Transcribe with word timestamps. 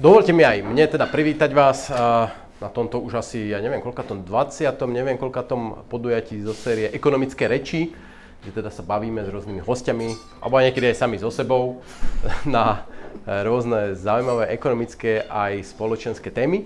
Dovolte 0.00 0.32
mi 0.32 0.48
aj 0.48 0.64
mne 0.64 0.88
teda 0.88 1.04
privítať 1.12 1.52
vás 1.52 1.92
na 2.60 2.68
tomto 2.72 3.04
už 3.04 3.20
asi, 3.20 3.52
ja 3.52 3.60
neviem, 3.60 3.84
koľka 3.84 4.00
tom 4.00 4.24
20. 4.24 4.64
neviem, 4.88 5.20
koľka 5.20 5.44
tom 5.44 5.84
podujatí 5.92 6.40
zo 6.40 6.56
série 6.56 6.88
Ekonomické 6.88 7.44
reči, 7.44 7.92
kde 8.40 8.50
teda 8.64 8.72
sa 8.72 8.80
bavíme 8.80 9.20
s 9.20 9.28
rôznymi 9.28 9.60
hostiami, 9.60 10.08
alebo 10.40 10.56
aj 10.56 10.64
niekedy 10.72 10.92
aj 10.92 11.00
sami 11.04 11.20
so 11.20 11.28
sebou, 11.28 11.84
na 12.48 12.88
e, 13.28 13.44
rôzne 13.44 13.92
zaujímavé 13.92 14.48
ekonomické 14.56 15.28
aj 15.28 15.68
spoločenské 15.68 16.32
témy. 16.32 16.64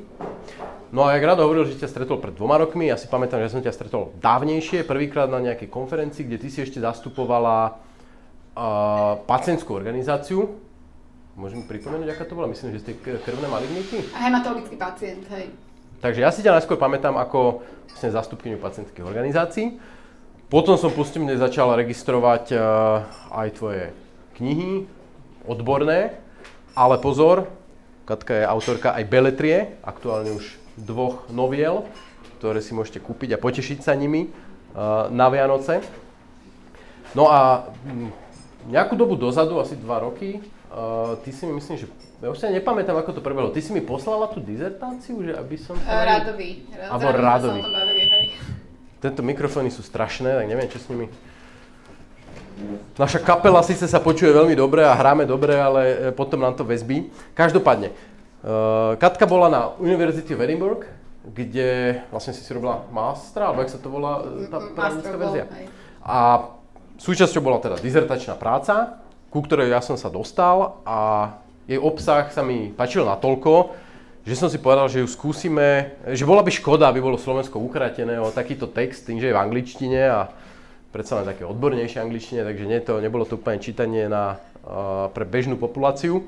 No 0.95 1.11
a 1.11 1.19
jak 1.19 1.27
Rado 1.27 1.43
hovoril, 1.43 1.67
že 1.67 1.83
ťa 1.83 1.91
stretol 1.91 2.23
pred 2.23 2.39
dvoma 2.39 2.55
rokmi, 2.55 2.87
ja 2.87 2.95
si 2.95 3.11
pamätám, 3.11 3.43
že 3.43 3.51
som 3.51 3.59
ťa 3.59 3.75
stretol 3.75 4.15
dávnejšie, 4.23 4.87
prvýkrát 4.87 5.27
na 5.27 5.43
nejakej 5.43 5.67
konferencii, 5.67 6.23
kde 6.23 6.39
ty 6.39 6.49
si 6.55 6.63
ešte 6.63 6.79
zastupovala 6.79 7.83
uh, 8.55 9.19
pacientskú 9.27 9.75
organizáciu, 9.75 10.55
Môžem 11.35 11.67
pripomenúť, 11.67 12.15
aká 12.15 12.31
to 12.31 12.39
bola? 12.39 12.47
Myslím, 12.47 12.79
že 12.79 12.87
ste 12.87 12.93
krvné 13.03 13.51
malignity? 13.51 14.07
Hematologický 14.15 14.79
pacient, 14.79 15.27
hej. 15.35 15.51
Takže 15.99 16.23
ja 16.23 16.31
si 16.31 16.47
ťa 16.47 16.55
najskôr 16.55 16.79
pamätám 16.79 17.19
ako 17.19 17.67
vlastne 17.91 18.15
zastupkyňu 18.15 18.63
pacientských 18.63 19.03
organizácií. 19.03 19.75
Potom 20.47 20.79
som 20.79 20.95
postupne 20.95 21.35
začal 21.35 21.75
registrovať 21.75 22.55
uh, 22.55 23.03
aj 23.35 23.49
tvoje 23.59 23.91
knihy, 24.39 24.87
odborné, 25.43 26.15
ale 26.79 27.03
pozor, 27.03 27.51
Katka 28.07 28.37
je 28.37 28.45
autorka 28.45 28.95
aj 28.95 29.05
beletrie, 29.09 29.81
aktuálne 29.83 30.39
už 30.39 30.64
dvoch 30.79 31.27
noviel, 31.31 31.87
ktoré 32.39 32.59
si 32.63 32.75
môžete 32.75 33.01
kúpiť 33.01 33.35
a 33.35 33.43
potešiť 33.43 33.79
sa 33.83 33.95
nimi 33.95 34.29
uh, 34.29 35.09
na 35.09 35.31
Vianoce. 35.31 35.83
No 37.15 37.31
a 37.31 37.71
nejakú 38.67 38.99
dobu 38.99 39.15
dozadu, 39.15 39.63
asi 39.63 39.79
dva 39.79 40.03
roky, 40.03 40.43
Uh, 40.75 41.23
ty 41.23 41.31
si 41.31 41.47
mi 41.47 41.55
myslím, 41.55 41.79
že... 41.79 41.87
Ja 42.19 42.35
už 42.35 42.43
sa 42.43 42.51
nepamätám, 42.51 42.99
ako 42.99 43.15
to 43.15 43.23
prebehlo. 43.23 43.55
Ty 43.55 43.63
si 43.63 43.71
mi 43.71 43.79
poslala 43.79 44.27
tú 44.27 44.43
dizertáciu, 44.43 45.23
že 45.23 45.31
aby 45.39 45.55
som 45.55 45.79
sa... 45.79 45.87
Uh, 45.87 46.03
Radovi. 46.03 46.67
Alebo 46.75 47.15
Radovi. 47.15 47.63
Tento 48.99 49.23
mikrofóny 49.23 49.71
sú 49.71 49.87
strašné, 49.87 50.35
tak 50.35 50.51
neviem, 50.51 50.67
čo 50.67 50.83
s 50.83 50.91
nimi... 50.91 51.07
Naša 52.99 53.23
kapela 53.23 53.63
síce 53.63 53.87
sa 53.87 54.03
počuje 54.03 54.35
veľmi 54.35 54.59
dobre 54.59 54.83
a 54.83 54.99
hráme 54.99 55.23
dobre, 55.31 55.55
ale 55.55 56.11
potom 56.11 56.43
nám 56.43 56.59
to 56.59 56.67
väzbí. 56.67 57.07
Každopádne, 57.39 57.95
Katka 59.01 59.25
bola 59.25 59.49
na 59.49 59.63
Univerzite 59.81 60.37
v 60.37 60.45
Edinburgh, 60.45 60.85
kde 61.25 62.05
vlastne 62.13 62.37
si 62.37 62.45
si 62.45 62.53
robila 62.53 62.85
mastra, 62.93 63.49
alebo 63.49 63.65
jak 63.65 63.73
sa 63.73 63.81
to 63.81 63.89
volá, 63.89 64.21
tá 64.53 64.61
právnická 64.61 65.17
verzia. 65.17 65.45
A 66.05 66.53
súčasťou 67.01 67.41
bola 67.41 67.59
teda 67.65 67.81
dizertačná 67.81 68.37
práca, 68.37 69.01
ku 69.33 69.41
ktorej 69.41 69.73
ja 69.73 69.81
som 69.81 69.97
sa 69.97 70.13
dostal 70.13 70.85
a 70.85 71.33
jej 71.65 71.81
obsah 71.81 72.29
sa 72.29 72.45
mi 72.45 72.69
páčil 72.77 73.09
natoľko, 73.09 73.73
že 74.25 74.37
som 74.37 74.53
si 74.53 74.61
povedal, 74.61 74.93
že 74.93 75.01
ju 75.01 75.09
skúsime, 75.09 75.97
že 76.13 76.29
bola 76.29 76.45
by 76.45 76.53
škoda, 76.53 76.93
aby 76.93 77.01
bolo 77.01 77.17
Slovensko 77.17 77.61
ukratené 77.61 78.21
o 78.21 78.29
takýto 78.29 78.69
text, 78.69 79.09
tým, 79.09 79.21
že 79.21 79.33
je 79.33 79.37
v 79.37 79.41
angličtine 79.41 80.01
a 80.09 80.29
predsa 80.93 81.21
len 81.21 81.29
také 81.29 81.49
odbornejšie 81.49 82.05
angličtine, 82.05 82.45
takže 82.45 82.65
nie 82.69 82.81
to, 82.85 83.01
nebolo 83.01 83.25
to 83.25 83.41
úplne 83.41 83.61
čítanie 83.61 84.09
na, 84.09 84.41
uh, 84.65 85.09
pre 85.13 85.25
bežnú 85.25 85.57
populáciu. 85.57 86.25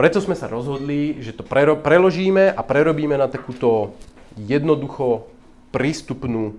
Preto 0.00 0.24
sme 0.24 0.32
sa 0.32 0.48
rozhodli, 0.48 1.20
že 1.20 1.36
to 1.36 1.44
prero, 1.44 1.76
preložíme 1.76 2.48
a 2.48 2.60
prerobíme 2.64 3.20
na 3.20 3.28
takúto 3.28 3.92
jednoducho 4.40 5.28
prístupnú 5.76 6.56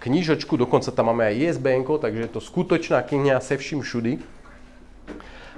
knižočku, 0.00 0.56
dokonca 0.56 0.88
tam 0.88 1.12
máme 1.12 1.28
aj 1.28 1.60
ISBN, 1.60 1.84
takže 1.84 2.24
je 2.24 2.32
to 2.32 2.40
skutočná 2.40 3.04
kniha 3.04 3.36
se 3.44 3.60
vším 3.60 3.84
všudy 3.84 4.12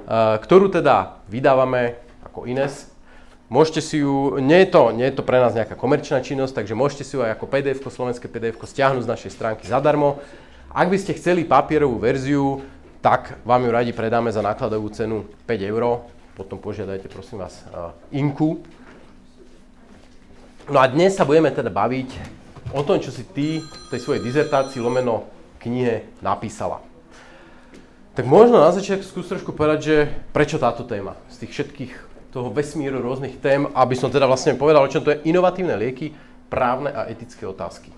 Eh, 0.03 0.37
ktorú 0.43 0.67
teda 0.67 1.23
vydávame 1.31 1.95
ako 2.27 2.51
Ines. 2.51 2.91
Môžete 3.47 3.79
si 3.79 4.03
ju, 4.03 4.43
nie 4.43 4.67
je, 4.67 4.69
to, 4.75 4.91
nie 4.91 5.07
je 5.07 5.15
to 5.15 5.23
pre 5.23 5.39
nás 5.39 5.55
nejaká 5.55 5.79
komerčná 5.79 6.19
činnosť, 6.25 6.59
takže 6.59 6.75
môžete 6.75 7.05
si 7.07 7.15
ju 7.15 7.23
aj 7.23 7.39
ako 7.39 7.47
pdf 7.47 7.79
slovenské 7.87 8.27
pdf 8.27 8.59
stiahnuť 8.59 9.07
z 9.07 9.13
našej 9.13 9.31
stránky 9.31 9.65
zadarmo. 9.69 10.19
Ak 10.75 10.91
by 10.91 10.99
ste 10.99 11.15
chceli 11.15 11.47
papierovú 11.47 12.03
verziu, 12.03 12.65
tak 12.99 13.39
vám 13.47 13.63
ju 13.63 13.71
radi 13.71 13.93
predáme 13.95 14.33
za 14.35 14.43
nákladovú 14.43 14.91
cenu 14.91 15.29
5 15.47 15.71
eur. 15.71 16.03
Potom 16.33 16.57
požiadajte 16.57 17.13
prosím 17.13 17.45
vás 17.45 17.61
uh, 17.69 17.93
Inku. 18.09 18.65
No 20.73 20.81
a 20.81 20.89
dnes 20.89 21.13
sa 21.13 21.29
budeme 21.29 21.53
teda 21.53 21.69
baviť 21.69 22.09
o 22.73 22.81
tom, 22.81 22.97
čo 22.97 23.13
si 23.13 23.27
ty 23.29 23.61
v 23.61 23.87
tej 23.93 24.01
svojej 24.01 24.25
dizertácii 24.25 24.81
lomeno 24.81 25.29
knihe 25.61 26.09
napísala. 26.25 26.81
Tak 28.17 28.25
možno 28.25 28.61
na 28.61 28.73
začiatok 28.73 29.05
skús 29.05 29.29
trošku 29.29 29.53
povedať, 29.53 29.81
že 29.81 29.97
prečo 30.33 30.57
táto 30.57 30.89
téma 30.89 31.17
z 31.29 31.45
tých 31.45 31.53
všetkých 31.53 31.93
toho 32.33 32.49
vesmíru 32.49 33.05
rôznych 33.05 33.37
tém, 33.37 33.69
aby 33.77 33.93
som 33.93 34.09
teda 34.09 34.25
vlastne 34.25 34.57
povedal, 34.57 34.85
o 34.85 34.93
čom 34.93 35.05
to 35.05 35.13
je 35.13 35.29
inovatívne 35.29 35.77
lieky, 35.77 36.17
právne 36.49 36.93
a 36.93 37.09
etické 37.13 37.45
otázky. 37.45 37.93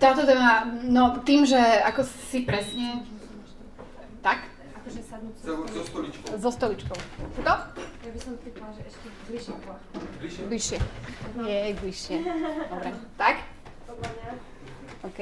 Táto 0.00 0.24
téma, 0.24 0.68
no 0.84 1.20
tým, 1.24 1.44
že 1.44 1.60
ako 1.60 2.08
si 2.32 2.44
presne... 2.44 3.04
Tak? 4.24 4.53
Akože 4.84 5.00
sadnúť 5.00 5.34
so 5.40 5.82
stoličkou. 5.88 6.28
So 6.36 6.50
stoličkou. 6.52 6.98
To? 7.40 7.54
Ja 8.04 8.10
by 8.12 8.20
som 8.20 8.36
typala, 8.44 8.68
že 8.76 8.84
ešte 8.84 9.06
bližšie 9.32 9.54
Bližšie? 10.20 10.42
Bližšie. 10.44 10.78
Nie, 11.40 11.72
bližšie. 11.72 12.16
Dobre. 12.76 12.92
Tak? 13.16 13.36
Podľa 13.88 14.08
mňa. 14.12 14.28
OK. 15.08 15.20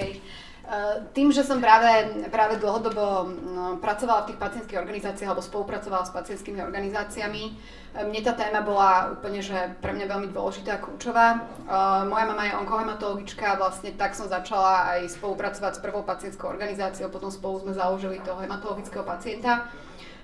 Eh, 0.62 0.94
tým, 1.10 1.34
že 1.34 1.42
som 1.42 1.58
práve, 1.58 1.90
práve 2.30 2.54
dlhodobo 2.62 3.26
no, 3.34 3.82
pracovala 3.82 4.22
v 4.22 4.34
tých 4.34 4.38
pacientských 4.38 4.78
organizáciách 4.78 5.30
alebo 5.34 5.42
spolupracovala 5.42 6.06
s 6.06 6.14
pacientskými 6.14 6.62
organizáciami, 6.62 7.54
mne 7.92 8.20
tá 8.24 8.32
téma 8.32 8.64
bola 8.64 9.12
úplne, 9.12 9.44
že 9.44 9.76
pre 9.84 9.92
mňa 9.92 10.08
veľmi 10.08 10.28
dôležitá 10.32 10.80
a 10.80 10.82
kľúčová. 10.82 11.44
Uh, 11.68 12.08
moja 12.08 12.24
mama 12.24 12.48
je 12.48 12.56
onkohematologička 12.56 13.44
a 13.52 13.60
vlastne 13.60 13.92
tak 13.92 14.16
som 14.16 14.24
začala 14.32 14.96
aj 14.96 15.12
spolupracovať 15.20 15.76
s 15.76 15.82
prvou 15.84 16.00
pacientskou 16.00 16.48
organizáciou, 16.48 17.12
potom 17.12 17.28
spolu 17.28 17.60
sme 17.60 17.76
založili 17.76 18.24
toho 18.24 18.40
hematologického 18.40 19.04
pacienta. 19.04 19.68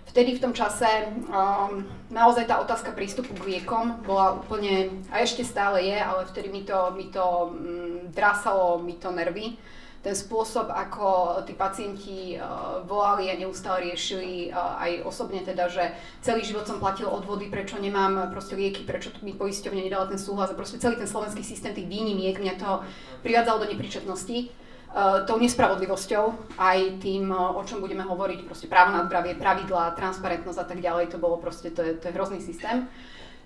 Vtedy 0.09 0.41
v 0.41 0.43
tom 0.49 0.56
čase 0.56 0.89
um, 1.29 1.84
naozaj 2.09 2.49
tá 2.49 2.56
otázka 2.65 2.97
prístupu 2.97 3.37
k 3.37 3.61
liekom 3.61 4.00
bola 4.09 4.41
úplne, 4.41 5.05
a 5.12 5.21
ešte 5.21 5.45
stále 5.45 5.85
je, 5.85 6.00
ale 6.00 6.25
vtedy 6.25 6.49
mi 6.49 6.65
to, 6.65 6.97
mi 6.97 7.12
to 7.12 7.53
um, 7.53 8.09
drásalo 8.17 8.81
mi 8.81 8.97
to 8.97 9.12
nervy 9.12 9.61
ten 9.98 10.14
spôsob, 10.14 10.70
ako 10.70 11.41
tí 11.42 11.59
pacienti 11.59 12.38
uh, 12.38 12.81
volali 12.86 13.28
a 13.31 13.38
neustále 13.38 13.91
riešili 13.91 14.54
uh, 14.54 14.78
aj 14.78 15.03
osobne 15.03 15.42
teda, 15.42 15.66
že 15.66 15.91
celý 16.22 16.47
život 16.47 16.64
som 16.70 16.78
platil 16.78 17.10
odvody, 17.10 17.50
prečo 17.50 17.82
nemám 17.82 18.31
proste 18.31 18.54
lieky, 18.54 18.87
prečo 18.87 19.10
mi 19.26 19.34
poisťovne 19.34 19.82
nedala 19.82 20.06
ten 20.06 20.19
súhlas 20.19 20.50
a 20.50 20.58
proste 20.58 20.78
celý 20.78 20.94
ten 20.94 21.10
slovenský 21.10 21.42
systém 21.42 21.75
tých 21.75 21.91
výnimiek 21.91 22.38
mňa 22.38 22.54
to 22.62 22.87
privádzalo 23.26 23.66
do 23.66 23.70
nepríčetnosti. 23.75 24.69
Tou 25.28 25.37
nespravodlivosťou, 25.37 26.56
aj 26.56 27.04
tým, 27.04 27.28
o 27.28 27.60
čom 27.69 27.84
budeme 27.84 28.00
hovoriť, 28.08 28.48
proste 28.48 28.72
právo 28.72 28.97
na 28.97 29.04
zdravie, 29.04 29.37
pravidlá, 29.37 29.92
transparentnosť 29.92 30.58
a 30.58 30.64
tak 30.64 30.81
ďalej, 30.81 31.12
to 31.12 31.20
bolo 31.20 31.37
proste, 31.37 31.76
to 31.76 31.84
je, 31.84 31.92
to 32.00 32.08
je 32.08 32.16
hrozný 32.16 32.41
systém. 32.41 32.88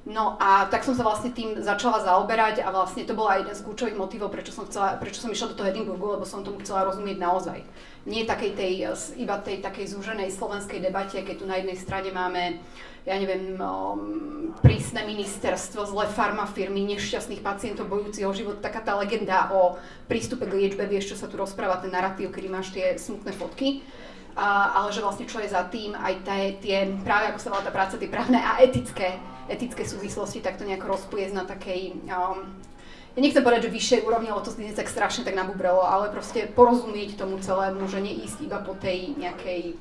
No 0.03 0.35
a 0.43 0.67
tak 0.67 0.83
som 0.83 0.99
sa 0.99 1.07
vlastne 1.07 1.31
tým 1.31 1.63
začala 1.63 2.03
zaoberať 2.03 2.59
a 2.67 2.75
vlastne 2.75 3.07
to 3.07 3.15
bol 3.15 3.31
aj 3.31 3.47
jeden 3.47 3.55
z 3.55 3.63
kľúčových 3.63 3.95
motivov, 3.95 4.35
prečo 4.35 4.51
som, 4.51 4.67
chcela, 4.67 4.99
prečo 4.99 5.23
som 5.23 5.31
išla 5.31 5.55
do 5.55 5.63
toho 5.63 5.71
Edinburghu, 5.71 6.19
lebo 6.19 6.27
som 6.27 6.43
tomu 6.43 6.59
chcela 6.59 6.83
rozumieť 6.91 7.23
naozaj. 7.23 7.63
Nie 8.03 8.27
takej 8.27 8.59
tej, 8.59 8.73
iba 9.15 9.39
tej 9.39 9.63
takej 9.63 9.95
zúženej 9.95 10.35
slovenskej 10.35 10.83
debate, 10.83 11.23
keď 11.23 11.37
tu 11.39 11.47
na 11.47 11.63
jednej 11.63 11.79
strane 11.79 12.11
máme, 12.11 12.59
ja 13.07 13.15
neviem, 13.15 13.55
um, 13.63 14.51
prísne 14.59 15.07
ministerstvo, 15.07 15.87
zlé 15.87 16.11
farmafirmy, 16.11 16.83
nešťastných 16.99 17.39
pacientov 17.39 17.87
bojúcich 17.87 18.27
o 18.27 18.35
život, 18.35 18.59
taká 18.59 18.83
tá 18.83 18.99
legenda 18.99 19.55
o 19.55 19.79
prístupe 20.11 20.51
k 20.51 20.67
liečbe, 20.67 20.83
vieš, 20.91 21.15
čo 21.15 21.17
sa 21.23 21.31
tu 21.31 21.39
rozpráva, 21.39 21.79
ten 21.79 21.95
narratív, 21.95 22.35
kedy 22.35 22.51
máš 22.51 22.75
tie 22.75 22.99
smutné 22.99 23.31
fotky. 23.39 23.87
A, 24.35 24.83
ale 24.83 24.91
že 24.91 25.05
vlastne 25.05 25.31
čo 25.31 25.39
je 25.39 25.47
za 25.47 25.63
tým, 25.71 25.95
aj 25.95 26.27
tie, 26.27 26.43
tie 26.59 26.79
práve 27.07 27.31
ako 27.31 27.39
sa 27.39 27.51
volá 27.55 27.63
tá 27.63 27.71
práca, 27.71 28.01
tie 28.01 28.11
právne 28.11 28.41
a 28.41 28.59
etické 28.65 29.21
etické 29.51 29.83
súvislosti 29.83 30.45
tak 30.45 30.59
to 30.59 30.69
nejako 30.69 30.95
rozpliesť 30.99 31.35
na 31.35 31.45
takej, 31.47 31.99
um, 32.07 32.47
ja 33.13 33.21
nechcem 33.21 33.45
povedať, 33.45 33.69
že 33.69 33.77
vyššej 33.77 34.01
úrovni, 34.09 34.33
lebo 34.33 34.41
to 34.41 34.55
znie 34.55 34.73
tak 34.73 34.89
strašne 34.89 35.27
tak 35.27 35.37
nabubrelo, 35.37 35.85
ale 35.85 36.09
proste 36.09 36.49
porozumieť 36.49 37.21
tomu 37.21 37.37
celému, 37.43 37.85
že 37.85 38.01
neísť 38.01 38.39
iba 38.41 38.63
po 38.65 38.73
tej 38.73 39.13
nejakej 39.21 39.77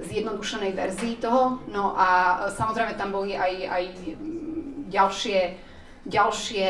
zjednodušenej 0.00 0.72
verzii 0.72 1.14
toho. 1.20 1.60
No 1.70 1.94
a 1.94 2.40
samozrejme 2.50 2.98
tam 2.98 3.14
boli 3.14 3.36
aj, 3.36 3.52
aj 3.68 3.84
ďalšie, 4.90 5.38
ďalšie 6.08 6.66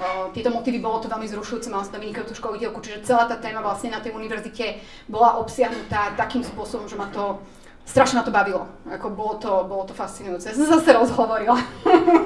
uh, 0.00 0.32
tieto 0.32 0.50
motívy, 0.50 0.80
bolo 0.80 1.04
to 1.04 1.12
veľmi 1.12 1.28
zrušujúce, 1.28 1.68
mal 1.68 1.84
som 1.84 1.94
tam 1.94 2.02
vynikajúcu 2.02 2.32
školiteľku, 2.32 2.78
čiže 2.80 3.06
celá 3.06 3.28
tá 3.28 3.36
téma 3.36 3.60
vlastne 3.60 3.92
na 3.92 4.00
tej 4.00 4.16
univerzite 4.16 4.80
bola 5.06 5.36
obsiahnutá 5.36 6.16
takým 6.16 6.42
spôsobom, 6.42 6.88
že 6.88 6.96
ma 6.96 7.12
to 7.12 7.44
strašne 7.86 8.20
ma 8.20 8.24
to 8.26 8.34
bavilo. 8.34 8.66
Ako 8.90 9.14
bolo 9.14 9.38
to, 9.38 9.50
bolo 9.64 9.86
to 9.86 9.94
fascinujúce. 9.94 10.50
Ja 10.50 10.54
som 10.58 10.66
zase 10.66 10.92
rozhovorila. 10.92 11.56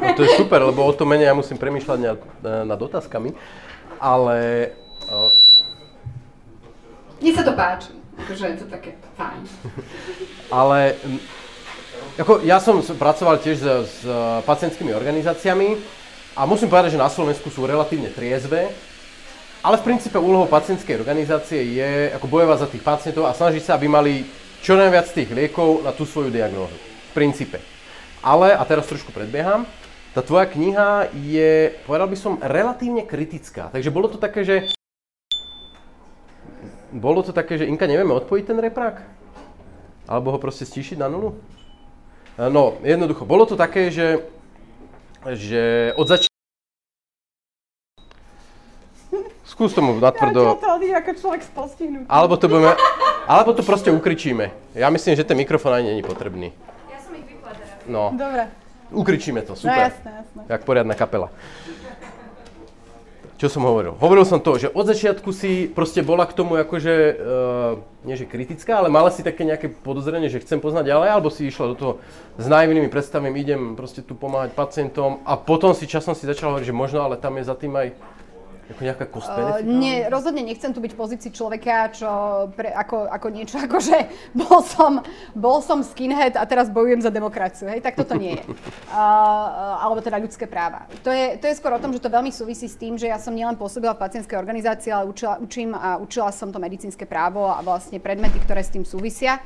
No 0.00 0.12
to 0.16 0.24
je 0.24 0.40
super, 0.40 0.64
lebo 0.64 0.82
o 0.82 0.92
to 0.96 1.04
menej 1.04 1.30
ja 1.30 1.36
musím 1.36 1.60
premýšľať 1.60 1.98
nad, 2.00 2.20
nad 2.64 2.80
otázkami. 2.80 3.36
Ale... 4.00 4.72
Mne 7.20 7.32
sa 7.36 7.44
to 7.44 7.52
páči. 7.52 7.92
Akože 8.20 8.44
je 8.52 8.58
to 8.64 8.66
také 8.68 8.96
fajn. 9.16 9.42
ale 10.60 10.96
ako 12.20 12.44
ja 12.44 12.60
som 12.60 12.80
pracoval 12.80 13.40
tiež 13.40 13.56
s, 13.60 13.64
s 13.64 13.98
pacientskými 14.44 14.92
organizáciami 14.92 15.78
a 16.36 16.44
musím 16.44 16.68
povedať, 16.68 16.96
že 16.96 17.00
na 17.00 17.08
Slovensku 17.08 17.48
sú 17.48 17.64
relatívne 17.64 18.12
triezve, 18.12 18.68
ale 19.64 19.76
v 19.80 19.86
princípe 19.86 20.20
úlohou 20.20 20.48
pacientskej 20.48 21.00
organizácie 21.00 21.60
je 21.80 22.12
ako 22.12 22.26
bojovať 22.28 22.58
za 22.60 22.68
tých 22.68 22.84
pacientov 22.84 23.24
a 23.24 23.36
snažiť 23.36 23.62
sa, 23.64 23.76
aby 23.76 23.88
mali 23.88 24.24
čo 24.60 24.76
najviac 24.76 25.08
tých 25.08 25.32
liekov 25.32 25.84
na 25.84 25.92
tú 25.92 26.04
svoju 26.04 26.28
diagnózu. 26.28 26.76
V 27.10 27.12
princípe. 27.16 27.58
Ale, 28.20 28.52
a 28.52 28.62
teraz 28.68 28.86
trošku 28.86 29.10
predbieham, 29.10 29.64
tá 30.12 30.20
tvoja 30.20 30.44
kniha 30.44 31.08
je, 31.16 31.72
povedal 31.88 32.08
by 32.10 32.16
som, 32.18 32.32
relatívne 32.42 33.08
kritická. 33.08 33.72
Takže 33.72 33.88
bolo 33.88 34.12
to 34.12 34.18
také, 34.20 34.44
že... 34.44 34.54
Bolo 36.90 37.22
to 37.22 37.30
také, 37.30 37.56
že 37.56 37.70
Inka, 37.70 37.86
nevieme 37.86 38.12
odpojiť 38.18 38.44
ten 38.44 38.58
reprák? 38.58 39.00
Alebo 40.10 40.34
ho 40.34 40.38
proste 40.42 40.66
stíšiť 40.66 40.98
na 40.98 41.06
nulu? 41.06 41.38
No, 42.36 42.80
jednoducho, 42.82 43.22
bolo 43.22 43.46
to 43.46 43.54
také, 43.54 43.94
že, 43.94 44.26
že 45.24 45.94
od 45.94 46.08
začiatku 46.08 46.29
Skús 49.60 49.76
tomu 49.76 49.92
natvrdo. 50.00 50.56
Ja 50.88 51.04
ako 51.04 51.12
človek 51.20 51.44
s 51.44 51.52
Alebo 52.08 52.40
to 52.40 52.48
budeme, 52.48 52.72
alebo 53.28 53.52
to 53.52 53.60
proste 53.60 53.92
ukričíme. 53.92 54.48
Ja 54.72 54.88
myslím, 54.88 55.12
že 55.12 55.20
ten 55.20 55.36
mikrofón 55.36 55.76
ani 55.76 55.92
není 55.92 56.00
potrebný. 56.00 56.56
Ja 56.88 56.96
som 57.04 57.12
ich 57.12 57.28
vypla 57.28 57.52
teraz. 57.52 57.76
No. 57.84 58.08
Dobre. 58.16 58.48
Ukričíme 58.88 59.44
to, 59.44 59.52
No 59.52 59.60
super. 59.60 59.92
jasné, 59.92 60.24
jasné. 60.24 60.40
Jak 60.48 60.64
poriadna 60.64 60.96
kapela. 60.96 61.28
Čo 63.36 63.52
som 63.52 63.68
hovoril? 63.68 64.00
Hovoril 64.00 64.24
som 64.24 64.40
to, 64.40 64.56
že 64.56 64.72
od 64.72 64.88
začiatku 64.88 65.28
si 65.28 65.68
proste 65.68 66.00
bola 66.00 66.24
k 66.24 66.32
tomu 66.32 66.56
akože, 66.56 66.94
uh, 67.20 68.08
nie 68.08 68.16
že 68.16 68.24
kritická, 68.24 68.80
ale 68.80 68.88
mala 68.88 69.12
si 69.12 69.20
také 69.20 69.44
nejaké 69.44 69.68
podozrenie, 69.68 70.32
že 70.32 70.40
chcem 70.40 70.56
poznať 70.56 70.88
ďalej, 70.88 71.08
alebo 71.20 71.28
si 71.28 71.52
išla 71.52 71.72
do 71.72 71.76
toho 71.76 71.92
s 72.40 72.48
naivnými 72.48 72.88
predstavami, 72.88 73.36
idem 73.36 73.76
proste 73.76 74.00
tu 74.00 74.16
pomáhať 74.16 74.56
pacientom 74.56 75.20
a 75.28 75.36
potom 75.36 75.76
si 75.76 75.84
časom 75.84 76.16
si 76.16 76.24
začala 76.24 76.56
hovoriť, 76.56 76.68
že 76.68 76.72
možno, 76.72 77.04
ale 77.04 77.20
tam 77.20 77.36
je 77.36 77.44
za 77.44 77.56
tým 77.56 77.76
aj 77.76 77.92
ako 78.70 78.82
nejaká 78.86 79.06
cost 79.10 79.28
Uh, 79.30 79.62
nie, 79.62 80.06
rozhodne 80.10 80.42
nechcem 80.42 80.74
tu 80.74 80.82
byť 80.82 80.92
v 80.94 80.98
pozícii 80.98 81.30
človeka, 81.30 81.90
čo 81.94 82.10
pre, 82.54 82.74
ako, 82.74 83.06
ako 83.06 83.26
niečo, 83.30 83.56
ako 83.66 83.78
že 83.78 84.10
bol 84.34 84.62
som, 84.62 85.02
bol 85.34 85.58
som 85.62 85.82
skinhead 85.86 86.34
a 86.34 86.44
teraz 86.46 86.66
bojujem 86.70 87.02
za 87.02 87.10
demokraciu, 87.14 87.70
hej, 87.70 87.82
tak 87.82 87.94
toto 87.98 88.14
nie 88.18 88.38
je. 88.38 88.44
Uh, 88.90 89.86
alebo 89.86 90.02
teda 90.02 90.18
ľudské 90.18 90.50
práva. 90.50 90.82
To 91.06 91.14
je, 91.14 91.38
to 91.38 91.46
je 91.46 91.54
skôr 91.54 91.70
o 91.70 91.78
tom, 91.78 91.94
že 91.94 92.02
to 92.02 92.10
veľmi 92.10 92.34
súvisí 92.34 92.66
s 92.66 92.74
tým, 92.74 92.98
že 92.98 93.06
ja 93.06 93.22
som 93.22 93.30
nielen 93.30 93.54
pôsobila 93.54 93.94
v 93.94 94.02
pacientskej 94.02 94.34
organizácii, 94.34 94.90
ale 94.90 95.06
učila, 95.06 95.38
učím 95.38 95.78
a 95.78 95.94
učila 95.94 96.34
som 96.34 96.50
to 96.50 96.58
medicínske 96.58 97.06
právo 97.06 97.46
a 97.46 97.62
vlastne 97.62 98.02
predmety, 98.02 98.42
ktoré 98.42 98.66
s 98.66 98.74
tým 98.74 98.82
súvisia 98.82 99.38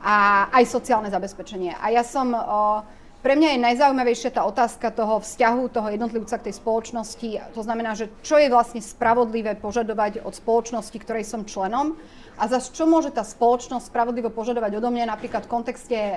a 0.00 0.48
aj 0.48 0.64
sociálne 0.64 1.12
zabezpečenie. 1.12 1.76
A 1.76 1.92
ja 1.92 2.00
som 2.00 2.32
uh, 2.32 2.88
pre 3.26 3.34
mňa 3.34 3.58
je 3.58 3.66
najzaujímavejšia 3.66 4.38
tá 4.38 4.46
otázka 4.46 4.94
toho 4.94 5.18
vzťahu 5.18 5.74
toho 5.74 5.90
jednotlivca 5.90 6.38
k 6.38 6.46
tej 6.46 6.62
spoločnosti. 6.62 7.58
To 7.58 7.60
znamená, 7.66 7.98
že 7.98 8.06
čo 8.22 8.38
je 8.38 8.46
vlastne 8.46 8.78
spravodlivé 8.78 9.58
požadovať 9.58 10.22
od 10.22 10.30
spoločnosti, 10.30 10.94
ktorej 10.94 11.26
som 11.26 11.42
členom 11.42 11.98
a 12.38 12.46
zase 12.46 12.70
čo 12.70 12.86
môže 12.86 13.10
tá 13.10 13.26
spoločnosť 13.26 13.90
spravodlivo 13.90 14.30
požadovať 14.30 14.78
odo 14.78 14.94
mňa, 14.94 15.10
napríklad 15.10 15.42
v 15.42 15.52
kontexte 15.58 15.98
e, 15.98 16.16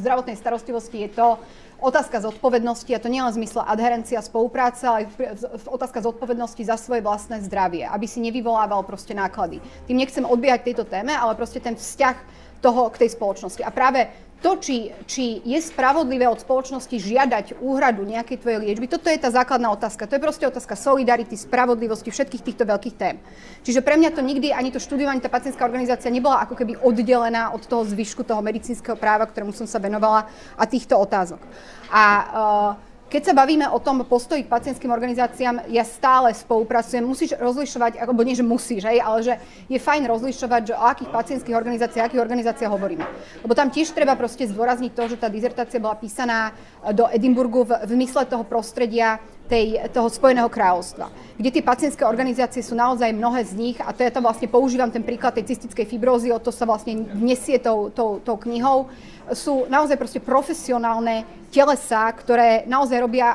zdravotnej 0.00 0.40
starostlivosti 0.40 1.04
je 1.04 1.10
to 1.12 1.36
otázka 1.76 2.24
zodpovednosti, 2.24 2.88
a 2.88 3.02
to 3.04 3.12
nie 3.12 3.20
len 3.20 3.36
v 3.36 3.44
zmysle 3.44 3.60
adherencia, 3.60 4.24
spolupráca, 4.24 4.96
ale 4.96 5.12
aj 5.12 5.44
otázka 5.68 6.00
zodpovednosti 6.00 6.64
za 6.64 6.80
svoje 6.80 7.04
vlastné 7.04 7.44
zdravie, 7.44 7.84
aby 7.84 8.08
si 8.08 8.16
nevyvolával 8.16 8.80
proste 8.88 9.12
náklady. 9.12 9.60
Tým 9.84 10.00
nechcem 10.00 10.24
odbiehať 10.24 10.72
tejto 10.72 10.88
téme, 10.88 11.12
ale 11.12 11.36
proste 11.36 11.60
ten 11.60 11.76
vzťah 11.76 12.40
toho 12.64 12.92
k 12.92 13.04
tej 13.04 13.16
spoločnosti. 13.16 13.64
A 13.64 13.72
práve 13.72 14.08
to, 14.40 14.56
či, 14.56 14.88
či 15.04 15.44
je 15.44 15.60
spravodlivé 15.60 16.24
od 16.24 16.40
spoločnosti 16.40 16.96
žiadať 16.96 17.60
úhradu 17.60 18.08
nejakej 18.08 18.40
tvojej 18.40 18.58
liečby, 18.64 18.88
toto 18.88 19.12
je 19.12 19.20
tá 19.20 19.28
základná 19.28 19.68
otázka. 19.68 20.08
To 20.08 20.16
je 20.16 20.24
proste 20.24 20.48
otázka 20.48 20.80
solidarity, 20.80 21.36
spravodlivosti, 21.36 22.08
všetkých 22.08 22.44
týchto 22.44 22.64
veľkých 22.64 22.96
tém. 22.96 23.20
Čiže 23.60 23.84
pre 23.84 24.00
mňa 24.00 24.16
to 24.16 24.24
nikdy, 24.24 24.48
ani 24.50 24.72
to 24.72 24.80
študovanie, 24.80 25.20
tá 25.20 25.28
pacientská 25.28 25.68
organizácia 25.68 26.08
nebola 26.08 26.40
ako 26.42 26.56
keby 26.56 26.80
oddelená 26.80 27.52
od 27.52 27.68
toho 27.68 27.84
zvyšku 27.84 28.24
toho 28.24 28.40
medicínskeho 28.40 28.96
práva, 28.96 29.28
ktorému 29.28 29.52
som 29.52 29.68
sa 29.68 29.76
venovala 29.76 30.24
a 30.56 30.64
týchto 30.64 30.96
otázok. 30.96 31.44
A 31.92 32.02
uh, 32.76 32.89
keď 33.10 33.22
sa 33.26 33.34
bavíme 33.34 33.66
o 33.66 33.82
tom 33.82 34.06
postoji 34.06 34.46
k 34.46 34.52
pacientským 34.54 34.94
organizáciám, 34.94 35.66
ja 35.66 35.82
stále 35.82 36.30
spolupracujem. 36.30 37.02
Musíš 37.02 37.34
rozlišovať, 37.34 37.98
alebo 37.98 38.22
nie, 38.22 38.38
že 38.38 38.46
musíš, 38.46 38.86
hej, 38.86 39.02
ale 39.02 39.18
že 39.26 39.34
je 39.66 39.82
fajn 39.82 40.06
rozlišovať, 40.06 40.62
že 40.70 40.78
o 40.78 40.86
akých 40.86 41.10
pacientských 41.10 41.58
organizáciách, 41.58 42.06
akých 42.06 42.22
organizáciách 42.22 42.70
hovoríme. 42.70 43.02
Lebo 43.42 43.52
tam 43.58 43.74
tiež 43.74 43.90
treba 43.90 44.14
proste 44.14 44.46
zdôrazniť 44.46 44.94
to, 44.94 45.04
že 45.10 45.18
tá 45.18 45.26
dizertácia 45.26 45.82
bola 45.82 45.98
písaná 45.98 46.54
do 46.94 47.10
Edinburgu 47.10 47.66
v, 47.66 47.82
v 47.82 47.98
mysle 47.98 48.22
toho 48.30 48.46
prostredia 48.46 49.18
tej, 49.50 49.82
toho 49.90 50.06
Spojeného 50.06 50.46
kráľovstva, 50.46 51.10
kde 51.34 51.50
tie 51.50 51.66
pacientské 51.66 52.06
organizácie 52.06 52.62
sú 52.62 52.78
naozaj 52.78 53.10
mnohé 53.10 53.42
z 53.42 53.58
nich, 53.58 53.76
a 53.82 53.90
to 53.90 54.06
ja 54.06 54.14
tam 54.14 54.22
vlastne 54.30 54.46
používam 54.46 54.94
ten 54.94 55.02
príklad 55.02 55.34
tej 55.34 55.50
cystickej 55.50 55.90
fibrózy, 55.90 56.30
o 56.30 56.38
to 56.38 56.54
sa 56.54 56.62
vlastne 56.62 56.94
nesie 57.18 57.58
tou, 57.58 57.90
tou, 57.90 58.22
tou 58.22 58.38
knihou, 58.38 58.86
sú 59.34 59.66
naozaj 59.66 59.96
proste 59.96 60.20
profesionálne 60.22 61.26
telesa, 61.50 62.10
ktoré 62.14 62.64
naozaj 62.66 62.98
robia 63.02 63.34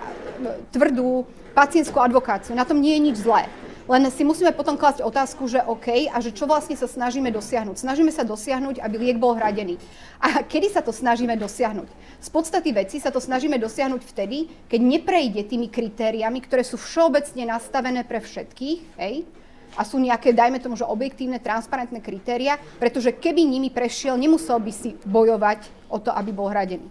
tvrdú 0.72 1.28
pacientskú 1.56 2.00
advokáciu. 2.00 2.56
Na 2.56 2.68
tom 2.68 2.80
nie 2.80 2.96
je 3.00 3.06
nič 3.12 3.18
zlé. 3.24 3.48
Len 3.86 4.02
si 4.10 4.26
musíme 4.26 4.50
potom 4.50 4.74
klásť 4.82 5.06
otázku, 5.06 5.46
že 5.46 5.62
OK, 5.62 6.10
a 6.10 6.18
že 6.18 6.34
čo 6.34 6.50
vlastne 6.50 6.74
sa 6.74 6.90
snažíme 6.90 7.30
dosiahnuť. 7.30 7.86
Snažíme 7.86 8.10
sa 8.10 8.26
dosiahnuť, 8.26 8.82
aby 8.82 8.96
liek 8.98 9.22
bol 9.22 9.38
hradený. 9.38 9.78
A 10.18 10.42
kedy 10.42 10.74
sa 10.74 10.82
to 10.82 10.90
snažíme 10.90 11.38
dosiahnuť? 11.38 11.86
Z 12.18 12.30
podstaty 12.34 12.74
veci 12.74 12.98
sa 12.98 13.14
to 13.14 13.22
snažíme 13.22 13.62
dosiahnuť 13.62 14.02
vtedy, 14.02 14.50
keď 14.66 14.82
neprejde 14.82 15.46
tými 15.46 15.70
kritériami, 15.70 16.42
ktoré 16.42 16.66
sú 16.66 16.82
všeobecne 16.82 17.46
nastavené 17.46 18.02
pre 18.02 18.26
všetkých, 18.26 18.80
hej, 18.98 19.22
a 19.76 19.84
sú 19.84 20.00
nejaké, 20.00 20.32
dajme 20.32 20.58
tomu, 20.64 20.80
že 20.80 20.88
objektívne, 20.88 21.38
transparentné 21.38 22.00
kritéria, 22.00 22.58
pretože 22.80 23.12
keby 23.12 23.44
nimi 23.44 23.70
prešiel, 23.70 24.16
nemusel 24.16 24.58
by 24.60 24.72
si 24.72 24.96
bojovať 25.04 25.68
o 25.92 26.00
to, 26.00 26.10
aby 26.16 26.32
bol 26.32 26.48
hradený. 26.50 26.88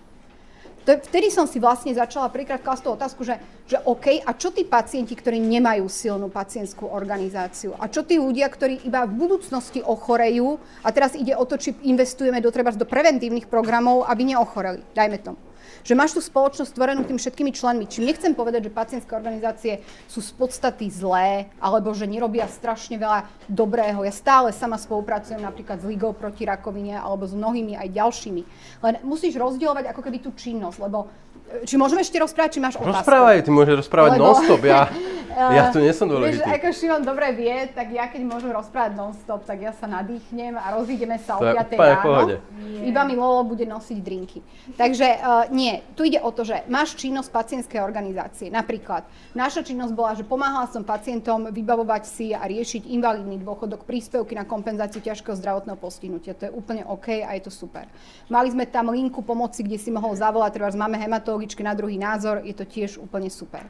Vtedy 0.85 1.33
som 1.33 1.49
si 1.49 1.57
vlastne 1.57 1.97
začala 1.97 2.29
prvýkrát 2.29 2.61
klásť 2.61 2.85
tú 2.85 2.91
otázku, 2.93 3.25
že, 3.25 3.41
že 3.65 3.81
OK, 3.89 4.21
a 4.21 4.31
čo 4.37 4.53
tí 4.53 4.69
pacienti, 4.69 5.17
ktorí 5.17 5.41
nemajú 5.41 5.89
silnú 5.89 6.29
pacientskú 6.29 6.93
organizáciu? 6.93 7.73
A 7.81 7.89
čo 7.89 8.05
tí 8.05 8.21
ľudia, 8.21 8.53
ktorí 8.53 8.85
iba 8.85 9.09
v 9.09 9.17
budúcnosti 9.17 9.81
ochorejú 9.81 10.61
a 10.85 10.93
teraz 10.93 11.17
ide 11.17 11.33
o 11.33 11.49
to, 11.49 11.57
či 11.57 11.73
investujeme 11.89 12.37
do, 12.45 12.53
treba, 12.53 12.69
do 12.77 12.85
preventívnych 12.85 13.49
programov, 13.49 14.05
aby 14.05 14.37
neochoreli, 14.37 14.85
dajme 14.93 15.19
tomu 15.25 15.41
že 15.85 15.97
máš 15.97 16.17
tú 16.17 16.21
spoločnosť 16.25 16.71
stvorenú 16.73 17.05
tým 17.05 17.21
všetkými 17.21 17.53
členmi. 17.53 17.85
Čím 17.89 18.09
nechcem 18.09 18.33
povedať, 18.33 18.69
že 18.69 18.77
pacientské 18.77 19.13
organizácie 19.13 19.85
sú 20.09 20.25
z 20.25 20.31
podstaty 20.33 20.89
zlé, 20.89 21.53
alebo 21.61 21.93
že 21.93 22.09
nerobia 22.09 22.49
strašne 22.49 22.97
veľa 22.97 23.29
dobrého. 23.51 24.03
Ja 24.07 24.13
stále 24.15 24.55
sama 24.55 24.81
spolupracujem 24.81 25.43
napríklad 25.43 25.81
s 25.81 25.89
Ligou 25.89 26.17
proti 26.17 26.49
rakovine 26.49 26.97
alebo 26.97 27.29
s 27.29 27.37
mnohými 27.37 27.77
aj 27.77 27.89
ďalšími. 27.93 28.43
Len 28.81 28.95
musíš 29.05 29.37
rozdielovať 29.37 29.93
ako 29.93 30.01
keby 30.01 30.19
tú 30.25 30.31
činnosť, 30.33 30.79
lebo 30.81 31.11
či 31.63 31.75
môžeme 31.79 32.03
ešte 32.03 32.19
rozprávať, 32.19 32.51
či 32.59 32.61
máš 32.61 32.75
otázku? 32.75 33.05
Rozprávaj, 33.05 33.37
ty 33.47 33.51
môžeš 33.55 33.75
rozprávať 33.87 34.11
Lebo... 34.19 34.23
non-stop, 34.27 34.63
ja, 34.67 34.91
ja 35.57 35.63
tu 35.71 35.79
nie 35.79 35.93
som 35.95 36.11
dôležitý. 36.11 36.43
Vieš, 36.43 36.57
ako 36.59 36.67
Šimon 36.75 37.03
dobre 37.07 37.31
vie, 37.35 37.57
tak 37.71 37.95
ja 37.95 38.11
keď 38.11 38.23
môžem 38.27 38.51
rozprávať 38.51 38.93
non-stop, 38.99 39.47
tak 39.47 39.63
ja 39.63 39.71
sa 39.71 39.87
nadýchnem 39.87 40.59
a 40.59 40.75
rozídeme 40.75 41.15
sa 41.23 41.39
o 41.39 41.43
5 41.47 41.79
ráno. 41.79 42.03
Pohode. 42.03 42.37
Iba 42.83 43.07
mi 43.07 43.15
Lolo 43.15 43.47
bude 43.47 43.65
nosiť 43.65 43.99
drinky. 44.03 44.43
Takže 44.75 45.07
uh, 45.23 45.47
nie, 45.55 45.79
tu 45.95 46.03
ide 46.05 46.19
o 46.19 46.31
to, 46.35 46.43
že 46.43 46.67
máš 46.67 46.99
činnosť 46.99 47.29
pacientskej 47.31 47.81
organizácie. 47.81 48.51
Napríklad, 48.51 49.07
naša 49.37 49.63
činnosť 49.63 49.93
bola, 49.95 50.19
že 50.19 50.27
pomáhala 50.27 50.67
som 50.67 50.83
pacientom 50.83 51.49
vybavovať 51.55 52.03
si 52.09 52.27
a 52.35 52.43
riešiť 52.45 52.91
invalidný 52.91 53.39
dôchodok, 53.41 53.87
príspevky 53.87 54.35
na 54.35 54.43
kompenzáciu 54.49 55.01
ťažkého 55.01 55.39
zdravotného 55.39 55.79
postihnutia. 55.79 56.35
To 56.35 56.51
je 56.51 56.53
úplne 56.53 56.83
OK 56.89 57.23
a 57.23 57.31
je 57.39 57.43
to 57.47 57.53
super. 57.53 57.87
Mali 58.27 58.51
sme 58.51 58.67
tam 58.69 58.91
linku 58.91 59.23
pomoci, 59.23 59.63
kde 59.63 59.79
si 59.79 59.91
mohol 59.93 60.17
zavolať, 60.17 60.51
treba 60.57 60.71
máme 60.75 60.99
hematológiu 60.99 61.34
psychologičke 61.35 61.67
na 61.67 61.75
druhý 61.75 61.99
názor, 61.99 62.47
je 62.47 62.55
to 62.55 62.63
tiež 62.63 63.03
úplne 63.03 63.27
super. 63.27 63.67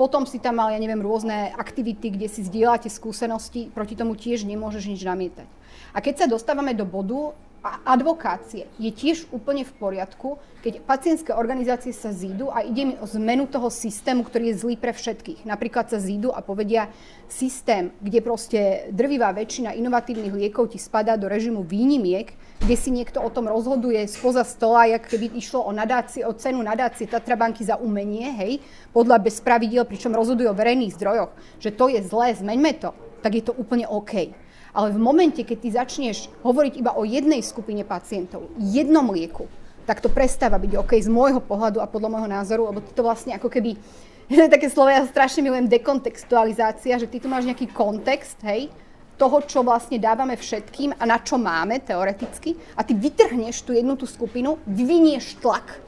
Potom 0.00 0.24
si 0.24 0.40
tam 0.40 0.56
mal, 0.56 0.72
ja 0.72 0.80
neviem, 0.80 1.04
rôzne 1.04 1.52
aktivity, 1.52 2.08
kde 2.08 2.24
si 2.24 2.40
zdieľate 2.40 2.88
skúsenosti, 2.88 3.68
proti 3.68 3.92
tomu 3.92 4.16
tiež 4.16 4.48
nemôžeš 4.48 4.88
nič 4.88 5.04
namietať. 5.04 5.44
A 5.92 6.00
keď 6.00 6.24
sa 6.24 6.26
dostávame 6.32 6.72
do 6.72 6.88
bodu, 6.88 7.36
advokácie 7.84 8.64
je 8.80 8.88
tiež 8.88 9.28
úplne 9.28 9.62
v 9.68 9.72
poriadku, 9.76 10.40
keď 10.64 10.80
pacientské 10.88 11.36
organizácie 11.36 11.92
sa 11.92 12.16
zídu 12.16 12.48
a 12.48 12.64
ide 12.64 12.96
o 12.98 13.06
zmenu 13.06 13.44
toho 13.44 13.68
systému, 13.68 14.24
ktorý 14.24 14.50
je 14.50 14.60
zlý 14.64 14.74
pre 14.80 14.96
všetkých. 14.96 15.44
Napríklad 15.44 15.92
sa 15.92 16.00
zídu 16.00 16.32
a 16.32 16.40
povedia 16.40 16.88
systém, 17.28 17.92
kde 18.00 18.24
proste 18.24 18.88
drvivá 18.88 19.30
väčšina 19.36 19.76
inovatívnych 19.76 20.32
liekov 20.32 20.72
ti 20.72 20.80
spadá 20.80 21.20
do 21.20 21.28
režimu 21.28 21.60
výnimiek, 21.60 22.32
kde 22.62 22.78
si 22.78 22.94
niekto 22.94 23.18
o 23.18 23.26
tom 23.26 23.50
rozhoduje 23.50 23.98
spoza 24.06 24.46
stola, 24.46 24.86
jak 24.86 25.10
keby 25.10 25.34
išlo 25.34 25.66
o, 25.66 25.74
nadácie, 25.74 26.22
o 26.22 26.30
cenu 26.30 26.62
nadácie 26.62 27.10
Tatrabanky 27.10 27.66
za 27.66 27.74
umenie, 27.74 28.30
hej, 28.38 28.52
podľa 28.94 29.18
bez 29.18 29.42
pravidiel, 29.42 29.82
pričom 29.82 30.14
rozhodujú 30.14 30.46
o 30.46 30.54
verejných 30.54 30.94
zdrojoch, 30.94 31.34
že 31.58 31.74
to 31.74 31.90
je 31.90 31.98
zlé, 32.06 32.38
zmeňme 32.38 32.78
to, 32.78 32.94
tak 33.18 33.34
je 33.34 33.42
to 33.42 33.52
úplne 33.58 33.82
OK. 33.90 34.30
Ale 34.78 34.94
v 34.94 34.98
momente, 35.02 35.42
keď 35.42 35.58
ty 35.58 35.68
začneš 35.74 36.30
hovoriť 36.46 36.78
iba 36.78 36.94
o 36.94 37.02
jednej 37.02 37.42
skupine 37.42 37.82
pacientov, 37.82 38.46
jednom 38.62 39.10
lieku, 39.10 39.50
tak 39.82 39.98
to 39.98 40.06
prestáva 40.06 40.54
byť 40.62 40.78
OK 40.78 41.02
z 41.02 41.10
môjho 41.10 41.42
pohľadu 41.42 41.82
a 41.82 41.90
podľa 41.90 42.14
môjho 42.14 42.30
názoru, 42.30 42.70
lebo 42.70 42.78
ty 42.78 42.94
to 42.94 43.02
vlastne 43.02 43.34
ako 43.34 43.50
keby, 43.50 43.74
také 44.54 44.70
slovo, 44.70 44.86
ja 44.86 45.02
strašne 45.02 45.42
milujem 45.42 45.66
dekontextualizácia, 45.66 46.94
že 46.94 47.10
ty 47.10 47.18
tu 47.18 47.26
máš 47.26 47.42
nejaký 47.42 47.74
kontext, 47.74 48.38
hej, 48.46 48.70
toho, 49.16 49.38
čo 49.44 49.62
vlastne 49.62 50.00
dávame 50.00 50.34
všetkým 50.34 50.96
a 50.98 51.04
na 51.06 51.20
čo 51.22 51.38
máme 51.38 51.78
teoreticky 51.84 52.56
a 52.74 52.82
ty 52.82 52.96
vytrhneš 52.96 53.62
tú 53.62 53.76
jednu 53.76 53.94
tú 53.94 54.08
skupinu, 54.08 54.58
vyvinieš 54.66 55.38
tlak 55.38 55.78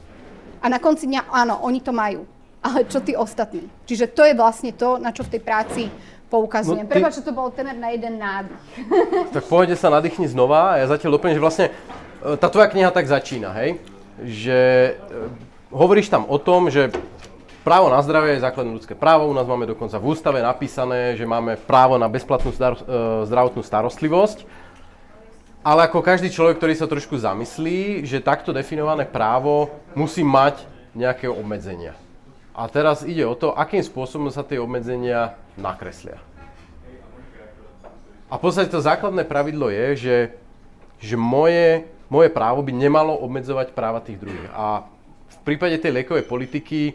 a 0.64 0.66
na 0.73 0.81
konci 0.81 1.04
dňa 1.04 1.28
áno, 1.28 1.61
oni 1.61 1.85
to 1.85 1.93
majú, 1.93 2.25
ale 2.64 2.88
čo 2.88 3.04
tí 3.04 3.12
ostatní. 3.12 3.69
Čiže 3.85 4.16
to 4.16 4.25
je 4.25 4.33
vlastne 4.33 4.73
to, 4.73 4.97
na 4.97 5.12
čo 5.12 5.21
v 5.21 5.37
tej 5.37 5.43
práci 5.45 5.83
poukazujem. 6.33 6.85
No, 6.85 6.88
ty... 6.88 6.97
Prepač, 6.97 7.21
že 7.21 7.26
to 7.28 7.37
bol 7.37 7.52
temer 7.52 7.76
na 7.76 7.93
jeden 7.93 8.16
nádych. 8.16 8.59
Tak 9.37 9.45
pohode 9.45 9.76
sa 9.76 9.93
nadýchni 9.93 10.25
znova 10.25 10.75
a 10.75 10.81
ja 10.81 10.87
zatiaľ 10.88 11.21
doplním, 11.21 11.37
že 11.37 11.45
vlastne 11.45 11.66
e, 11.69 12.40
tá 12.40 12.49
tvoja 12.49 12.73
kniha 12.73 12.88
tak 12.90 13.04
začína, 13.04 13.52
hej? 13.61 13.76
Že 14.25 14.59
e, 14.59 14.93
hovoríš 15.75 16.09
tam 16.09 16.25
o 16.25 16.40
tom, 16.40 16.73
že 16.73 16.90
právo 17.64 17.88
na 17.88 17.99
zdravie 18.04 18.37
je 18.37 18.44
základné 18.44 18.71
ľudské 18.76 18.92
právo. 18.92 19.26
U 19.26 19.35
nás 19.35 19.49
máme 19.49 19.64
dokonca 19.64 19.97
v 19.97 20.12
ústave 20.12 20.44
napísané, 20.44 21.16
že 21.16 21.25
máme 21.25 21.56
právo 21.56 21.97
na 21.97 22.06
bezplatnú 22.06 22.52
e, 22.52 22.56
zdravotnú 23.25 23.64
starostlivosť. 23.64 24.44
Ale 25.64 25.88
ako 25.88 26.04
každý 26.04 26.28
človek, 26.28 26.61
ktorý 26.61 26.76
sa 26.76 26.85
trošku 26.85 27.16
zamyslí, 27.16 28.04
že 28.04 28.21
takto 28.21 28.52
definované 28.52 29.09
právo 29.09 29.73
musí 29.97 30.21
mať 30.21 30.61
nejaké 30.92 31.25
obmedzenia. 31.25 31.97
A 32.52 32.68
teraz 32.68 33.00
ide 33.02 33.25
o 33.25 33.33
to, 33.33 33.56
akým 33.56 33.80
spôsobom 33.80 34.28
sa 34.28 34.44
tie 34.44 34.61
obmedzenia 34.61 35.35
nakreslia. 35.56 36.21
A 38.28 38.37
v 38.37 38.44
podstate 38.44 38.68
to 38.68 38.85
základné 38.85 39.25
pravidlo 39.25 39.73
je, 39.73 39.87
že, 39.97 40.16
že 41.00 41.16
moje, 41.16 41.88
moje 42.12 42.28
právo 42.28 42.61
by 42.61 42.73
nemalo 42.76 43.16
obmedzovať 43.25 43.73
práva 43.73 44.04
tých 44.04 44.21
druhých. 44.21 44.52
A 44.52 44.85
v 45.33 45.37
prípade 45.42 45.80
tej 45.80 45.97
liekovej 45.97 46.28
politiky, 46.28 46.94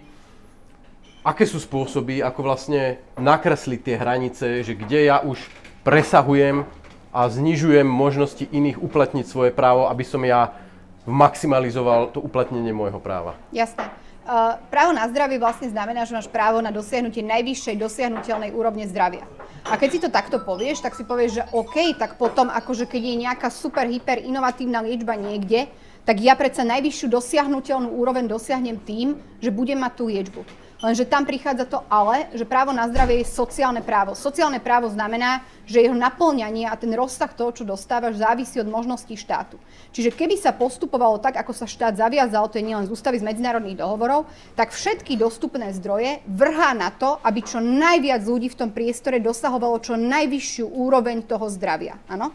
aké 1.29 1.45
sú 1.45 1.61
spôsoby, 1.61 2.25
ako 2.25 2.41
vlastne 2.41 2.97
nakresliť 3.21 3.79
tie 3.85 3.95
hranice, 4.01 4.45
že 4.65 4.73
kde 4.73 5.13
ja 5.13 5.21
už 5.21 5.37
presahujem 5.85 6.65
a 7.13 7.21
znižujem 7.29 7.85
možnosti 7.85 8.49
iných 8.49 8.81
uplatniť 8.81 9.25
svoje 9.29 9.51
právo, 9.53 9.85
aby 9.85 10.01
som 10.01 10.25
ja 10.25 10.57
maximalizoval 11.05 12.13
to 12.13 12.21
uplatnenie 12.21 12.73
môjho 12.73 12.97
práva. 12.97 13.37
Jasné. 13.53 13.85
Uh, 14.29 14.61
právo 14.69 14.93
na 14.93 15.09
zdravie 15.09 15.41
vlastne 15.41 15.73
znamená, 15.73 16.05
že 16.05 16.13
máš 16.13 16.29
právo 16.29 16.61
na 16.61 16.69
dosiahnutie 16.69 17.25
najvyššej 17.25 17.81
dosiahnutelnej 17.81 18.53
úrovne 18.53 18.85
zdravia. 18.85 19.25
A 19.65 19.73
keď 19.73 19.89
si 19.89 19.99
to 20.05 20.13
takto 20.13 20.37
povieš, 20.37 20.85
tak 20.85 20.93
si 20.93 21.01
povieš, 21.01 21.41
že 21.41 21.43
OK, 21.49 21.97
tak 21.97 22.13
potom 22.21 22.45
akože 22.53 22.85
keď 22.85 23.01
je 23.01 23.15
nejaká 23.25 23.49
super, 23.49 23.89
hyper 23.89 24.21
inovatívna 24.21 24.85
liečba 24.85 25.17
niekde, 25.17 25.65
tak 26.05 26.21
ja 26.21 26.37
predsa 26.37 26.61
najvyššiu 26.61 27.09
dosiahnutelnú 27.09 27.89
úroveň 27.89 28.29
dosiahnem 28.29 28.77
tým, 28.77 29.17
že 29.41 29.49
budem 29.49 29.81
mať 29.81 29.93
tú 29.97 30.13
liečbu. 30.13 30.41
Lenže 30.79 31.03
tam 31.03 31.27
prichádza 31.27 31.67
to 31.67 31.83
ale, 31.91 32.31
že 32.31 32.47
právo 32.47 32.71
na 32.71 32.87
zdravie 32.87 33.19
je 33.19 33.27
sociálne 33.27 33.83
právo. 33.83 34.15
Sociálne 34.15 34.63
právo 34.63 34.87
znamená, 34.87 35.43
že 35.67 35.83
jeho 35.83 35.91
naplňanie 35.91 36.71
a 36.71 36.79
ten 36.79 36.95
rozsah 36.95 37.27
toho, 37.35 37.51
čo 37.51 37.67
dostávaš, 37.67 38.15
závisí 38.15 38.63
od 38.63 38.71
možností 38.71 39.19
štátu. 39.19 39.59
Čiže 39.91 40.15
keby 40.15 40.39
sa 40.39 40.55
postupovalo 40.55 41.19
tak, 41.19 41.35
ako 41.35 41.51
sa 41.51 41.67
štát 41.67 41.99
zaviazal, 41.99 42.47
to 42.47 42.63
je 42.63 42.67
nielen 42.71 42.87
z 42.87 42.95
ústavy 42.95 43.19
z 43.19 43.27
medzinárodných 43.27 43.75
dohovorov, 43.75 44.31
tak 44.55 44.71
všetky 44.71 45.19
dostupné 45.19 45.75
zdroje 45.75 46.23
vrhá 46.31 46.71
na 46.71 46.95
to, 46.95 47.19
aby 47.27 47.43
čo 47.43 47.59
najviac 47.59 48.23
ľudí 48.23 48.47
v 48.47 48.59
tom 48.63 48.71
priestore 48.71 49.19
dosahovalo 49.19 49.83
čo 49.83 49.99
najvyššiu 49.99 50.63
úroveň 50.63 51.27
toho 51.27 51.51
zdravia. 51.51 51.99
Áno? 52.07 52.31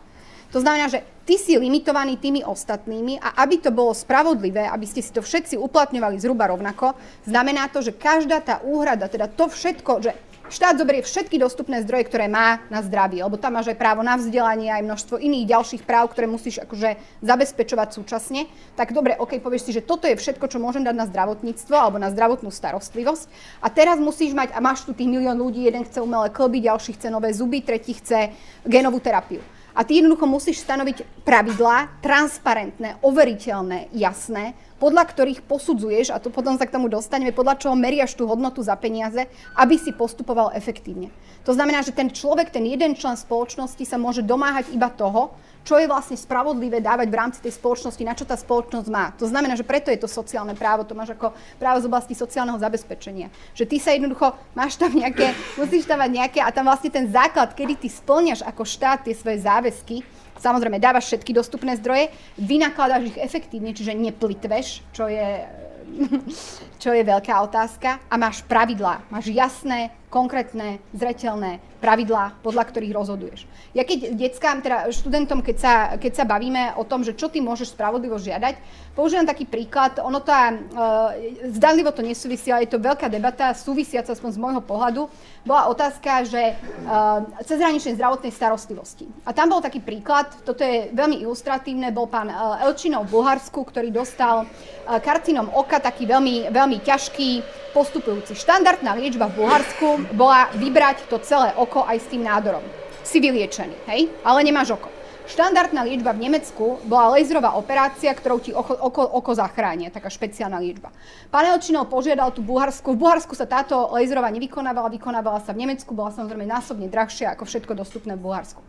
To 0.54 0.62
znamená, 0.62 0.86
že 0.86 1.02
ty 1.26 1.34
si 1.34 1.58
limitovaný 1.58 2.14
tými 2.14 2.46
ostatnými 2.46 3.18
a 3.18 3.42
aby 3.42 3.58
to 3.58 3.74
bolo 3.74 3.90
spravodlivé, 3.90 4.70
aby 4.70 4.86
ste 4.86 5.02
si 5.02 5.10
to 5.10 5.18
všetci 5.18 5.58
uplatňovali 5.58 6.22
zhruba 6.22 6.46
rovnako, 6.46 6.94
znamená 7.26 7.66
to, 7.74 7.82
že 7.82 7.90
každá 7.90 8.38
tá 8.38 8.62
úhrada, 8.62 9.10
teda 9.10 9.26
to 9.26 9.50
všetko, 9.50 9.98
že 9.98 10.14
štát 10.54 10.78
zoberie 10.78 11.02
všetky 11.02 11.42
dostupné 11.42 11.82
zdroje, 11.82 12.06
ktoré 12.06 12.30
má 12.30 12.62
na 12.70 12.86
zdravie, 12.86 13.18
lebo 13.18 13.34
tam 13.34 13.58
máš 13.58 13.74
aj 13.74 13.82
právo 13.82 14.06
na 14.06 14.14
vzdelanie, 14.14 14.70
aj 14.70 14.86
množstvo 14.86 15.18
iných 15.18 15.50
ďalších 15.50 15.82
práv, 15.82 16.14
ktoré 16.14 16.30
musíš 16.30 16.62
akože 16.62 17.02
zabezpečovať 17.26 17.88
súčasne, 17.90 18.46
tak 18.78 18.94
dobre, 18.94 19.18
ok, 19.18 19.42
povieš 19.42 19.66
si, 19.66 19.72
že 19.74 19.82
toto 19.82 20.06
je 20.06 20.14
všetko, 20.14 20.46
čo 20.46 20.62
môžem 20.62 20.86
dať 20.86 20.94
na 20.94 21.10
zdravotníctvo 21.10 21.74
alebo 21.74 21.98
na 21.98 22.14
zdravotnú 22.14 22.54
starostlivosť 22.54 23.26
a 23.58 23.66
teraz 23.74 23.98
musíš 23.98 24.38
mať, 24.38 24.54
a 24.54 24.62
máš 24.62 24.86
tu 24.86 24.94
tých 24.94 25.10
milión 25.10 25.34
ľudí, 25.34 25.66
jeden 25.66 25.82
chce 25.82 25.98
umelé 25.98 26.30
klby, 26.30 26.62
ďalší 26.62 26.94
chce 26.94 27.10
nové 27.10 27.34
zuby, 27.34 27.58
tretí 27.58 27.98
chce 27.98 28.30
genovú 28.62 29.02
terapiu. 29.02 29.42
A 29.74 29.82
ty 29.82 29.98
jednoducho 29.98 30.30
musíš 30.30 30.62
stanoviť 30.62 31.26
pravidlá, 31.26 31.98
transparentné, 31.98 33.02
overiteľné, 33.02 33.90
jasné, 33.90 34.54
podľa 34.78 35.02
ktorých 35.10 35.42
posudzuješ, 35.42 36.14
a 36.14 36.22
to 36.22 36.30
potom 36.30 36.54
sa 36.54 36.66
k 36.66 36.74
tomu 36.78 36.86
dostaneme, 36.86 37.34
podľa 37.34 37.58
čoho 37.58 37.74
meriaš 37.74 38.14
tú 38.14 38.30
hodnotu 38.30 38.62
za 38.62 38.78
peniaze, 38.78 39.26
aby 39.58 39.74
si 39.74 39.90
postupoval 39.90 40.54
efektívne. 40.54 41.10
To 41.42 41.50
znamená, 41.50 41.82
že 41.82 41.90
ten 41.90 42.06
človek, 42.06 42.54
ten 42.54 42.62
jeden 42.62 42.94
člen 42.94 43.18
spoločnosti 43.18 43.82
sa 43.82 43.98
môže 43.98 44.22
domáhať 44.22 44.70
iba 44.70 44.86
toho, 44.94 45.34
čo 45.64 45.80
je 45.80 45.88
vlastne 45.88 46.14
spravodlivé 46.14 46.78
dávať 46.78 47.08
v 47.08 47.18
rámci 47.18 47.38
tej 47.40 47.56
spoločnosti, 47.56 48.04
na 48.04 48.12
čo 48.12 48.28
tá 48.28 48.36
spoločnosť 48.36 48.88
má. 48.92 49.16
To 49.16 49.24
znamená, 49.24 49.56
že 49.56 49.64
preto 49.64 49.88
je 49.88 49.96
to 49.96 50.06
sociálne 50.06 50.52
právo, 50.52 50.84
to 50.84 50.92
máš 50.92 51.16
ako 51.16 51.32
právo 51.56 51.80
z 51.80 51.88
oblasti 51.88 52.12
sociálneho 52.12 52.60
zabezpečenia. 52.60 53.32
Že 53.56 53.64
ty 53.72 53.76
sa 53.80 53.96
jednoducho 53.96 54.36
máš 54.52 54.76
tam 54.76 54.92
nejaké, 54.92 55.32
musíš 55.60 55.88
tam 55.88 56.04
mať 56.04 56.10
nejaké 56.12 56.38
a 56.44 56.52
tam 56.52 56.68
vlastne 56.68 56.92
ten 56.92 57.08
základ, 57.08 57.56
kedy 57.56 57.80
ty 57.80 57.88
splňaš 57.88 58.44
ako 58.44 58.62
štát 58.62 59.08
tie 59.08 59.16
svoje 59.16 59.40
záväzky, 59.40 60.04
samozrejme 60.36 60.76
dávaš 60.76 61.08
všetky 61.08 61.32
dostupné 61.32 61.80
zdroje, 61.80 62.12
vynakladáš 62.36 63.16
ich 63.16 63.18
efektívne, 63.18 63.72
čiže 63.72 63.96
neplitveš, 63.96 64.84
čo 64.92 65.08
je 65.08 65.48
čo 66.82 66.90
je 66.92 67.02
veľká 67.04 67.34
otázka, 67.44 68.00
a 68.08 68.14
máš 68.16 68.42
pravidlá. 68.44 69.04
Máš 69.12 69.30
jasné, 69.30 69.92
konkrétne, 70.14 70.78
zretelné 70.94 71.58
pravidlá, 71.82 72.38
podľa 72.40 72.70
ktorých 72.70 72.94
rozhoduješ. 72.94 73.50
Ja 73.74 73.82
keď 73.82 74.14
deckám, 74.14 74.62
teda 74.62 74.88
študentom, 74.94 75.42
keď 75.42 75.56
sa, 75.58 75.74
keď 75.98 76.12
sa 76.14 76.24
bavíme 76.24 76.78
o 76.78 76.86
tom, 76.86 77.02
že 77.02 77.18
čo 77.18 77.26
ty 77.26 77.42
môžeš 77.42 77.74
spravodlivo 77.74 78.16
žiadať, 78.16 78.56
používam 78.94 79.26
taký 79.26 79.44
príklad, 79.44 79.98
ono 79.98 80.22
to, 80.22 80.30
uh, 80.30 81.12
zdanlivo 81.50 81.90
to 81.90 82.06
nesúvisí, 82.06 82.48
ale 82.54 82.64
je 82.64 82.72
to 82.72 82.80
veľká 82.80 83.10
debata, 83.10 83.52
súvisiaca 83.58 84.14
aspoň 84.14 84.30
z 84.32 84.40
môjho 84.40 84.62
pohľadu, 84.62 85.10
bola 85.44 85.68
otázka, 85.68 86.24
že 86.24 86.56
uh, 86.56 87.20
cezhraničnej 87.44 88.00
zdravotnej 88.00 88.32
starostlivosti. 88.32 89.04
A 89.28 89.36
tam 89.36 89.52
bol 89.52 89.60
taký 89.60 89.84
príklad, 89.84 90.32
toto 90.42 90.64
je 90.64 90.88
veľmi 90.96 91.20
ilustratívne, 91.20 91.92
bol 91.92 92.08
pán 92.08 92.32
uh, 92.32 92.64
Elčinov 92.64 93.12
v 93.12 93.20
Bulharsku, 93.20 93.60
ktorý 93.60 93.92
dostal 93.92 94.48
uh, 94.48 94.98
karcinom 95.04 95.52
oka, 95.52 95.84
taký 95.84 96.08
veľmi, 96.08 96.48
veľmi 96.48 96.80
ťažký, 96.80 97.44
postupujúci. 97.76 98.32
Štandardná 98.32 98.96
liečba 98.96 99.28
v 99.28 99.44
Bulharsku 99.44 100.16
bola 100.16 100.48
vybrať 100.56 101.12
to 101.12 101.20
celé 101.20 101.52
oko 101.60 101.84
aj 101.84 102.00
s 102.00 102.06
tým 102.08 102.24
nádorom. 102.24 102.64
Si 103.04 103.20
vyliečený, 103.20 103.76
hej? 103.92 104.08
Ale 104.24 104.40
nemáš 104.40 104.80
oko. 104.80 104.93
Štandardná 105.24 105.88
liečba 105.88 106.12
v 106.12 106.28
Nemecku 106.28 106.84
bola 106.84 107.16
laserová 107.16 107.56
operácia, 107.56 108.12
ktorou 108.12 108.44
ti 108.44 108.52
oko, 108.52 108.76
oko, 108.76 109.08
oko 109.08 109.32
zachránia, 109.32 109.88
taká 109.88 110.12
špeciálna 110.12 110.60
liečba. 110.60 110.92
Pán 111.32 111.48
Elčinov 111.48 111.88
požiadal 111.88 112.28
tú 112.28 112.44
Bulharsku, 112.44 112.92
v 112.92 113.00
Bulharsku 113.00 113.32
sa 113.32 113.48
táto 113.48 113.88
laserová 113.96 114.28
nevykonávala, 114.28 114.92
vykonávala 114.92 115.40
sa 115.40 115.56
v 115.56 115.64
Nemecku, 115.64 115.96
bola 115.96 116.12
samozrejme 116.12 116.44
násobne 116.44 116.92
drahšia 116.92 117.32
ako 117.32 117.48
všetko 117.48 117.72
dostupné 117.72 118.20
v 118.20 118.20
Bulharsku. 118.20 118.60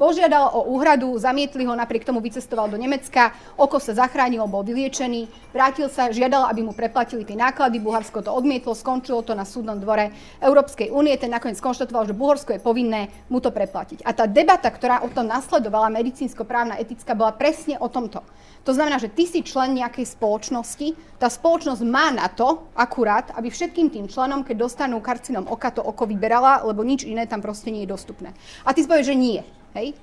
Požiadal 0.00 0.50
o 0.56 0.72
úhradu, 0.72 1.12
zamietli 1.20 1.68
ho, 1.68 1.76
napriek 1.76 2.08
tomu 2.08 2.24
vycestoval 2.24 2.66
do 2.72 2.80
Nemecka, 2.80 3.36
oko 3.60 3.76
sa 3.76 3.92
zachránilo, 3.92 4.48
bol 4.48 4.64
vyliečený, 4.64 5.52
vrátil 5.52 5.92
sa, 5.92 6.08
žiadal, 6.08 6.48
aby 6.48 6.64
mu 6.64 6.72
preplatili 6.72 7.28
tie 7.28 7.36
náklady, 7.36 7.76
Bulharsko 7.76 8.24
to 8.24 8.32
odmietlo, 8.32 8.72
skončilo 8.72 9.20
to 9.20 9.36
na 9.36 9.44
súdnom 9.44 9.76
dvore 9.76 10.10
Európskej 10.40 10.88
únie, 10.88 11.12
ten 11.20 11.28
nakoniec 11.28 11.60
skonštatoval, 11.60 12.08
že 12.08 12.16
Bulharsko 12.16 12.56
je 12.56 12.64
povinné 12.64 13.12
mu 13.28 13.38
to 13.38 13.52
preplatiť. 13.52 14.00
A 14.02 14.16
tá 14.16 14.24
debata, 14.24 14.72
ktorá 14.72 15.04
o 15.04 15.12
tom 15.12 15.28
nasledovala, 15.28 15.92
medicínsko-právna, 15.92 16.80
etická, 16.80 17.12
bola 17.12 17.36
presne 17.36 17.76
o 17.76 17.86
tomto. 17.92 18.24
To 18.62 18.72
znamená, 18.72 18.96
že 19.02 19.10
ty 19.10 19.26
si 19.26 19.42
člen 19.42 19.74
nejakej 19.74 20.06
spoločnosti, 20.06 20.94
tá 21.18 21.26
spoločnosť 21.26 21.82
má 21.82 22.14
na 22.14 22.30
to 22.30 22.70
akurát, 22.78 23.34
aby 23.34 23.50
všetkým 23.50 23.90
tým 23.90 24.06
členom, 24.06 24.46
keď 24.46 24.66
dostanú 24.66 25.02
karcinom 25.02 25.50
oka, 25.50 25.74
to 25.74 25.82
oko 25.82 26.06
vyberala, 26.06 26.62
lebo 26.66 26.86
nič 26.86 27.02
iné 27.02 27.26
tam 27.26 27.42
proste 27.42 27.74
nie 27.74 27.84
je 27.84 27.92
dostupné. 27.92 28.30
A 28.62 28.70
ty 28.70 28.82
si 28.82 28.90
povieš, 28.90 29.12
že 29.12 29.18
nie. 29.18 29.42
Hej? 29.74 29.96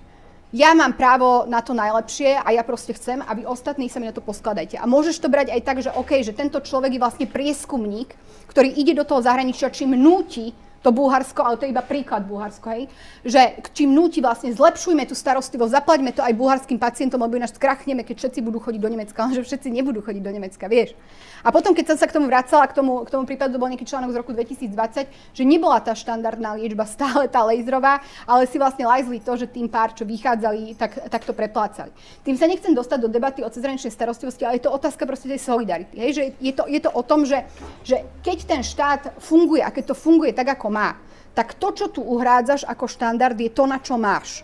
ja 0.49 0.73
mám 0.73 0.97
právo 0.97 1.45
na 1.45 1.61
to 1.61 1.77
najlepšie 1.77 2.41
a 2.41 2.49
ja 2.49 2.65
proste 2.65 2.97
chcem, 2.97 3.21
aby 3.21 3.45
ostatní 3.45 3.85
sa 3.85 4.01
mi 4.01 4.09
na 4.09 4.15
to 4.15 4.25
poskladajte. 4.25 4.81
A 4.81 4.89
môžeš 4.89 5.21
to 5.21 5.29
brať 5.29 5.53
aj 5.53 5.61
tak, 5.61 5.77
že 5.85 5.93
OK, 5.93 6.25
že 6.25 6.33
tento 6.33 6.57
človek 6.57 6.97
je 6.97 7.01
vlastne 7.01 7.25
prieskumník, 7.29 8.17
ktorý 8.49 8.73
ide 8.73 8.97
do 8.97 9.05
toho 9.05 9.21
zahraničia, 9.21 9.69
čím 9.69 9.93
núti 9.93 10.57
to 10.79 10.89
Bulharsko, 10.95 11.43
ale 11.43 11.59
to 11.59 11.67
je 11.67 11.75
iba 11.75 11.83
príklad 11.83 12.23
Bulharsko, 12.23 12.71
hej, 12.71 12.83
že 13.27 13.59
čím 13.75 13.91
núti 13.91 14.23
vlastne 14.23 14.47
zlepšujme 14.55 15.03
tú 15.05 15.11
starostlivosť, 15.11 15.75
zaplaťme 15.75 16.15
to 16.15 16.23
aj 16.23 16.31
bulharským 16.39 16.79
pacientom, 16.79 17.19
lebo 17.19 17.35
ináč 17.35 17.59
skrachneme, 17.59 18.07
keď 18.07 18.15
všetci 18.15 18.39
budú 18.39 18.63
chodiť 18.63 18.79
do 18.79 18.89
Nemecka, 18.89 19.19
lenže 19.27 19.43
všetci 19.43 19.69
nebudú 19.75 19.99
chodiť 20.01 20.23
do 20.23 20.31
Nemecka, 20.31 20.65
vieš. 20.71 20.95
A 21.43 21.50
potom, 21.55 21.72
keď 21.72 21.96
som 21.96 21.98
sa 21.98 22.08
k 22.08 22.15
tomu 22.15 22.27
vracala, 22.27 22.67
k 22.67 22.75
tomu, 22.75 23.08
k 23.08 23.10
tomu 23.10 23.24
prípadu, 23.24 23.55
bol 23.55 23.72
nejaký 23.72 23.88
článok 23.88 24.12
z 24.12 24.19
roku 24.19 24.31
2020, 24.36 25.08
že 25.10 25.43
nebola 25.48 25.79
tá 25.79 25.96
štandardná 25.96 26.60
liečba 26.60 26.84
stále 26.84 27.31
tá 27.31 27.48
laserová, 27.48 28.03
ale 28.27 28.43
si 28.50 28.60
vlastne 28.60 28.84
lajzli 28.84 29.24
to, 29.24 29.39
že 29.39 29.48
tým 29.48 29.72
pár, 29.72 29.96
čo 29.96 30.03
vychádzali, 30.03 30.75
tak, 30.75 31.08
tak 31.08 31.22
to 31.24 31.31
preplácali. 31.31 31.91
Tým 32.27 32.36
sa 32.36 32.46
nechcem 32.50 32.75
dostať 32.75 33.00
do 33.05 33.10
debaty 33.10 33.39
o 33.46 33.50
cezhraničnej 33.50 33.93
starostlivosti, 33.93 34.43
ale 34.43 34.60
je 34.60 34.67
to 34.67 34.75
otázka 34.75 35.08
proste 35.08 35.31
tej 35.31 35.39
solidarity. 35.39 35.96
Hej? 35.96 36.12
Že 36.12 36.24
je, 36.43 36.53
to, 36.53 36.63
je 36.67 36.79
to 36.84 36.91
o 36.91 37.01
tom, 37.03 37.24
že, 37.24 37.48
že 37.88 38.03
keď 38.19 38.38
ten 38.43 38.62
štát 38.63 39.15
funguje 39.24 39.63
a 39.63 39.72
keď 39.72 39.93
to 39.93 39.96
funguje 39.96 40.36
tak, 40.36 40.60
ako 40.60 40.67
má, 40.72 41.00
tak 41.31 41.55
to, 41.55 41.72
čo 41.72 41.88
tu 41.88 42.03
uhrádzaš 42.03 42.67
ako 42.67 42.86
štandard, 42.89 43.38
je 43.39 43.48
to, 43.48 43.63
na 43.63 43.79
čo 43.79 43.96
máš. 43.96 44.43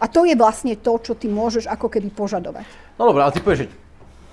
A 0.00 0.08
to 0.10 0.26
je 0.26 0.34
vlastne 0.34 0.74
to, 0.74 0.96
čo 0.98 1.12
ty 1.14 1.30
môžeš 1.30 1.70
ako 1.70 1.86
keby 1.86 2.10
požadovať. 2.10 2.66
No 2.98 3.10
dobré, 3.10 3.22
ale 3.22 3.34
ty 3.34 3.40
povieš, 3.42 3.66
že 3.66 3.72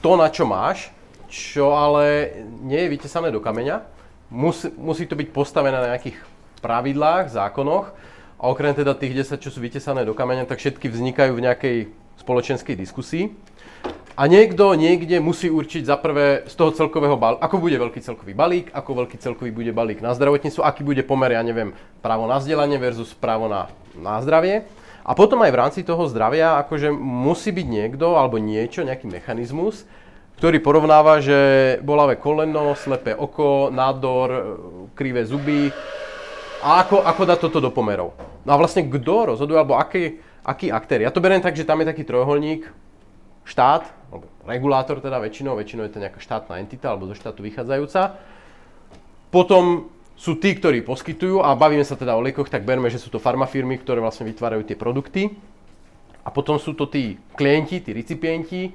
to, 0.01 0.11
na 0.17 0.27
čo 0.31 0.47
máš, 0.47 0.89
čo 1.31 1.71
ale 1.71 2.35
nie 2.59 2.83
je 2.83 2.91
vytesané 2.91 3.31
do 3.31 3.39
kameňa, 3.39 3.87
musí, 4.27 4.67
musí 4.75 5.07
to 5.07 5.15
byť 5.15 5.31
postavené 5.31 5.79
na 5.79 5.95
nejakých 5.95 6.19
pravidlách, 6.59 7.31
zákonoch 7.31 7.95
a 8.35 8.43
okrem 8.51 8.75
teda 8.75 8.91
tých 8.99 9.23
10, 9.23 9.39
čo 9.39 9.49
sú 9.49 9.63
vytesané 9.63 10.03
do 10.03 10.11
kameňa, 10.11 10.43
tak 10.43 10.59
všetky 10.59 10.91
vznikajú 10.91 11.31
v 11.31 11.45
nejakej 11.47 11.77
spoločenskej 12.19 12.75
diskusii. 12.75 13.31
A 14.19 14.27
niekto 14.27 14.75
niekde 14.75 15.23
musí 15.23 15.47
určiť 15.47 15.87
za 15.87 15.95
prvé 15.95 16.43
z 16.45 16.53
toho 16.53 16.75
celkového 16.75 17.15
balíka, 17.15 17.47
ako 17.47 17.55
bude 17.63 17.79
veľký 17.79 18.03
celkový 18.03 18.35
balík, 18.35 18.67
ako 18.75 19.07
veľký 19.07 19.17
celkový 19.17 19.49
bude 19.55 19.71
balík 19.71 20.03
na 20.03 20.11
zdravotníctvo, 20.11 20.61
aký 20.61 20.83
bude 20.83 21.01
pomer, 21.07 21.33
ja 21.33 21.41
neviem, 21.41 21.71
právo 22.03 22.27
na 22.27 22.37
vzdelanie 22.37 22.75
versus 22.75 23.15
právo 23.15 23.47
na, 23.47 23.71
na 23.95 24.19
zdravie. 24.19 24.67
A 25.01 25.17
potom 25.17 25.41
aj 25.41 25.49
v 25.49 25.59
rámci 25.63 25.81
toho 25.81 26.05
zdravia 26.05 26.61
akože 26.61 26.93
musí 26.93 27.49
byť 27.49 27.67
niekto 27.71 28.13
alebo 28.19 28.37
niečo, 28.37 28.85
nejaký 28.85 29.09
mechanizmus, 29.09 29.87
ktorý 30.41 30.57
porovnáva, 30.57 31.21
že 31.21 31.37
bolavé 31.85 32.17
koleno, 32.17 32.73
slepé 32.73 33.13
oko, 33.13 33.69
nádor, 33.69 34.57
krivé 34.97 35.21
zuby 35.21 35.69
a 36.65 36.81
ako, 36.81 37.05
ako 37.05 37.21
dá 37.29 37.37
toto 37.37 37.61
do 37.61 37.69
pomerov. 37.69 38.17
No 38.41 38.49
a 38.49 38.57
vlastne 38.57 38.89
kto 38.89 39.37
rozhoduje, 39.37 39.53
alebo 39.53 39.77
aký, 39.77 40.17
aký 40.41 40.73
aktér. 40.73 41.05
Ja 41.05 41.13
to 41.13 41.21
beriem 41.21 41.45
tak, 41.45 41.53
že 41.53 41.61
tam 41.61 41.85
je 41.85 41.93
taký 41.93 42.01
trojuholník, 42.09 42.65
štát, 43.45 43.85
alebo 44.09 44.25
regulátor 44.49 44.97
teda 44.97 45.21
väčšinou, 45.21 45.53
väčšinou 45.61 45.85
je 45.85 45.93
to 45.93 46.01
nejaká 46.01 46.17
štátna 46.17 46.57
entita 46.57 46.89
alebo 46.89 47.05
zo 47.05 47.13
štátu 47.13 47.45
vychádzajúca. 47.45 48.17
Potom 49.29 49.93
sú 50.17 50.41
tí, 50.41 50.57
ktorí 50.57 50.81
poskytujú 50.81 51.45
a 51.45 51.53
bavíme 51.53 51.85
sa 51.85 51.93
teda 51.93 52.17
o 52.17 52.21
liekoch, 52.25 52.49
tak 52.49 52.65
berme, 52.65 52.89
že 52.89 52.97
sú 52.97 53.13
to 53.13 53.21
farmafirmy, 53.21 53.77
ktoré 53.77 54.01
vlastne 54.01 54.25
vytvárajú 54.25 54.65
tie 54.65 54.73
produkty. 54.73 55.37
A 56.25 56.33
potom 56.33 56.57
sú 56.57 56.73
to 56.73 56.89
tí 56.89 57.21
klienti, 57.37 57.77
tí 57.77 57.93
recipienti, 57.93 58.73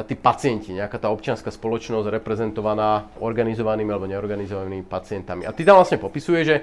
tí 0.00 0.16
pacienti, 0.16 0.72
nejaká 0.72 0.96
tá 0.96 1.12
občianská 1.12 1.52
spoločnosť 1.52 2.08
reprezentovaná 2.08 3.12
organizovanými 3.20 3.92
alebo 3.92 4.08
neorganizovanými 4.08 4.88
pacientami. 4.88 5.44
A 5.44 5.52
ty 5.52 5.68
tam 5.68 5.76
vlastne 5.76 6.00
popisuje, 6.00 6.40
že 6.48 6.56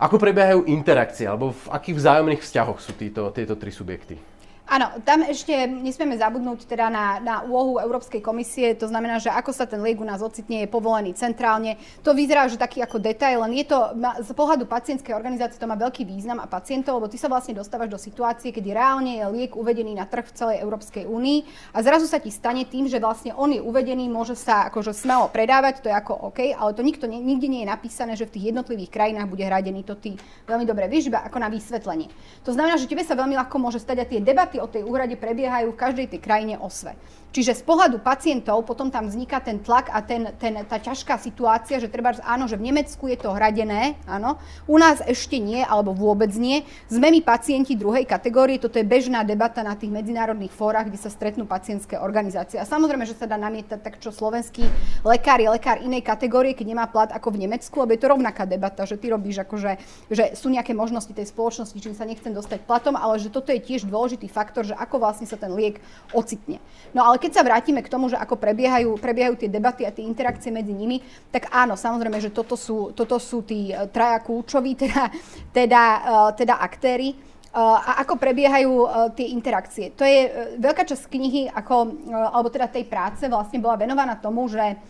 ako 0.00 0.16
prebiehajú 0.16 0.64
interakcie, 0.70 1.28
alebo 1.28 1.52
v 1.52 1.66
akých 1.68 1.98
vzájomných 2.00 2.40
vzťahoch 2.40 2.78
sú 2.80 2.96
títo, 2.96 3.28
tieto 3.36 3.58
tri 3.60 3.68
subjekty. 3.68 4.37
Áno, 4.68 5.00
tam 5.00 5.24
ešte 5.24 5.64
nesmieme 5.64 6.20
zabudnúť 6.20 6.68
teda 6.68 6.92
na, 6.92 7.16
na 7.24 7.40
úlohu 7.40 7.80
Európskej 7.80 8.20
komisie, 8.20 8.76
to 8.76 8.84
znamená, 8.84 9.16
že 9.16 9.32
ako 9.32 9.48
sa 9.48 9.64
ten 9.64 9.80
liek 9.80 9.96
u 9.96 10.04
nás 10.04 10.20
ocitne, 10.20 10.60
je 10.60 10.68
povolený 10.68 11.16
centrálne. 11.16 11.80
To 12.04 12.12
vyzerá, 12.12 12.44
že 12.52 12.60
taký 12.60 12.84
ako 12.84 13.00
detail, 13.00 13.40
len 13.48 13.56
je 13.56 13.64
to, 13.64 13.96
z 14.20 14.28
pohľadu 14.36 14.68
pacientskej 14.68 15.16
organizácie 15.16 15.56
to 15.56 15.64
má 15.64 15.72
veľký 15.72 16.04
význam 16.04 16.36
a 16.36 16.44
pacientov, 16.44 17.00
lebo 17.00 17.08
ty 17.08 17.16
sa 17.16 17.32
vlastne 17.32 17.56
dostávaš 17.56 17.88
do 17.88 17.96
situácie, 17.96 18.52
kedy 18.52 18.76
reálne 18.76 19.16
je 19.16 19.24
liek 19.32 19.56
uvedený 19.56 19.96
na 19.96 20.04
trh 20.04 20.28
v 20.28 20.36
celej 20.36 20.60
Európskej 20.60 21.08
únii 21.08 21.72
a 21.72 21.80
zrazu 21.80 22.04
sa 22.04 22.20
ti 22.20 22.28
stane 22.28 22.68
tým, 22.68 22.92
že 22.92 23.00
vlastne 23.00 23.32
on 23.40 23.48
je 23.48 23.64
uvedený, 23.64 24.04
môže 24.12 24.36
sa 24.36 24.68
akože 24.68 24.92
smelo 24.92 25.32
predávať, 25.32 25.80
to 25.80 25.88
je 25.88 25.96
ako 25.96 26.28
OK, 26.28 26.52
ale 26.52 26.76
to 26.76 26.84
nikto, 26.84 27.08
nikde 27.08 27.48
nie 27.48 27.64
je 27.64 27.72
napísané, 27.72 28.20
že 28.20 28.28
v 28.28 28.36
tých 28.36 28.52
jednotlivých 28.52 28.92
krajinách 28.92 29.32
bude 29.32 29.48
hradený, 29.48 29.80
to 29.88 29.96
ty 29.96 30.12
veľmi 30.44 30.68
dobre 30.68 30.92
vieš, 30.92 31.08
ako 31.08 31.40
na 31.40 31.48
vysvetlenie. 31.48 32.12
To 32.44 32.52
znamená, 32.52 32.76
že 32.76 32.84
tebe 32.84 33.00
sa 33.00 33.16
veľmi 33.16 33.32
ľahko 33.32 33.56
môže 33.56 33.80
stať 33.80 34.04
a 34.04 34.04
tie 34.04 34.20
debaty 34.20 34.57
o 34.60 34.70
tej 34.70 34.84
úhrade 34.84 35.14
prebiehajú 35.16 35.72
v 35.72 35.80
každej 35.80 36.06
tej 36.12 36.20
krajine 36.20 36.54
osve. 36.58 36.94
Čiže 37.28 37.60
z 37.60 37.62
pohľadu 37.68 38.00
pacientov 38.00 38.64
potom 38.64 38.88
tam 38.88 39.04
vzniká 39.04 39.44
ten 39.44 39.60
tlak 39.60 39.92
a 39.92 40.00
ten, 40.00 40.32
ten, 40.40 40.64
tá 40.64 40.80
ťažká 40.80 41.20
situácia, 41.20 41.76
že 41.76 41.92
treba, 41.92 42.16
áno, 42.24 42.48
že 42.48 42.56
v 42.56 42.72
Nemecku 42.72 43.04
je 43.04 43.20
to 43.20 43.36
hradené, 43.36 44.00
áno, 44.08 44.40
u 44.64 44.80
nás 44.80 45.04
ešte 45.04 45.36
nie, 45.36 45.60
alebo 45.60 45.92
vôbec 45.92 46.32
nie. 46.40 46.64
Sme 46.88 47.12
my 47.12 47.20
pacienti 47.20 47.76
druhej 47.76 48.08
kategórie, 48.08 48.56
toto 48.56 48.80
je 48.80 48.88
bežná 48.88 49.28
debata 49.28 49.60
na 49.60 49.76
tých 49.76 49.92
medzinárodných 49.92 50.48
fórach, 50.56 50.88
kde 50.88 50.96
sa 50.96 51.12
stretnú 51.12 51.44
pacientské 51.44 52.00
organizácie. 52.00 52.56
A 52.56 52.64
samozrejme, 52.64 53.04
že 53.04 53.12
sa 53.12 53.28
dá 53.28 53.36
namietať 53.36 53.76
tak, 53.84 54.00
čo 54.00 54.08
slovenský 54.08 54.64
lekár 55.04 55.36
je 55.36 55.52
lekár 55.52 55.84
inej 55.84 56.08
kategórie, 56.08 56.56
keď 56.56 56.64
nemá 56.64 56.88
plat 56.88 57.12
ako 57.12 57.36
v 57.36 57.44
Nemecku, 57.44 57.76
lebo 57.84 57.92
je 57.92 58.00
to 58.00 58.08
rovnaká 58.08 58.48
debata, 58.48 58.88
že 58.88 58.96
ty 58.96 59.12
robíš 59.12 59.44
akože, 59.44 59.76
že 60.08 60.32
sú 60.32 60.48
nejaké 60.48 60.72
možnosti 60.72 61.12
tej 61.12 61.28
spoločnosti, 61.28 61.76
čím 61.76 61.92
sa 61.92 62.08
nechcem 62.08 62.32
dostať 62.32 62.64
platom, 62.64 62.96
ale 62.96 63.20
že 63.20 63.28
toto 63.28 63.52
je 63.52 63.60
tiež 63.60 63.84
dôležitý 63.84 64.32
faktor, 64.48 64.64
že 64.64 64.72
ako 64.72 64.96
vlastne 65.04 65.28
sa 65.28 65.36
ten 65.36 65.52
liek 65.52 65.76
ocitne. 66.16 66.56
No 66.96 67.04
ale 67.04 67.20
keď 67.20 67.36
sa 67.36 67.44
vrátime 67.44 67.84
k 67.84 67.92
tomu, 67.92 68.08
že 68.08 68.16
ako 68.16 68.40
prebiehajú, 68.40 68.96
prebiehajú 68.96 69.36
tie 69.36 69.52
debaty 69.52 69.84
a 69.84 69.92
tie 69.92 70.08
interakcie 70.08 70.48
medzi 70.48 70.72
nimi, 70.72 71.04
tak 71.28 71.52
áno, 71.52 71.76
samozrejme, 71.76 72.16
že 72.16 72.32
toto 72.32 72.56
sú, 72.56 72.96
toto 72.96 73.20
sú 73.20 73.44
tí 73.44 73.68
e, 73.68 73.84
traja 73.92 74.24
kľúčoví, 74.24 74.72
teda, 74.88 75.12
teda, 75.52 75.82
e, 75.84 76.12
teda 76.40 76.54
aktéry. 76.64 77.12
E, 77.12 77.16
a 77.60 78.00
ako 78.00 78.16
prebiehajú 78.16 78.72
tie 79.12 79.36
interakcie. 79.36 79.92
To 79.92 80.08
je 80.08 80.56
veľká 80.56 80.88
časť 80.88 81.12
knihy, 81.12 81.52
ako, 81.52 82.08
alebo 82.08 82.48
teda 82.48 82.72
tej 82.72 82.88
práce 82.88 83.28
vlastne 83.28 83.60
bola 83.60 83.76
venovaná 83.76 84.16
tomu, 84.16 84.48
že 84.48 84.80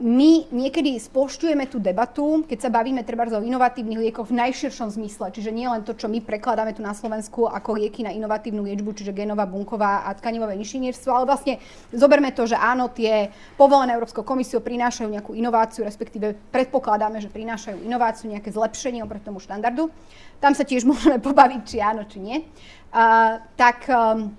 my 0.00 0.48
niekedy 0.48 0.96
splošťujeme 0.96 1.68
tú 1.68 1.76
debatu, 1.76 2.48
keď 2.48 2.58
sa 2.64 2.70
bavíme 2.72 3.04
treba 3.04 3.28
o 3.28 3.44
inovatívnych 3.44 4.08
liekoch 4.08 4.32
v 4.32 4.40
najširšom 4.40 4.88
zmysle, 4.96 5.28
čiže 5.28 5.52
nie 5.52 5.68
len 5.68 5.84
to, 5.84 5.92
čo 5.92 6.08
my 6.08 6.24
prekladáme 6.24 6.72
tu 6.72 6.80
na 6.80 6.96
Slovensku 6.96 7.44
ako 7.44 7.76
lieky 7.76 8.00
na 8.00 8.08
inovatívnu 8.08 8.64
liečbu, 8.64 8.96
čiže 8.96 9.12
genová, 9.12 9.44
bunková 9.44 10.08
a 10.08 10.16
tkanivové 10.16 10.56
inžinierstvo, 10.56 11.12
ale 11.12 11.28
vlastne 11.28 11.60
zoberme 11.92 12.32
to, 12.32 12.48
že 12.48 12.56
áno, 12.56 12.88
tie 12.88 13.28
povolené 13.60 13.92
Európskou 14.00 14.24
komisiou 14.24 14.64
prinášajú 14.64 15.12
nejakú 15.12 15.36
inováciu, 15.36 15.84
respektíve 15.84 16.40
predpokladáme, 16.48 17.20
že 17.20 17.28
prinášajú 17.28 17.84
inováciu, 17.84 18.32
nejaké 18.32 18.48
zlepšenie 18.56 19.04
oproti 19.04 19.28
tomu 19.28 19.44
štandardu. 19.44 19.92
Tam 20.40 20.56
sa 20.56 20.64
tiež 20.64 20.88
môžeme 20.90 21.20
pobaviť, 21.20 21.60
či 21.68 21.76
áno, 21.84 22.08
či 22.08 22.16
nie. 22.16 22.48
Uh, 22.90 23.38
tak 23.60 23.86
um, 23.92 24.32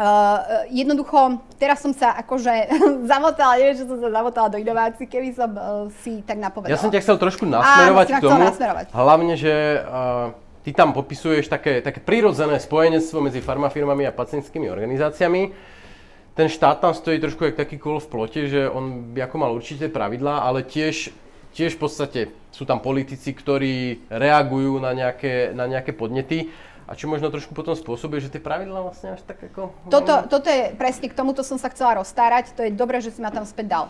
Uh, 0.00 0.64
jednoducho, 0.72 1.44
teraz 1.60 1.84
som 1.84 1.92
sa 1.92 2.16
akože 2.24 2.72
zamotala, 3.12 3.60
neviem, 3.60 3.76
že 3.76 3.84
som 3.84 4.00
sa 4.00 4.08
zamotala 4.08 4.48
do 4.48 4.56
inovácií, 4.56 5.04
keby 5.04 5.36
som 5.36 5.52
uh, 5.52 5.92
si 6.00 6.24
tak 6.24 6.40
napovedala. 6.40 6.72
Ja 6.72 6.80
som 6.80 6.88
ťa 6.88 7.04
chcel 7.04 7.20
trošku 7.20 7.44
nasmerovať 7.44 8.06
Áno, 8.08 8.16
k 8.16 8.22
tomu, 8.24 8.40
nasmerovať. 8.48 8.86
hlavne, 8.96 9.34
že 9.36 9.52
uh, 9.84 10.32
ty 10.64 10.72
tam 10.72 10.96
popisuješ 10.96 11.52
také, 11.52 11.84
také 11.84 12.00
prirodzené 12.00 12.56
spojenectvo 12.56 13.20
medzi 13.20 13.44
farmafirmami 13.44 14.08
a 14.08 14.16
pacientskými 14.16 14.72
organizáciami. 14.72 15.52
Ten 16.32 16.48
štát 16.48 16.80
tam 16.80 16.96
stojí 16.96 17.20
trošku 17.20 17.52
jak 17.52 17.60
taký 17.60 17.76
kol 17.76 18.00
v 18.00 18.08
plote, 18.08 18.40
že 18.48 18.72
on 18.72 19.12
by 19.12 19.28
ako 19.28 19.36
mal 19.36 19.52
určité 19.52 19.92
pravidlá, 19.92 20.48
ale 20.48 20.64
tiež, 20.64 21.12
tiež 21.52 21.76
v 21.76 21.80
podstate 21.84 22.20
sú 22.48 22.64
tam 22.64 22.80
politici, 22.80 23.36
ktorí 23.36 24.08
reagujú 24.08 24.80
na 24.80 24.96
nejaké, 24.96 25.52
na 25.52 25.68
nejaké 25.68 25.92
podnety 25.92 26.48
a 26.90 26.98
čo 26.98 27.06
možno 27.06 27.30
trošku 27.30 27.54
potom 27.54 27.78
spôsobuje, 27.78 28.18
že 28.18 28.34
tie 28.34 28.42
pravidlá 28.42 28.82
vlastne 28.82 29.14
až 29.14 29.22
tak 29.22 29.38
ako... 29.38 29.70
Toto, 29.86 30.26
toto 30.26 30.50
je 30.50 30.74
presne, 30.74 31.06
k 31.06 31.14
tomuto 31.14 31.46
som 31.46 31.54
sa 31.54 31.70
chcela 31.70 32.02
rozstárať, 32.02 32.50
to 32.58 32.66
je 32.66 32.74
dobré, 32.74 32.98
že 32.98 33.14
si 33.14 33.22
ma 33.22 33.30
tam 33.30 33.46
späť 33.46 33.66
dal. 33.70 33.84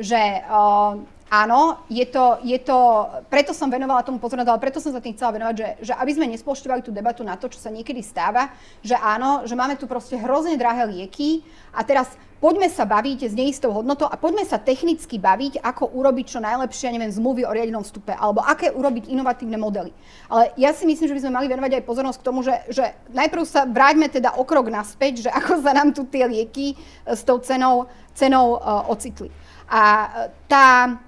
Že 0.00 0.40
uh, 0.48 0.96
áno, 1.28 1.84
je 1.92 2.08
to, 2.08 2.40
je 2.40 2.56
to, 2.56 3.12
preto 3.28 3.52
som 3.52 3.68
venovala 3.68 4.00
tomu 4.08 4.16
pozornosť, 4.16 4.48
ale 4.48 4.64
preto 4.64 4.80
som 4.80 4.88
sa 4.88 5.04
tým 5.04 5.12
chcela 5.12 5.36
venovať, 5.36 5.54
že, 5.60 5.68
že 5.84 5.92
aby 6.00 6.10
sme 6.16 6.32
nesplošťovali 6.32 6.80
tú 6.80 6.96
debatu 6.96 7.20
na 7.28 7.36
to, 7.36 7.52
čo 7.52 7.60
sa 7.60 7.68
niekedy 7.68 8.00
stáva, 8.00 8.48
že 8.80 8.96
áno, 8.96 9.44
že 9.44 9.52
máme 9.52 9.76
tu 9.76 9.84
proste 9.84 10.16
hrozne 10.16 10.56
drahé 10.56 10.88
lieky 10.88 11.44
a 11.76 11.84
teraz 11.84 12.08
poďme 12.40 12.68
sa 12.68 12.84
baviť 12.84 13.32
s 13.32 13.34
neistou 13.34 13.72
hodnotou 13.72 14.06
a 14.06 14.16
poďme 14.20 14.44
sa 14.44 14.60
technicky 14.60 15.16
baviť, 15.16 15.60
ako 15.64 15.92
urobiť 15.96 16.36
čo 16.36 16.40
najlepšie, 16.40 16.92
neviem, 16.92 17.12
zmluvy 17.12 17.48
o 17.48 17.52
riadenom 17.52 17.82
vstupe, 17.82 18.12
alebo 18.12 18.44
aké 18.44 18.72
urobiť 18.72 19.08
inovatívne 19.08 19.56
modely. 19.56 19.92
Ale 20.28 20.52
ja 20.60 20.76
si 20.76 20.84
myslím, 20.84 21.08
že 21.08 21.16
by 21.16 21.22
sme 21.24 21.36
mali 21.36 21.46
venovať 21.48 21.72
aj 21.80 21.86
pozornosť 21.88 22.18
k 22.20 22.26
tomu, 22.26 22.40
že, 22.44 22.54
že 22.68 22.84
najprv 23.12 23.42
sa 23.48 23.64
vráťme 23.64 24.12
teda 24.12 24.36
o 24.36 24.44
krok 24.44 24.68
naspäť, 24.68 25.28
že 25.28 25.30
ako 25.32 25.64
sa 25.64 25.72
nám 25.72 25.96
tu 25.96 26.04
tie 26.04 26.28
lieky 26.28 26.76
s 27.08 27.24
tou 27.24 27.40
cenou, 27.40 27.88
cenou 28.12 28.60
uh, 28.60 28.84
ocitli. 28.92 29.32
A 29.66 30.06
tá, 30.46 30.98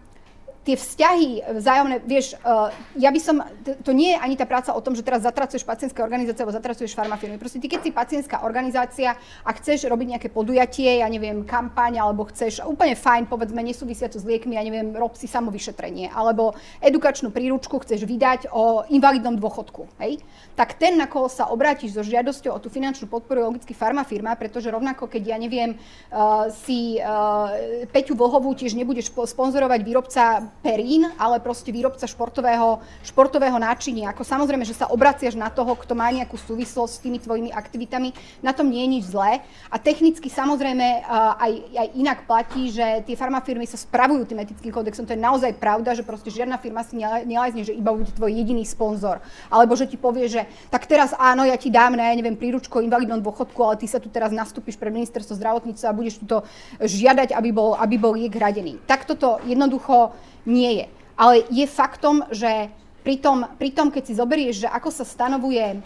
tie 0.68 0.76
vzťahy 0.76 1.56
vzájomné, 1.56 2.04
vieš, 2.04 2.36
uh, 2.44 2.68
ja 3.00 3.08
by 3.08 3.20
som, 3.24 3.40
to 3.80 3.96
nie 3.96 4.12
je 4.12 4.20
ani 4.20 4.36
tá 4.36 4.44
práca 4.44 4.76
o 4.76 4.84
tom, 4.84 4.92
že 4.92 5.00
teraz 5.00 5.24
zatracuješ 5.24 5.64
pacientské 5.64 6.04
organizácie 6.04 6.44
alebo 6.44 6.52
zatracuješ 6.52 6.92
farmafirmy. 6.92 7.40
Proste 7.40 7.56
ty, 7.56 7.72
keď 7.72 7.88
si 7.88 7.90
pacientská 7.96 8.44
organizácia 8.44 9.16
a 9.16 9.50
chceš 9.56 9.88
robiť 9.88 10.20
nejaké 10.20 10.28
podujatie, 10.28 11.00
ja 11.00 11.08
neviem, 11.08 11.48
kampaň, 11.48 12.04
alebo 12.04 12.28
chceš 12.28 12.60
úplne 12.68 12.92
fajn, 12.92 13.32
povedzme, 13.32 13.64
nesúvisiacu 13.64 14.20
s 14.20 14.28
liekmi, 14.28 14.60
ja 14.60 14.62
neviem, 14.66 14.92
rob 14.92 15.16
si 15.16 15.24
samovyšetrenie, 15.24 16.12
alebo 16.12 16.52
edukačnú 16.84 17.32
príručku 17.32 17.80
chceš 17.80 18.04
vydať 18.04 18.52
o 18.52 18.84
invalidnom 18.92 19.40
dôchodku, 19.40 19.88
hej? 20.04 20.20
tak 20.58 20.74
ten, 20.74 20.98
na 20.98 21.06
koho 21.06 21.30
sa 21.30 21.48
obrátiš 21.54 21.94
so 21.94 22.02
žiadosťou 22.02 22.50
o 22.50 22.58
tú 22.58 22.66
finančnú 22.66 23.06
podporu, 23.06 23.40
je 23.40 23.46
logicky 23.46 23.72
farmafirma, 23.78 24.34
pretože 24.34 24.74
rovnako, 24.74 25.06
keď 25.06 25.22
ja 25.32 25.38
neviem, 25.38 25.78
uh, 26.10 26.50
si 26.50 26.98
uh, 26.98 27.86
Peťu 27.94 28.18
Vlhovú 28.18 28.58
tiež 28.58 28.74
nebudeš 28.74 29.14
sponzorovať 29.14 29.80
výrobca 29.86 30.50
Perín, 30.58 31.06
ale 31.16 31.38
proste 31.38 31.70
výrobca 31.70 32.02
športového, 32.02 32.82
športového 33.06 33.56
náčinia. 33.62 34.10
Ako 34.10 34.26
samozrejme, 34.26 34.66
že 34.66 34.74
sa 34.74 34.90
obraciaš 34.90 35.38
na 35.38 35.46
toho, 35.48 35.78
kto 35.78 35.94
má 35.94 36.10
nejakú 36.10 36.34
súvislosť 36.34 36.92
s 36.98 37.02
tými 37.02 37.18
tvojimi 37.22 37.54
aktivitami, 37.54 38.10
na 38.42 38.50
tom 38.50 38.66
nie 38.66 38.82
je 38.82 38.92
nič 38.98 39.04
zlé. 39.14 39.38
A 39.70 39.78
technicky 39.78 40.26
samozrejme 40.26 41.06
uh, 41.06 41.38
aj, 41.38 41.52
aj 41.78 41.88
inak 41.94 42.18
platí, 42.26 42.74
že 42.74 43.06
tie 43.06 43.14
farmafirmy 43.14 43.70
sa 43.70 43.78
spravujú 43.78 44.26
tým 44.26 44.42
etickým 44.42 44.74
kódexom. 44.74 45.06
To 45.06 45.14
je 45.14 45.20
naozaj 45.20 45.54
pravda, 45.62 45.94
že 45.94 46.02
proste 46.02 46.34
žiadna 46.34 46.58
firma 46.58 46.82
si 46.82 46.98
nelezne, 47.02 47.62
že 47.62 47.78
iba 47.78 47.94
bude 47.94 48.10
tvoj 48.10 48.34
jediný 48.34 48.66
sponzor. 48.66 49.22
Alebo 49.46 49.78
že 49.78 49.86
ti 49.86 49.94
povie, 49.94 50.26
že 50.26 50.42
tak 50.74 50.90
teraz 50.90 51.14
áno, 51.14 51.46
ja 51.46 51.54
ti 51.54 51.70
dám, 51.70 51.94
ne, 51.94 52.18
neviem, 52.18 52.34
príručku 52.34 52.82
o 52.82 52.84
invalidnom 52.84 53.22
dôchodku, 53.22 53.58
ale 53.62 53.78
ty 53.78 53.86
sa 53.86 54.02
tu 54.02 54.10
teraz 54.10 54.34
nastúpiš 54.34 54.74
pre 54.74 54.90
ministerstvo 54.90 55.38
zdravotníctva 55.38 55.86
a 55.86 55.96
budeš 55.96 56.18
tu 56.18 56.26
to 56.26 56.38
žiadať, 56.82 57.30
aby 57.30 57.50
bol, 57.54 57.78
aby 57.78 57.94
bol 57.94 58.12
liek 58.18 58.34
hradený. 58.34 58.82
Tak 58.90 59.06
toto 59.06 59.38
jednoducho 59.46 60.12
nie 60.48 60.82
je. 60.82 60.86
Ale 61.20 61.44
je 61.52 61.66
faktom, 61.68 62.24
že 62.32 62.72
pri 63.08 63.16
tom, 63.24 63.46
pri 63.56 63.70
tom, 63.72 63.88
keď 63.88 64.02
si 64.04 64.18
zoberieš, 64.20 64.66
že 64.66 64.68
ako 64.68 64.92
sa 64.92 65.00
stanovuje, 65.00 65.64
e, 65.64 65.78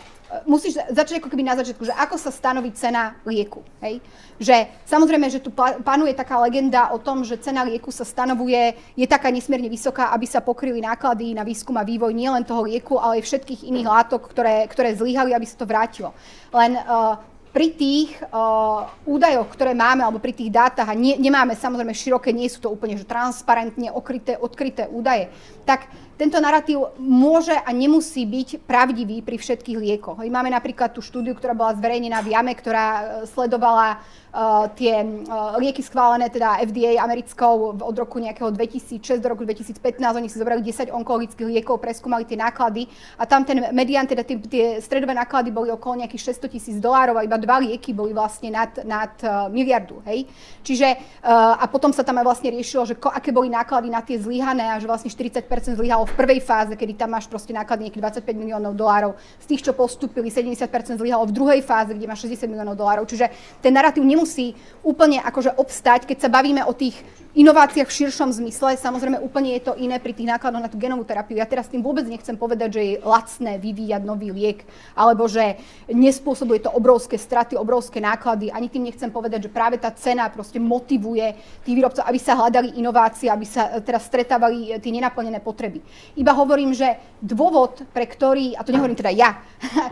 musíš 0.42 0.80
začať 0.90 1.22
ako 1.22 1.30
keby 1.30 1.44
na 1.46 1.54
začiatku, 1.54 1.86
že 1.86 1.94
ako 1.94 2.16
sa 2.18 2.34
stanoví 2.34 2.74
cena 2.74 3.14
lieku. 3.22 3.62
Hej? 3.78 4.02
Že 4.42 4.66
samozrejme, 4.88 5.30
že 5.30 5.38
tu 5.38 5.54
panuje 5.86 6.18
taká 6.18 6.42
legenda 6.42 6.90
o 6.90 6.98
tom, 6.98 7.22
že 7.22 7.38
cena 7.38 7.62
lieku 7.62 7.94
sa 7.94 8.02
stanovuje, 8.02 8.74
je 8.98 9.06
taká 9.06 9.30
nesmierne 9.30 9.70
vysoká, 9.70 10.10
aby 10.10 10.26
sa 10.26 10.42
pokryli 10.42 10.82
náklady 10.82 11.30
na 11.36 11.46
výskum 11.46 11.78
a 11.78 11.86
vývoj 11.86 12.10
nielen 12.10 12.42
toho 12.42 12.66
lieku, 12.66 12.98
ale 12.98 13.22
aj 13.22 13.28
všetkých 13.28 13.70
iných 13.70 13.86
látok, 13.86 14.26
ktoré, 14.26 14.66
ktoré 14.66 14.96
zlyhali, 14.98 15.30
aby 15.30 15.46
sa 15.46 15.62
to 15.62 15.68
vrátilo. 15.68 16.10
Len 16.50 16.74
uh, 16.74 17.22
pri 17.52 17.68
tých 17.76 18.16
uh, 18.32 18.88
údajoch, 19.04 19.52
ktoré 19.52 19.76
máme, 19.76 20.00
alebo 20.00 20.16
pri 20.16 20.32
tých 20.32 20.48
dátach, 20.48 20.88
a 20.88 20.96
nie, 20.96 21.20
nemáme 21.20 21.52
samozrejme 21.52 21.92
široké, 21.92 22.32
nie 22.32 22.48
sú 22.48 22.64
to 22.64 22.72
úplne 22.72 22.96
že 22.96 23.04
transparentne 23.04 23.92
okryté, 23.92 24.40
odkryté 24.40 24.88
údaje, 24.88 25.28
tak 25.68 25.84
tento 26.22 26.38
narratív 26.38 26.94
môže 27.02 27.50
a 27.50 27.66
nemusí 27.74 28.22
byť 28.22 28.62
pravdivý 28.62 29.26
pri 29.26 29.42
všetkých 29.42 29.74
liekoch. 29.74 30.22
Máme 30.22 30.54
napríklad 30.54 30.94
tú 30.94 31.02
štúdiu, 31.02 31.34
ktorá 31.34 31.50
bola 31.50 31.74
zverejnená 31.74 32.22
v 32.22 32.38
JAME, 32.38 32.54
ktorá 32.54 32.86
uh, 32.86 33.02
sledovala 33.26 33.98
uh, 33.98 34.70
tie 34.78 35.02
uh, 35.02 35.58
lieky 35.58 35.82
schválené 35.82 36.30
teda 36.30 36.62
FDA 36.62 37.02
americkou 37.02 37.74
od 37.74 37.96
roku 37.98 38.22
nejakého 38.22 38.54
2006 38.54 39.18
do 39.18 39.34
roku 39.34 39.42
2015. 39.42 39.82
Oni 39.98 40.30
si 40.30 40.38
zobrali 40.38 40.62
10 40.62 40.94
onkologických 40.94 41.58
liekov, 41.58 41.82
preskúmali 41.82 42.22
tie 42.22 42.38
náklady 42.38 42.86
a 43.18 43.26
tam 43.26 43.42
ten 43.42 43.74
median, 43.74 44.06
teda 44.06 44.22
tie, 44.22 44.38
tie 44.46 44.64
stredové 44.78 45.18
náklady 45.18 45.50
boli 45.50 45.74
okolo 45.74 46.06
nejakých 46.06 46.38
600 46.38 46.54
tisíc 46.54 46.76
dolárov 46.78 47.18
a 47.18 47.26
iba 47.26 47.34
dva 47.34 47.58
lieky 47.58 47.90
boli 47.90 48.14
vlastne 48.14 48.54
nad, 48.54 48.70
nad 48.86 49.10
miliardu. 49.50 49.98
Hej? 50.06 50.30
Čiže 50.62 51.18
a 51.58 51.64
potom 51.66 51.90
sa 51.90 52.06
tam 52.06 52.22
aj 52.22 52.26
vlastne 52.26 52.54
riešilo, 52.54 52.86
že 52.86 52.94
ko, 52.94 53.10
aké 53.10 53.34
boli 53.34 53.50
náklady 53.50 53.88
na 53.90 54.04
tie 54.04 54.20
zlyhané 54.20 54.70
a 54.70 54.78
že 54.78 54.86
vlastne 54.86 55.10
40% 55.10 55.48
zlyhalo 55.74 56.11
v 56.12 56.20
prvej 56.20 56.40
fáze, 56.44 56.76
kedy 56.76 56.92
tam 56.92 57.16
máš 57.16 57.24
proste 57.24 57.56
náklady 57.56 57.88
nejakých 57.88 58.20
25 58.20 58.36
miliónov 58.36 58.76
dolárov. 58.76 59.16
Z 59.40 59.46
tých, 59.48 59.64
čo 59.64 59.72
postupili, 59.72 60.28
70% 60.28 61.00
zlyhalo 61.00 61.24
v 61.24 61.32
druhej 61.32 61.60
fáze, 61.64 61.96
kde 61.96 62.04
máš 62.04 62.28
60 62.28 62.52
miliónov 62.52 62.76
dolárov. 62.76 63.08
Čiže 63.08 63.32
ten 63.64 63.72
narratív 63.72 64.04
nemusí 64.04 64.52
úplne 64.84 65.24
akože 65.24 65.56
obstať, 65.56 66.04
keď 66.04 66.18
sa 66.20 66.28
bavíme 66.28 66.60
o 66.68 66.76
tých 66.76 67.00
inováciách 67.32 67.88
v 67.88 67.96
širšom 68.04 68.28
zmysle. 68.28 68.76
Samozrejme 68.76 69.16
úplne 69.24 69.56
je 69.56 69.64
to 69.64 69.72
iné 69.80 69.96
pri 69.96 70.12
tých 70.12 70.28
nákladoch 70.28 70.62
na 70.62 70.68
tú 70.68 70.76
genovú 70.76 71.00
terapiu. 71.08 71.40
Ja 71.40 71.48
teraz 71.48 71.64
tým 71.64 71.80
vôbec 71.80 72.04
nechcem 72.04 72.36
povedať, 72.36 72.76
že 72.76 72.82
je 72.84 72.94
lacné 73.00 73.56
vyvíjať 73.56 74.02
nový 74.04 74.28
liek, 74.28 74.68
alebo 74.92 75.24
že 75.24 75.56
nespôsobuje 75.88 76.60
to 76.60 76.68
obrovské 76.68 77.16
straty, 77.16 77.56
obrovské 77.56 78.04
náklady. 78.04 78.52
Ani 78.52 78.68
tým 78.68 78.84
nechcem 78.84 79.08
povedať, 79.08 79.48
že 79.48 79.54
práve 79.54 79.80
tá 79.80 79.88
cena 79.96 80.28
proste 80.28 80.60
motivuje 80.60 81.32
tých 81.64 81.76
výrobcov, 81.80 82.04
aby 82.04 82.18
sa 82.20 82.36
hľadali 82.36 82.76
inovácie, 82.76 83.32
aby 83.32 83.48
sa 83.48 83.80
teraz 83.80 84.04
stretávali 84.12 84.76
tie 84.76 84.92
nenaplnené 84.92 85.40
potreby. 85.40 85.80
Iba 86.20 86.36
hovorím, 86.36 86.76
že 86.76 87.00
dôvod, 87.16 87.88
pre 87.96 88.04
ktorý, 88.04 88.60
a 88.60 88.64
to 88.66 88.76
nehovorím 88.76 88.98
teda 89.00 89.12
ja, 89.14 89.40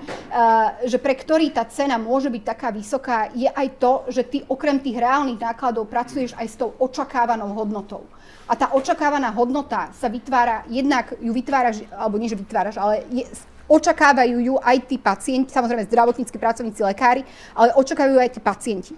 že 0.90 1.00
pre 1.00 1.16
ktorý 1.16 1.56
tá 1.56 1.64
cena 1.64 1.96
môže 1.96 2.28
byť 2.28 2.42
taká 2.44 2.68
vysoká, 2.68 3.32
je 3.32 3.48
aj 3.48 3.68
to, 3.80 3.92
že 4.12 4.22
ty 4.28 4.38
okrem 4.44 4.76
tých 4.76 5.00
reálnych 5.00 5.40
nákladov 5.40 5.88
pracuješ 5.88 6.36
aj 6.36 6.46
s 6.46 6.58
tou 6.60 6.76
očakávanou 6.76 7.29
hodnotou. 7.38 8.02
A 8.50 8.58
tá 8.58 8.74
očakávaná 8.74 9.30
hodnota 9.30 9.94
sa 9.94 10.10
vytvára, 10.10 10.66
jednak 10.66 11.14
ju 11.22 11.30
vytváraš, 11.30 11.86
alebo 11.94 12.18
nie, 12.18 12.26
že 12.26 12.34
vytváraš, 12.34 12.82
ale 12.82 13.06
je, 13.14 13.22
očakávajú 13.70 14.42
ju 14.42 14.54
aj 14.58 14.76
tí 14.90 14.98
pacienti, 14.98 15.54
samozrejme 15.54 15.86
zdravotníckí 15.86 16.34
pracovníci, 16.34 16.82
lekári, 16.82 17.22
ale 17.54 17.70
očakávajú 17.78 18.18
aj 18.18 18.30
tí 18.34 18.40
pacienti. 18.42 18.94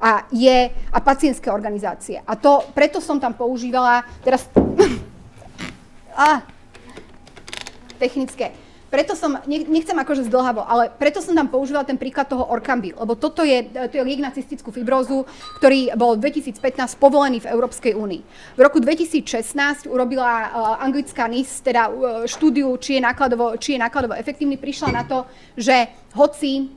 A, 0.00 0.24
je, 0.32 0.72
a 0.72 0.98
pacientské 1.04 1.52
organizácie. 1.52 2.24
A 2.24 2.32
to, 2.32 2.64
preto 2.72 3.04
som 3.04 3.20
tam 3.20 3.36
používala, 3.36 4.08
teraz... 4.24 4.48
a, 6.16 6.40
technické 8.00 8.63
preto 8.94 9.18
som, 9.18 9.42
nechcem 9.50 9.98
akože 9.98 10.30
zdlhavo, 10.30 10.62
ale 10.62 10.86
preto 10.86 11.18
som 11.18 11.34
tam 11.34 11.50
používala 11.50 11.82
ten 11.82 11.98
príklad 11.98 12.30
toho 12.30 12.46
Orkambi, 12.46 12.94
lebo 12.94 13.18
toto 13.18 13.42
je, 13.42 13.66
to 13.90 13.98
je 13.98 14.06
liek 14.06 14.22
na 14.22 14.30
cystickú 14.30 14.70
fibrózu, 14.70 15.26
ktorý 15.58 15.98
bol 15.98 16.14
v 16.14 16.30
2015 16.30 16.94
povolený 17.02 17.42
v 17.42 17.50
Európskej 17.50 17.98
únii. 17.98 18.22
V 18.54 18.60
roku 18.62 18.78
2016 18.78 19.90
urobila 19.90 20.30
uh, 20.30 20.46
anglická 20.78 21.26
NIS 21.26 21.66
teda 21.66 21.90
uh, 21.90 22.22
štúdiu, 22.30 22.70
či 22.78 22.94
je, 22.94 23.00
nákladovo, 23.02 23.58
či 23.58 23.74
je 23.74 23.82
nákladovo 23.82 24.14
efektívny, 24.14 24.62
prišla 24.62 24.88
na 24.94 25.02
to, 25.02 25.26
že 25.58 25.90
hoci 26.14 26.70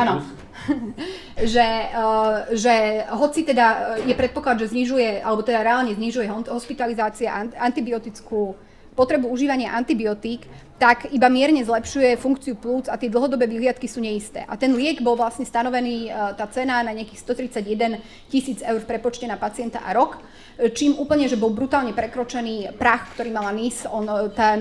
Áno. 0.00 0.24
že, 1.54 1.68
uh, 1.92 2.48
že 2.56 3.04
hoci 3.12 3.44
teda 3.44 4.00
je 4.00 4.16
predpoklad, 4.16 4.64
že 4.64 4.72
znižuje, 4.72 5.20
alebo 5.20 5.44
teda 5.44 5.60
reálne 5.60 5.92
znižuje 5.92 6.24
hospitalizácia 6.48 7.36
antibiotickú 7.60 8.56
potrebu 8.98 9.30
užívania 9.30 9.78
antibiotík, 9.78 10.50
tak 10.78 11.10
iba 11.10 11.26
mierne 11.26 11.66
zlepšuje 11.66 12.22
funkciu 12.22 12.54
plúc 12.54 12.86
a 12.86 12.94
tie 12.94 13.10
dlhodobé 13.10 13.50
vyhliadky 13.50 13.90
sú 13.90 13.98
neisté. 13.98 14.46
A 14.46 14.54
ten 14.54 14.70
liek 14.78 15.02
bol 15.02 15.18
vlastne 15.18 15.42
stanovený, 15.42 16.06
e, 16.06 16.10
tá 16.38 16.46
cena 16.46 16.86
na 16.86 16.94
nejakých 16.94 17.18
131 17.18 17.98
tisíc 18.30 18.62
eur 18.62 18.78
v 18.78 18.86
prepočte 18.86 19.26
na 19.26 19.34
pacienta 19.34 19.82
a 19.82 19.90
rok, 19.90 20.22
e, 20.22 20.70
čím 20.70 20.94
úplne, 20.94 21.26
že 21.26 21.34
bol 21.34 21.50
brutálne 21.50 21.90
prekročený 21.90 22.78
prach, 22.78 23.10
ktorý 23.18 23.34
mala 23.34 23.50
NIS. 23.50 23.90
On, 23.90 24.06
e, 24.06 24.30
tá 24.30 24.54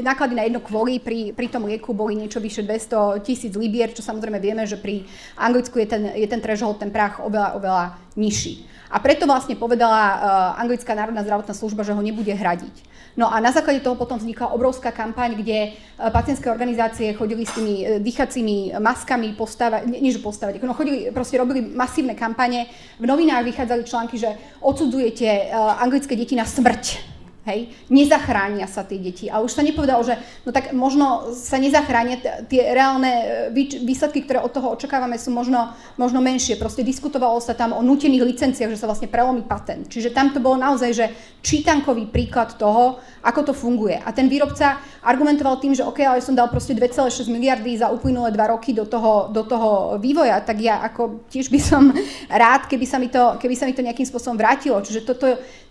náklady 0.00 0.32
na 0.32 0.48
jedno 0.48 0.64
kvôli 0.64 0.96
pri, 0.96 1.36
pri 1.36 1.52
tom 1.52 1.68
lieku 1.68 1.92
boli 1.92 2.16
niečo 2.16 2.40
vyše 2.40 2.64
200 2.64 3.20
tisíc 3.20 3.52
libier, 3.52 3.92
čo 3.92 4.00
samozrejme 4.00 4.40
vieme, 4.40 4.64
že 4.64 4.80
pri 4.80 5.04
Anglicku 5.36 5.76
je 5.76 5.92
ten, 5.92 6.02
je 6.16 6.24
ten 6.24 6.40
threshold, 6.40 6.80
ten 6.80 6.88
prach 6.88 7.20
oveľa, 7.20 7.60
oveľa 7.60 7.84
nižší. 8.16 8.64
A 8.92 9.00
preto 9.00 9.24
vlastne 9.24 9.56
povedala 9.56 10.20
anglická 10.60 10.92
národná 10.92 11.24
zdravotná 11.24 11.56
služba, 11.56 11.80
že 11.80 11.96
ho 11.96 12.04
nebude 12.04 12.28
hradiť. 12.28 12.91
No 13.16 13.28
a 13.28 13.40
na 13.40 13.52
základe 13.52 13.84
toho 13.84 13.92
potom 13.92 14.16
vznikla 14.16 14.56
obrovská 14.56 14.88
kampaň, 14.88 15.36
kde 15.36 15.52
e, 15.52 15.70
pacientské 16.08 16.48
organizácie 16.48 17.12
chodili 17.12 17.44
s 17.44 17.52
tými 17.52 17.74
e, 17.84 17.84
dýchacími 18.00 18.80
maskami 18.80 19.36
postávať, 19.36 19.84
nie 19.84 20.12
že 20.12 20.24
postavať, 20.24 20.64
no 20.64 20.72
chodili, 20.72 21.12
proste 21.12 21.36
robili 21.36 21.60
masívne 21.60 22.16
kampane. 22.16 22.72
V 22.96 23.04
novinách 23.04 23.44
vychádzali 23.44 23.84
články, 23.84 24.16
že 24.16 24.32
odsudzujete 24.64 25.28
e, 25.28 25.42
anglické 25.52 26.16
deti 26.16 26.32
na 26.32 26.48
smrť 26.48 27.11
Hej, 27.42 27.74
nezachránia 27.90 28.70
sa 28.70 28.86
tie 28.86 29.02
deti. 29.02 29.26
A 29.26 29.42
už 29.42 29.50
sa 29.50 29.66
nepovedalo, 29.66 30.06
že 30.06 30.14
no 30.46 30.54
tak 30.54 30.70
možno 30.70 31.34
sa 31.34 31.58
nezachránia, 31.58 32.46
tie 32.46 32.70
reálne 32.70 33.50
e, 33.50 33.66
výsledky, 33.82 34.22
ktoré 34.22 34.38
od 34.38 34.54
toho 34.54 34.70
očakávame, 34.78 35.18
sú 35.18 35.34
možno, 35.34 35.74
možno 35.98 36.22
menšie. 36.22 36.54
Proste 36.54 36.86
diskutovalo 36.86 37.42
sa 37.42 37.58
tam 37.58 37.74
o 37.74 37.82
nutených 37.82 38.22
licenciách, 38.22 38.70
že 38.70 38.78
sa 38.78 38.86
vlastne 38.86 39.10
prelomí 39.10 39.42
patent. 39.42 39.90
Čiže 39.90 40.14
tam 40.14 40.30
to 40.30 40.38
bolo 40.38 40.54
naozaj, 40.54 40.94
že 40.94 41.06
čítankový 41.42 42.06
príklad 42.14 42.54
toho, 42.54 43.02
ako 43.26 43.50
to 43.50 43.52
funguje. 43.58 43.98
A 43.98 44.14
ten 44.14 44.30
výrobca 44.30 44.78
argumentoval 45.02 45.58
tým, 45.58 45.74
že 45.74 45.82
OK, 45.82 45.98
ale 46.06 46.22
som 46.22 46.38
dal 46.38 46.46
proste 46.46 46.78
2,6 46.78 47.26
miliardy 47.26 47.74
za 47.74 47.90
uplynulé 47.90 48.30
dva 48.30 48.54
roky 48.54 48.70
do 48.70 48.86
toho, 48.86 49.34
do 49.34 49.42
toho 49.42 49.98
vývoja, 49.98 50.38
tak 50.46 50.62
ja 50.62 50.78
ako 50.86 51.26
tiež 51.26 51.50
by 51.50 51.58
som 51.58 51.90
rád, 52.30 52.70
keby 52.70 52.86
sa 52.86 53.02
mi 53.02 53.10
to, 53.10 53.34
keby 53.42 53.58
sa 53.58 53.66
mi 53.66 53.74
to 53.74 53.82
nejakým 53.82 54.06
spôsobom 54.06 54.38
vrátilo. 54.38 54.78
Čiže 54.78 55.02
toto, 55.02 55.26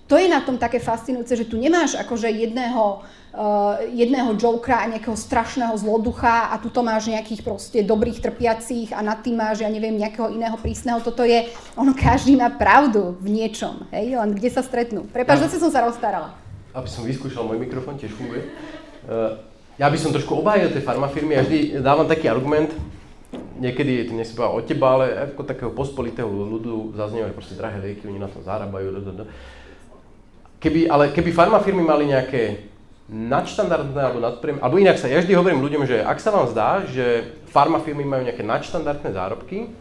to 0.08 0.20
je 0.20 0.28
na 0.28 0.44
tom 0.44 0.60
také 0.60 0.80
fascinujúce, 0.80 1.34
že 1.40 1.48
tu 1.48 1.56
nemáš 1.56 1.96
akože 1.96 2.28
jedného, 2.28 3.00
uh, 3.32 3.80
jedného 3.90 4.36
jokera 4.36 4.84
a 4.84 4.92
nejakého 4.92 5.16
strašného 5.16 5.72
zloducha 5.80 6.52
a 6.52 6.60
tu 6.60 6.68
to 6.68 6.84
máš 6.84 7.08
nejakých 7.08 7.42
proste 7.42 7.80
dobrých 7.80 8.20
trpiacich 8.20 8.92
a 8.92 9.00
nad 9.00 9.24
tým 9.24 9.40
máš, 9.40 9.64
ja 9.64 9.72
neviem, 9.72 9.96
nejakého 9.96 10.32
iného 10.36 10.60
prísneho. 10.60 11.00
Toto 11.00 11.24
je, 11.24 11.48
ono 11.80 11.96
každý 11.96 12.36
má 12.36 12.52
pravdu 12.52 13.16
v 13.24 13.40
niečom, 13.40 13.88
hej, 13.96 14.20
len 14.20 14.36
kde 14.36 14.50
sa 14.52 14.60
stretnú. 14.60 15.08
Prepač, 15.08 15.48
zase 15.48 15.64
som 15.64 15.72
sa 15.72 15.88
rozstarala. 15.88 16.36
Aby 16.76 16.88
som 16.92 17.08
vyskúšal, 17.08 17.48
môj 17.48 17.64
mikrofón 17.64 17.96
tiež 17.96 18.12
funguje. 18.12 18.52
Uh, 19.08 19.40
ja 19.80 19.88
by 19.88 19.98
som 19.98 20.12
trošku 20.12 20.44
obhájil 20.44 20.76
tie 20.76 20.84
farmafirmy, 20.84 21.40
ja 21.40 21.48
vždy 21.48 21.80
dávam 21.80 22.06
taký 22.06 22.28
argument, 22.28 22.70
niekedy, 23.62 24.10
to 24.10 24.14
nechcem 24.18 24.36
povedať 24.36 24.58
od 24.60 24.66
teba, 24.68 24.88
ale 24.98 25.06
ako 25.32 25.42
takého 25.48 25.72
pospolitého 25.72 26.28
ľudu 26.28 27.00
zaznievajú 27.00 27.34
proste 27.34 27.56
drahé 27.56 27.80
lieky, 27.80 28.10
oni 28.10 28.20
na 28.20 28.28
tom 28.28 28.44
zarábajú. 28.44 28.92
Keby, 30.62 30.86
ale 30.88 31.10
keby 31.10 31.34
farmafirmy 31.34 31.82
mali 31.82 32.06
nejaké 32.14 32.70
nadštandardné 33.10 33.98
alebo 33.98 34.22
nadpriem, 34.22 34.58
alebo 34.62 34.78
inak 34.78 35.02
sa, 35.02 35.10
ja 35.10 35.20
vždy 35.20 35.34
hovorím 35.34 35.66
ľuďom, 35.66 35.84
že 35.90 36.00
ak 36.00 36.22
sa 36.22 36.32
vám 36.32 36.48
zdá, 36.48 36.86
že 36.88 37.34
farmafirmy 37.50 38.06
majú 38.06 38.24
nejaké 38.24 38.46
nadštandardné 38.46 39.10
zárobky, 39.12 39.74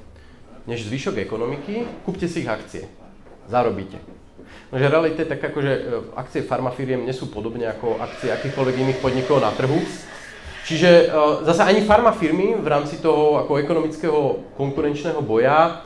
než 0.65 0.89
zvyšok 0.89 1.21
ekonomiky, 1.23 1.85
kúpte 2.03 2.27
si 2.27 2.43
ich 2.43 2.51
akcie. 2.51 2.89
Zarobíte. 3.47 4.01
No, 4.71 4.79
že 4.79 4.91
realita 4.91 5.23
je 5.23 5.31
tak 5.31 5.43
ako, 5.43 5.59
že 5.63 5.73
e, 5.75 5.83
akcie 6.15 6.43
farmafiriem 6.47 7.03
nie 7.03 7.15
sú 7.15 7.31
podobne 7.31 7.71
ako 7.71 7.99
akcie 7.99 8.31
akýchkoľvek 8.31 8.77
iných 8.83 9.03
podnikov 9.03 9.43
na 9.43 9.51
trhu. 9.55 9.79
Čiže 10.61 11.11
uh, 11.11 11.43
zase 11.43 11.67
ani 11.67 11.83
farmafirmy 11.83 12.55
v 12.55 12.69
rámci 12.69 13.03
toho 13.03 13.43
ako 13.43 13.59
ekonomického 13.59 14.55
konkurenčného 14.55 15.19
boja 15.25 15.83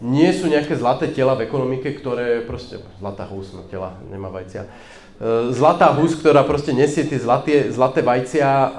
nie 0.00 0.30
sú 0.30 0.46
nejaké 0.46 0.74
zlaté 0.78 1.10
tela 1.10 1.34
v 1.34 1.44
ekonomike, 1.46 1.90
ktoré 1.98 2.42
proste, 2.46 2.78
zlatá 3.02 3.26
hus, 3.26 3.50
no 3.54 3.66
tela, 3.66 3.98
nemá 4.08 4.30
vajcia, 4.30 4.64
uh, 4.64 5.50
zlatá 5.50 5.90
hus, 5.94 6.16
ktorá 6.18 6.46
proste 6.46 6.70
nesie 6.70 7.04
tie 7.04 7.18
zlaté, 7.18 7.68
zlaté 7.68 8.00
vajcia 8.02 8.48
uh, 8.48 8.70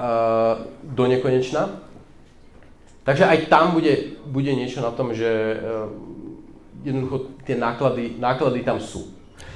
do 0.84 1.04
nekonečna. 1.06 1.80
Takže 3.04 3.24
aj 3.24 3.48
tam 3.48 3.72
bude, 3.76 4.20
bude 4.28 4.52
niečo 4.52 4.84
na 4.84 4.92
tom, 4.92 5.16
že 5.16 5.28
uh, 5.28 5.88
jednoducho 6.84 7.32
tie 7.44 7.56
náklady, 7.56 8.16
náklady 8.20 8.60
tam 8.64 8.80
sú. 8.80 9.12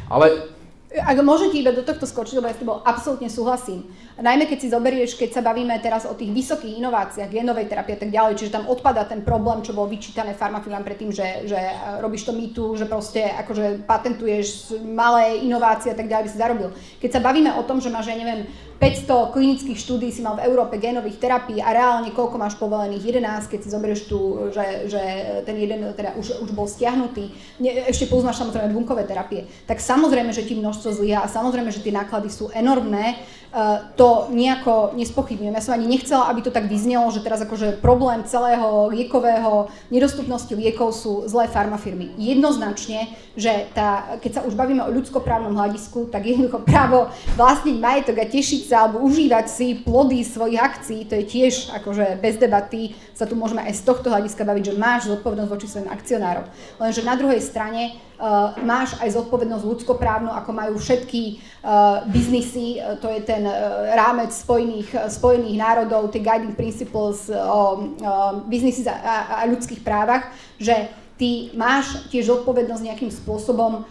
Ale 0.08 0.53
ak 0.94 1.18
môžete 1.26 1.58
iba 1.58 1.74
do 1.74 1.82
tohto 1.82 2.06
skočiť, 2.06 2.38
lebo 2.38 2.46
ja 2.46 2.54
s 2.54 2.62
tebou 2.62 2.78
absolútne 2.86 3.26
súhlasím. 3.26 3.90
Najmä 4.14 4.46
keď 4.46 4.58
si 4.62 4.68
zoberieš, 4.70 5.18
keď 5.18 5.30
sa 5.34 5.42
bavíme 5.42 5.74
teraz 5.82 6.06
o 6.06 6.14
tých 6.14 6.30
vysokých 6.30 6.78
inováciách, 6.78 7.34
genovej 7.34 7.66
terapie 7.66 7.98
a 7.98 8.00
tak 8.00 8.14
ďalej, 8.14 8.38
čiže 8.38 8.54
tam 8.54 8.70
odpada 8.70 9.02
ten 9.02 9.26
problém, 9.26 9.58
čo 9.66 9.74
bol 9.74 9.90
vyčítané 9.90 10.38
farmafilám 10.38 10.86
predtým, 10.86 11.10
že, 11.10 11.50
že 11.50 11.58
robíš 11.98 12.30
to 12.30 12.32
mýtu, 12.32 12.78
že 12.78 12.86
proste 12.86 13.26
akože 13.26 13.82
patentuješ 13.90 14.78
malé 14.86 15.42
inovácie 15.42 15.90
a 15.90 15.98
tak 15.98 16.06
ďalej, 16.06 16.24
by 16.26 16.30
si 16.30 16.38
zarobil. 16.38 16.70
Keď 17.02 17.10
sa 17.10 17.24
bavíme 17.24 17.50
o 17.58 17.66
tom, 17.66 17.82
že 17.82 17.90
máš, 17.90 18.14
ja 18.14 18.14
neviem, 18.14 18.46
500 18.78 19.34
klinických 19.34 19.78
štúdí 19.78 20.08
si 20.10 20.20
mal 20.20 20.36
v 20.36 20.44
Európe 20.50 20.76
genových 20.76 21.22
terapií 21.22 21.62
a 21.62 21.70
reálne 21.70 22.10
koľko 22.10 22.36
máš 22.36 22.58
povolených? 22.58 23.22
11, 23.22 23.50
keď 23.50 23.58
si 23.62 23.68
zoberieš 23.70 24.00
tu, 24.10 24.18
že, 24.50 24.90
že 24.90 25.00
ten 25.46 25.56
jeden 25.56 25.94
teda 25.94 26.18
už, 26.18 26.42
už 26.42 26.50
bol 26.52 26.66
stiahnutý. 26.66 27.30
Ne, 27.62 27.86
ešte 27.88 28.10
poznáš 28.10 28.42
samozrejme 28.42 28.74
bunkové 28.74 29.06
terapie. 29.06 29.46
Tak 29.64 29.78
samozrejme, 29.78 30.34
že 30.34 30.44
ti 30.44 30.58
množstvo 30.58 30.90
zlyha 31.00 31.22
a 31.22 31.30
samozrejme, 31.30 31.70
že 31.70 31.82
tie 31.82 31.94
náklady 31.94 32.28
sú 32.28 32.50
enormné 32.50 33.20
Eh, 33.54 33.78
to 33.94 34.26
nejako 34.34 34.98
nespochybňujem. 34.98 35.54
Ja 35.54 35.62
som 35.62 35.78
ani 35.78 35.86
nechcela, 35.86 36.26
aby 36.26 36.42
to 36.42 36.50
tak 36.50 36.66
vyznelo, 36.66 37.06
že 37.14 37.22
teraz 37.22 37.38
akože 37.38 37.78
problém 37.78 38.26
celého 38.26 38.90
liekového 38.90 39.70
nedostupnosti 39.94 40.50
liekov 40.58 40.90
sú 40.90 41.22
zlé 41.30 41.46
farmafirmy. 41.46 42.18
Jednoznačne, 42.18 43.14
že 43.38 43.70
tá, 43.70 44.18
keď 44.18 44.30
sa 44.34 44.40
už 44.42 44.58
bavíme 44.58 44.82
o 44.82 44.90
ľudskoprávnom 44.90 45.54
hľadisku, 45.54 46.10
tak 46.10 46.26
jednoducho 46.26 46.66
právo 46.66 47.14
vlastniť 47.38 47.76
majetok 47.78 48.16
a 48.18 48.26
tešiť 48.26 48.63
sa 48.64 48.88
alebo 48.88 49.04
užívať 49.04 49.46
si 49.46 49.78
plody 49.84 50.24
svojich 50.24 50.60
akcií, 50.60 51.04
to 51.04 51.20
je 51.20 51.24
tiež 51.28 51.70
akože 51.76 52.18
bez 52.18 52.40
debaty, 52.40 52.96
sa 53.12 53.28
tu 53.28 53.36
môžeme 53.36 53.60
aj 53.60 53.76
z 53.76 53.82
tohto 53.84 54.08
hľadiska 54.08 54.42
baviť, 54.42 54.72
že 54.72 54.80
máš 54.80 55.12
zodpovednosť 55.12 55.50
voči 55.52 55.66
svojim 55.68 55.92
akcionárom. 55.92 56.48
Lenže 56.80 57.06
na 57.06 57.14
druhej 57.14 57.38
strane 57.38 57.94
uh, 57.94 58.56
máš 58.64 58.96
aj 58.98 59.14
zodpovednosť 59.20 59.64
ľudskoprávnu, 59.68 60.32
ako 60.32 60.50
majú 60.50 60.74
všetky 60.80 61.22
uh, 61.36 62.08
biznisy, 62.08 62.80
uh, 62.80 62.96
to 62.98 63.12
je 63.12 63.20
ten 63.22 63.44
uh, 63.46 63.92
rámec 63.92 64.32
Spojených, 64.32 65.12
Spojených 65.12 65.60
národov, 65.60 66.10
tie 66.10 66.24
guiding 66.24 66.56
principles 66.56 67.28
o 67.30 67.60
uh, 68.00 68.42
biznisy 68.48 68.88
a, 68.88 68.96
a, 68.96 69.16
a 69.38 69.42
ľudských 69.46 69.84
právach, 69.84 70.32
že 70.56 70.90
ty 71.14 71.54
máš 71.54 72.10
tiež 72.10 72.26
zodpovednosť 72.26 72.82
nejakým 72.82 73.12
spôsobom 73.12 73.84
uh, 73.84 73.86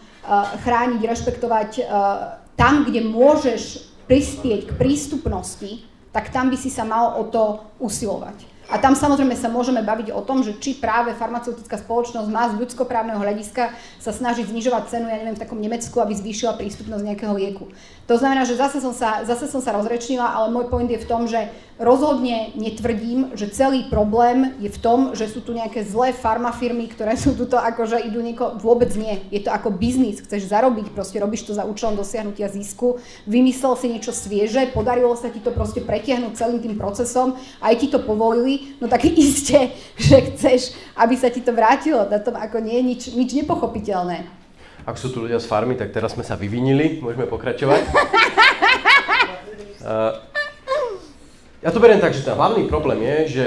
chrániť, 0.65 1.01
rešpektovať 1.05 1.69
uh, 1.79 1.85
tam, 2.59 2.83
kde 2.83 3.01
môžeš 3.07 3.92
prispieť 4.07 4.69
k 4.69 4.77
prístupnosti, 4.77 5.83
tak 6.13 6.29
tam 6.29 6.53
by 6.53 6.57
si 6.59 6.69
sa 6.69 6.85
mal 6.85 7.17
o 7.17 7.25
to 7.27 7.63
usilovať. 7.81 8.52
A 8.71 8.79
tam 8.79 8.95
samozrejme 8.95 9.35
sa 9.35 9.51
môžeme 9.51 9.83
baviť 9.83 10.15
o 10.15 10.23
tom, 10.23 10.39
že 10.39 10.55
či 10.55 10.79
práve 10.79 11.11
farmaceutická 11.19 11.75
spoločnosť 11.83 12.27
má 12.31 12.47
z 12.47 12.63
ľudskoprávneho 12.63 13.19
hľadiska 13.19 13.75
sa 13.99 14.11
snažiť 14.15 14.47
znižovať 14.47 14.83
cenu, 14.87 15.11
ja 15.11 15.19
neviem, 15.19 15.35
v 15.35 15.43
takom 15.43 15.59
Nemecku, 15.59 15.99
aby 15.99 16.15
zvýšila 16.15 16.55
prístupnosť 16.55 17.03
nejakého 17.03 17.33
lieku. 17.35 17.67
To 18.07 18.15
znamená, 18.15 18.47
že 18.47 18.59
zase 18.59 18.79
som 18.79 18.95
sa, 18.95 19.23
zase 19.27 19.51
som 19.51 19.59
sa 19.59 19.75
rozrečnila, 19.75 20.31
ale 20.31 20.51
môj 20.51 20.71
point 20.71 20.87
je 20.87 20.99
v 20.99 21.07
tom, 21.07 21.27
že 21.27 21.51
rozhodne 21.81 22.53
netvrdím, 22.53 23.33
že 23.33 23.49
celý 23.49 23.89
problém 23.89 24.53
je 24.61 24.69
v 24.69 24.77
tom, 24.77 24.99
že 25.17 25.25
sú 25.25 25.41
tu 25.41 25.57
nejaké 25.57 25.81
zlé 25.81 26.13
farmafirmy, 26.13 26.85
ktoré 26.91 27.17
sú 27.17 27.33
tuto 27.33 27.57
akože 27.57 27.97
idú 28.05 28.21
nieko, 28.21 28.59
vôbec 28.61 28.93
nie. 28.93 29.25
Je 29.33 29.41
to 29.41 29.49
ako 29.49 29.73
biznis, 29.73 30.21
chceš 30.21 30.51
zarobiť, 30.51 30.93
proste 30.93 31.17
robíš 31.17 31.49
to 31.49 31.57
za 31.57 31.65
účelom 31.65 31.97
dosiahnutia 31.97 32.51
zisku, 32.51 33.01
vymyslel 33.25 33.73
si 33.79 33.87
niečo 33.89 34.13
svieže, 34.13 34.69
podarilo 34.75 35.17
sa 35.17 35.33
ti 35.33 35.41
to 35.41 35.49
proste 35.49 35.81
pretiahnuť 35.81 36.37
celým 36.37 36.61
tým 36.61 36.75
procesom, 36.77 37.39
aj 37.63 37.73
ti 37.81 37.87
to 37.89 37.97
povolili, 37.97 38.52
no 38.81 38.85
tak 38.91 39.05
iste, 39.25 39.71
že 39.95 40.17
chceš, 40.33 40.75
aby 40.97 41.15
sa 41.15 41.29
ti 41.29 41.41
to 41.41 41.53
vrátilo. 41.55 42.05
Na 42.09 42.19
tom 42.19 42.35
ako 42.35 42.59
nie 42.59 42.75
je 42.79 42.83
nič, 42.83 43.01
nič 43.13 43.29
nepochopiteľné. 43.43 44.25
Ak 44.83 44.99
sú 44.99 45.15
tu 45.15 45.23
ľudia 45.23 45.39
z 45.39 45.47
farmy, 45.47 45.79
tak 45.79 45.95
teraz 45.95 46.11
sme 46.11 46.27
sa 46.27 46.35
vyvinili, 46.35 46.99
môžeme 46.99 47.23
pokračovať. 47.29 47.81
uh, 49.87 50.17
Ja 51.63 51.71
to 51.71 51.79
beriem 51.79 52.03
tak, 52.03 52.11
že 52.11 52.27
ten 52.27 52.35
hlavný 52.35 52.67
problém 52.67 52.99
je, 53.07 53.39
že 53.39 53.45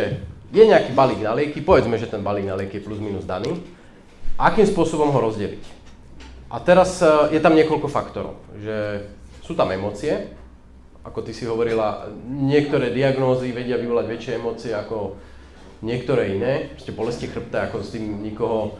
je 0.48 0.64
nejaký 0.64 0.96
balík 0.96 1.20
na 1.20 1.36
lieky, 1.36 1.60
povedzme, 1.60 2.00
že 2.00 2.08
ten 2.08 2.24
balík 2.24 2.48
na 2.48 2.56
lieky 2.56 2.80
je 2.80 2.86
plus 2.88 2.96
minus 2.96 3.28
daný, 3.28 3.60
akým 4.40 4.64
spôsobom 4.64 5.12
ho 5.12 5.20
rozdeliť. 5.20 5.60
A 6.48 6.56
teraz 6.64 7.04
e, 7.04 7.36
je 7.36 7.40
tam 7.44 7.52
niekoľko 7.52 7.92
faktorov, 7.92 8.40
že 8.56 9.04
sú 9.44 9.52
tam 9.52 9.68
emócie, 9.68 10.32
ako 11.06 11.22
ty 11.22 11.30
si 11.30 11.46
hovorila, 11.46 12.10
niektoré 12.26 12.90
diagnózy 12.90 13.54
vedia 13.54 13.78
vyvolať 13.78 14.06
väčšie 14.10 14.32
emócie 14.42 14.74
ako 14.74 15.14
niektoré 15.86 16.34
iné, 16.34 16.74
proste 16.74 16.90
bolesti 16.90 17.30
chrbta, 17.30 17.70
ako 17.70 17.84
s 17.84 17.94
tým 17.94 18.26
nikoho 18.26 18.74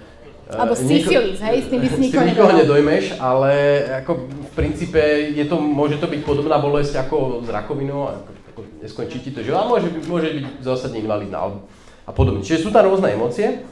e, 0.50 0.56
alebo 0.58 0.74
syfilis, 0.74 1.38
hej, 1.38 1.56
s 1.62 1.68
tým 1.70 1.80
by 1.84 1.88
si 1.88 2.00
nikoho, 2.10 2.24
nikoho 2.34 2.52
nedojmeš, 2.56 3.04
ale 3.22 3.52
ako 4.02 4.26
v 4.26 4.50
princípe 4.58 5.00
je 5.30 5.44
to, 5.46 5.56
môže 5.62 6.02
to 6.02 6.10
byť 6.10 6.20
podobná 6.26 6.58
bolesť 6.58 7.06
ako 7.06 7.46
s 7.46 7.48
rakovinou, 7.52 8.10
neskončí 8.82 9.22
ti 9.22 9.30
to, 9.30 9.46
že 9.46 9.54
a 9.54 9.62
môže, 9.68 9.92
môže 10.10 10.32
byť 10.34 10.46
zásadne 10.64 10.98
invalidná 10.98 11.46
a 12.06 12.10
podobne. 12.10 12.42
Čiže 12.42 12.66
sú 12.66 12.70
tam 12.72 12.88
rôzne 12.88 13.12
emócie. 13.12 13.62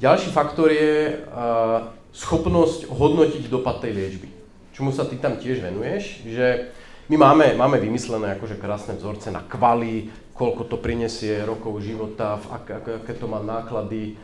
Ďalší 0.00 0.32
faktor 0.32 0.72
je 0.72 1.20
uh, 1.28 1.92
schopnosť 2.16 2.88
hodnotiť 2.88 3.52
dopad 3.52 3.84
tej 3.84 3.92
liečby. 3.92 4.28
Čomu 4.72 4.96
sa 4.96 5.04
ty 5.04 5.20
tam 5.20 5.36
tiež 5.36 5.60
venuješ, 5.60 6.24
že 6.24 6.72
my 7.10 7.16
máme, 7.18 7.58
máme 7.58 7.82
vymyslené 7.82 8.38
akože 8.38 8.54
krásne 8.62 8.94
vzorce 8.94 9.34
na 9.34 9.42
kvaly, 9.42 10.14
koľko 10.30 10.70
to 10.70 10.78
prinesie 10.78 11.42
rokov 11.42 11.82
života, 11.82 12.38
ak, 12.38 12.64
ak, 12.70 12.84
aké 13.02 13.12
to 13.18 13.26
má 13.26 13.42
náklady. 13.42 14.14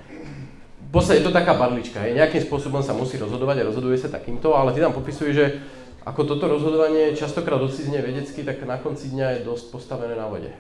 V 0.87 0.91
podstate 0.95 1.19
je 1.19 1.27
to 1.27 1.35
taká 1.35 1.59
barlička, 1.59 2.07
hej. 2.07 2.15
nejakým 2.15 2.47
spôsobom 2.47 2.79
sa 2.87 2.95
musí 2.95 3.19
rozhodovať 3.19 3.59
a 3.59 3.69
rozhoduje 3.69 3.99
sa 3.99 4.07
takýmto, 4.07 4.55
ale 4.55 4.71
ty 4.71 4.79
tam 4.79 4.95
popisuje, 4.95 5.35
že 5.35 5.59
ako 6.07 6.31
toto 6.31 6.47
rozhodovanie 6.47 7.19
častokrát 7.19 7.59
docízne 7.59 7.99
vedecky, 7.99 8.47
tak 8.47 8.63
na 8.63 8.79
konci 8.79 9.11
dňa 9.11 9.27
je 9.43 9.51
dosť 9.51 9.75
postavené 9.75 10.15
na 10.15 10.31
vode. 10.31 10.55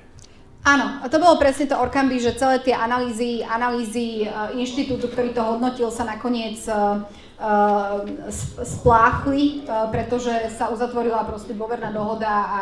Áno, 0.67 0.99
a 0.99 1.07
to 1.07 1.23
bolo 1.23 1.39
presne 1.39 1.71
to 1.71 1.79
Orkamby, 1.79 2.19
že 2.19 2.35
celé 2.35 2.59
tie 2.59 2.75
analýzy, 2.75 3.47
analýzy 3.47 4.27
uh, 4.27 4.51
inštitútu, 4.51 5.07
ktorý 5.07 5.31
to 5.31 5.47
hodnotil, 5.47 5.95
sa 5.95 6.03
nakoniec 6.03 6.59
uh, 6.67 7.07
spláchli, 8.62 9.68
uh, 9.68 9.92
pretože 9.92 10.33
sa 10.57 10.72
uzatvorila 10.72 11.29
proste 11.29 11.53
dôverná 11.53 11.92
dohoda 11.92 12.29
a 12.29 12.61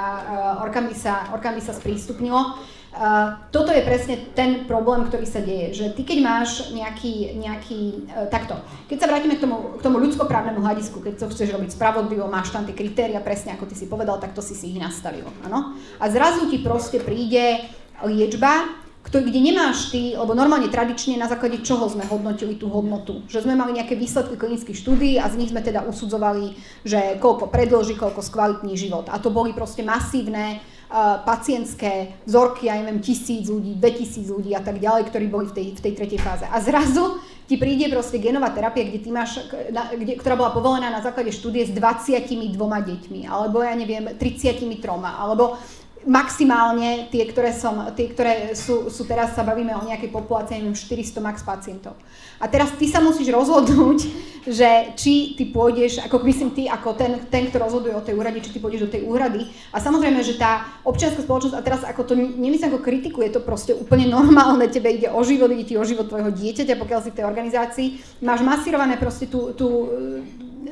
uh, 0.59 0.67
Orkamby 0.67 0.99
sa, 0.99 1.31
Orkamby 1.31 1.63
sa 1.63 1.71
sprístupnilo. 1.71 2.59
Uh, 2.95 3.39
toto 3.55 3.71
je 3.71 3.83
presne 3.87 4.35
ten 4.35 4.67
problém, 4.67 5.07
ktorý 5.07 5.27
sa 5.27 5.43
deje, 5.43 5.79
že 5.79 5.87
ty 5.95 6.03
keď 6.03 6.19
máš 6.23 6.75
nejaký, 6.75 7.39
nejaký 7.39 8.07
takto, 8.31 8.55
keď 8.91 8.97
sa 8.99 9.11
vrátime 9.11 9.39
k 9.39 9.43
tomu, 9.47 9.79
k 9.79 9.83
tomu 9.83 9.99
ľudskoprávnemu 10.03 10.63
hľadisku, 10.63 11.03
keď 11.03 11.23
to 11.23 11.31
chceš 11.31 11.55
robiť 11.55 11.75
spravodlivo, 11.75 12.31
máš 12.31 12.55
tam 12.55 12.67
tie 12.67 12.75
kritéria, 12.75 13.19
presne 13.23 13.55
ako 13.55 13.67
ty 13.67 13.75
si 13.75 13.91
povedal, 13.91 14.23
tak 14.23 14.35
to 14.35 14.43
si 14.43 14.55
si 14.55 14.75
ich 14.75 14.79
nastavil, 14.79 15.27
áno? 15.43 15.75
A 15.99 16.07
zrazu 16.07 16.47
ti 16.51 16.63
proste 16.63 17.03
príde 17.03 17.67
liečba, 18.03 18.84
kde 19.13 19.41
nemáš 19.41 19.93
ty, 19.93 20.17
lebo 20.17 20.33
normálne 20.33 20.73
tradične 20.73 21.21
na 21.21 21.29
základe 21.29 21.61
čoho 21.61 21.85
sme 21.93 22.09
hodnotili 22.09 22.57
tú 22.57 22.73
hodnotu. 22.73 23.21
Že 23.29 23.45
sme 23.45 23.55
mali 23.55 23.77
nejaké 23.77 23.93
výsledky 23.93 24.41
klinických 24.41 24.81
štúdí 24.81 25.11
a 25.21 25.29
z 25.29 25.37
nich 25.37 25.53
sme 25.53 25.61
teda 25.61 25.85
usudzovali, 25.85 26.57
že 26.89 27.21
koľko 27.21 27.53
predlží, 27.53 28.01
koľko 28.01 28.25
skvalitní 28.25 28.75
život. 28.81 29.13
A 29.13 29.21
to 29.21 29.29
boli 29.29 29.53
proste 29.53 29.85
masívne 29.85 30.65
uh, 30.89 31.21
pacientské 31.21 32.17
vzorky, 32.25 32.73
ja 32.73 32.81
neviem, 32.81 33.05
tisíc 33.05 33.47
ľudí, 33.53 33.77
2000 33.77 34.25
ľudí 34.25 34.51
a 34.57 34.65
tak 34.65 34.81
ďalej, 34.81 35.13
ktorí 35.13 35.27
boli 35.29 35.47
v 35.53 35.55
tej, 35.55 35.67
v 35.77 35.81
tej 35.85 35.93
tretej 36.01 36.21
fáze. 36.25 36.49
A 36.49 36.57
zrazu 36.65 37.21
ti 37.45 37.61
príde 37.61 37.93
proste 37.93 38.17
genová 38.17 38.57
terapia, 38.57 38.89
kde 38.89 39.05
ty 39.05 39.13
máš, 39.13 39.37
na, 39.69 39.93
kde, 39.93 40.17
ktorá 40.17 40.33
bola 40.33 40.57
povolená 40.57 40.89
na 40.89 41.05
základe 41.05 41.29
štúdie 41.29 41.69
s 41.69 41.73
22 41.77 42.57
deťmi, 42.57 43.29
alebo 43.29 43.61
ja 43.61 43.77
neviem, 43.77 44.17
33, 44.17 44.65
alebo 44.97 45.61
maximálne 46.05 47.09
tie, 47.09 47.25
ktoré, 47.25 47.53
som, 47.57 47.89
tie, 47.97 48.13
ktoré 48.13 48.53
sú, 48.53 48.93
sú 48.93 49.09
teraz, 49.09 49.33
sa 49.33 49.45
bavíme 49.45 49.73
o 49.73 49.87
nejakej 49.89 50.13
populácii, 50.13 50.61
neviem, 50.61 50.77
400 50.77 51.25
max 51.25 51.41
pacientov. 51.41 51.97
A 52.41 52.49
teraz 52.49 52.77
ty 52.77 52.85
sa 52.85 53.01
musíš 53.01 53.33
rozhodnúť, 53.33 53.99
že 54.59 54.93
či 55.01 55.33
ty 55.33 55.49
pôjdeš, 55.49 56.05
ako 56.05 56.21
myslím 56.29 56.53
ty, 56.53 56.69
ako 56.69 56.93
ten, 56.93 57.13
ten 57.33 57.49
kto 57.49 57.57
rozhoduje 57.57 57.97
o 57.97 58.05
tej 58.05 58.15
úrade, 58.21 58.45
či 58.45 58.53
ty 58.53 58.59
pôjdeš 58.61 58.89
do 58.89 58.93
tej 58.93 59.03
úrady. 59.09 59.49
A 59.73 59.81
samozrejme, 59.81 60.21
že 60.21 60.37
tá 60.37 60.69
občianská 60.85 61.25
spoločnosť, 61.25 61.57
a 61.57 61.65
teraz 61.65 61.81
ako 61.83 62.03
to 62.05 62.15
nemyslím 62.17 62.69
ako 62.69 62.85
kritiku, 62.85 63.25
je 63.25 63.33
to 63.33 63.41
proste 63.41 63.73
úplne 63.73 64.05
normálne, 64.09 64.69
tebe 64.69 64.93
ide 64.93 65.09
o 65.09 65.21
život, 65.25 65.49
ide 65.49 65.65
ti 65.65 65.75
o 65.81 65.85
život 65.85 66.13
tvojho 66.13 66.31
dieťaťa, 66.31 66.77
pokiaľ 66.77 67.01
si 67.01 67.11
v 67.13 67.19
tej 67.19 67.27
organizácii, 67.27 67.89
máš 68.21 68.45
masírované 68.45 69.01
proste 69.01 69.25
tú, 69.25 69.57
tú 69.57 69.89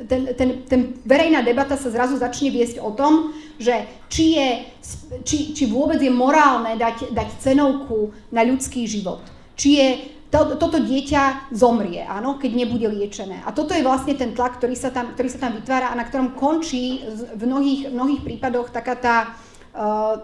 ten, 0.09 0.35
ten, 0.35 0.51
ten 0.67 0.81
verejná 1.07 1.43
debata 1.43 1.77
sa 1.77 1.93
zrazu 1.93 2.19
začne 2.19 2.51
viesť 2.51 2.81
o 2.83 2.91
tom, 2.93 3.33
že 3.63 3.87
či, 4.11 4.37
je, 4.37 4.49
či, 5.23 5.39
či 5.55 5.65
vôbec 5.71 6.03
je 6.03 6.11
morálne 6.11 6.75
dať, 6.75 7.15
dať 7.15 7.29
cenovku 7.39 8.11
na 8.35 8.43
ľudský 8.43 8.85
život. 8.85 9.23
Či 9.55 9.69
je 9.79 9.89
to, 10.33 10.57
toto 10.57 10.81
dieťa 10.81 11.53
zomrie, 11.53 12.03
áno, 12.03 12.41
keď 12.41 12.51
nebude 12.57 12.89
liečené. 12.89 13.45
A 13.45 13.53
toto 13.53 13.77
je 13.77 13.85
vlastne 13.85 14.17
ten 14.17 14.33
tlak, 14.33 14.57
ktorý 14.57 14.73
sa 14.73 14.89
tam, 14.89 15.13
ktorý 15.13 15.29
sa 15.29 15.41
tam 15.45 15.53
vytvára 15.61 15.93
a 15.93 15.99
na 15.99 16.09
ktorom 16.09 16.35
končí 16.35 17.05
v 17.37 17.43
mnohých, 17.45 17.93
mnohých 17.93 18.25
prípadoch 18.25 18.73
taká 18.73 18.97
tá, 18.97 19.17
Uh, 19.31 19.52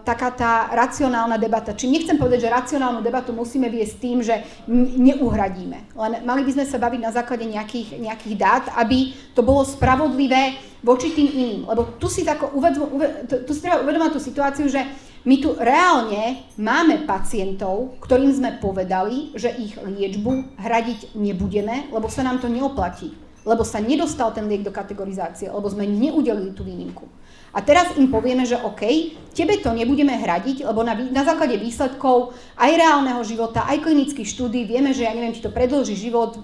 taká 0.05 0.29
tá 0.29 0.69
racionálna 0.69 1.41
debata. 1.41 1.73
Či 1.73 1.89
nechcem 1.89 2.21
povedať, 2.21 2.45
že 2.45 2.53
racionálnu 2.53 3.01
debatu 3.01 3.33
musíme 3.33 3.65
viesť 3.65 3.95
tým, 3.97 4.17
že 4.21 4.45
neuhradíme. 4.69 5.97
Len 5.97 6.13
mali 6.21 6.45
by 6.45 6.51
sme 6.53 6.65
sa 6.69 6.77
baviť 6.77 7.01
na 7.01 7.09
základe 7.09 7.49
nejakých, 7.49 7.97
nejakých 7.97 8.35
dát, 8.37 8.65
aby 8.77 9.17
to 9.33 9.41
bolo 9.41 9.65
spravodlivé 9.65 10.61
voči 10.85 11.11
tým 11.17 11.29
iným. 11.33 11.61
Lebo 11.65 11.97
tu 11.97 12.05
si, 12.05 12.21
tako 12.21 12.53
uvedz, 12.53 12.77
uved, 12.77 13.09
tu 13.49 13.51
si 13.57 13.61
treba 13.65 13.81
uvedomať 13.81 14.09
tú 14.13 14.21
situáciu, 14.21 14.69
že 14.69 14.85
my 15.25 15.35
tu 15.41 15.51
reálne 15.57 16.45
máme 16.55 17.03
pacientov, 17.03 17.99
ktorým 18.05 18.31
sme 18.31 18.55
povedali, 18.61 19.35
že 19.35 19.51
ich 19.51 19.75
liečbu 19.75 20.61
hradiť 20.61 21.17
nebudeme, 21.17 21.91
lebo 21.91 22.07
sa 22.07 22.23
nám 22.23 22.39
to 22.39 22.47
neoplatí. 22.47 23.11
Lebo 23.43 23.65
sa 23.65 23.81
nedostal 23.81 24.31
ten 24.31 24.45
liek 24.45 24.61
do 24.61 24.71
kategorizácie, 24.71 25.49
lebo 25.49 25.67
sme 25.67 25.89
neudelili 25.89 26.53
tú 26.53 26.63
výnimku. 26.63 27.07
A 27.53 27.65
teraz 27.65 27.97
im 27.97 28.13
povieme, 28.13 28.45
že 28.45 28.61
OK, 28.61 28.85
tebe 29.33 29.57
to 29.57 29.73
nebudeme 29.73 30.13
hradiť, 30.13 30.67
lebo 30.69 30.85
na, 30.85 30.93
na 30.93 31.25
základe 31.25 31.57
výsledkov 31.57 32.37
aj 32.59 32.71
reálneho 32.77 33.21
života, 33.25 33.65
aj 33.65 33.81
klinických 33.81 34.29
štúdí 34.29 34.69
vieme, 34.69 34.93
že 34.93 35.09
ja 35.09 35.13
neviem, 35.15 35.33
či 35.33 35.41
to 35.41 35.49
predlží 35.49 35.97
život, 35.97 36.37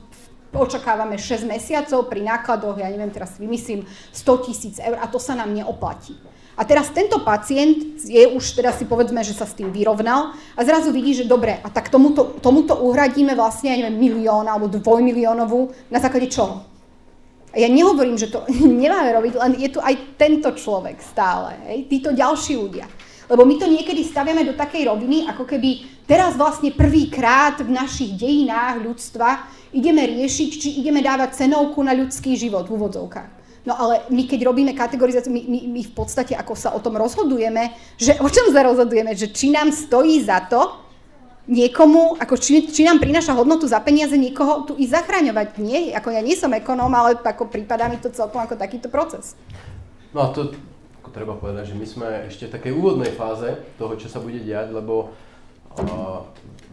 očakávame 0.55 1.19
6 1.19 1.45
mesiacov 1.45 2.07
pri 2.07 2.23
nákladoch, 2.23 2.79
ja 2.79 2.87
neviem, 2.87 3.11
teraz 3.11 3.35
vymyslím 3.35 3.83
100 4.15 4.45
tisíc 4.47 4.75
eur 4.79 4.97
a 4.97 5.05
to 5.11 5.19
sa 5.19 5.35
nám 5.35 5.51
neoplatí. 5.51 6.15
A 6.55 6.63
teraz 6.63 6.87
tento 6.95 7.19
pacient 7.19 7.99
je 8.07 8.31
už, 8.31 8.55
teda 8.55 8.71
si 8.71 8.87
povedzme, 8.87 9.19
že 9.27 9.35
sa 9.35 9.43
s 9.43 9.59
tým 9.59 9.75
vyrovnal 9.75 10.31
a 10.55 10.59
zrazu 10.63 10.95
vidí, 10.95 11.11
že 11.11 11.27
dobre, 11.27 11.59
a 11.59 11.67
tak 11.67 11.91
tomuto, 11.91 12.39
tomuto 12.39 12.79
uhradíme 12.79 13.35
vlastne, 13.35 13.75
ja 13.75 13.77
neviem, 13.83 13.99
milión 13.99 14.47
alebo 14.47 14.71
dvojmiliónovú, 14.71 15.75
na 15.91 15.99
základe 15.99 16.31
čoho? 16.31 16.74
A 17.55 17.63
ja 17.63 17.71
nehovorím, 17.71 18.19
že 18.19 18.27
to 18.27 18.43
nemáme 18.83 19.15
robiť, 19.15 19.33
len 19.39 19.51
je 19.55 19.69
tu 19.71 19.79
aj 19.79 20.19
tento 20.19 20.51
človek 20.51 20.99
stále, 20.99 21.55
hej, 21.71 21.87
títo 21.87 22.11
ďalší 22.11 22.59
ľudia. 22.59 22.85
Lebo 23.25 23.41
my 23.41 23.55
to 23.57 23.65
niekedy 23.65 24.05
staviame 24.05 24.45
do 24.45 24.53
takej 24.53 24.85
roviny, 24.85 25.25
ako 25.25 25.49
keby 25.49 26.03
teraz 26.05 26.37
vlastne 26.37 26.69
prvýkrát 26.75 27.57
v 27.57 27.73
našich 27.73 28.13
dejinách 28.13 28.85
ľudstva 28.85 29.49
ideme 29.73 30.05
riešiť, 30.05 30.49
či 30.61 30.69
ideme 30.83 31.01
dávať 31.01 31.47
cenovku 31.47 31.81
na 31.81 31.97
ľudský 31.97 32.37
život 32.37 32.69
v 32.69 32.77
úvodzovkách. 32.77 33.31
No 33.65 33.73
ale 33.73 34.05
my 34.13 34.29
keď 34.29 34.45
robíme 34.45 34.77
kategorizáciu, 34.77 35.33
my, 35.33 35.41
my, 35.41 35.59
my 35.73 35.81
v 35.81 35.93
podstate 35.97 36.37
ako 36.37 36.53
sa 36.53 36.77
o 36.77 36.79
tom 36.85 37.01
rozhodujeme, 37.01 37.73
že 37.97 38.13
o 38.21 38.29
čom 38.29 38.53
sa 38.53 38.61
rozhodujeme, 38.61 39.17
že 39.17 39.33
či 39.33 39.49
nám 39.49 39.73
stojí 39.73 40.21
za 40.21 40.45
to, 40.45 40.84
niekomu, 41.45 42.17
ako 42.17 42.35
či, 42.41 42.65
či 42.69 42.81
nám 42.85 42.97
prináša 42.97 43.37
hodnotu 43.37 43.69
za 43.69 43.77
peniaze 43.81 44.17
niekoho 44.17 44.65
tu 44.65 44.73
i 44.81 44.89
zachraňovať. 44.89 45.61
Nie, 45.61 45.93
ako 45.93 46.09
ja 46.09 46.21
nie 46.25 46.33
som 46.33 46.53
ekonóm, 46.53 46.89
ale 46.93 47.17
ako 47.21 47.49
prípada 47.49 47.85
mi 47.85 48.01
to 48.01 48.09
celkom 48.09 48.41
ako 48.41 48.57
takýto 48.57 48.89
proces. 48.89 49.37
No 50.09 50.25
a 50.25 50.33
to 50.33 50.53
ako 51.05 51.09
treba 51.13 51.37
povedať, 51.37 51.73
že 51.73 51.75
my 51.77 51.85
sme 51.85 52.07
ešte 52.25 52.49
v 52.49 52.55
takej 52.57 52.73
úvodnej 52.73 53.13
fáze 53.13 53.61
toho, 53.77 53.93
čo 53.93 54.09
sa 54.09 54.17
bude 54.17 54.41
diať, 54.41 54.73
lebo 54.73 55.13
uh, 55.77 56.25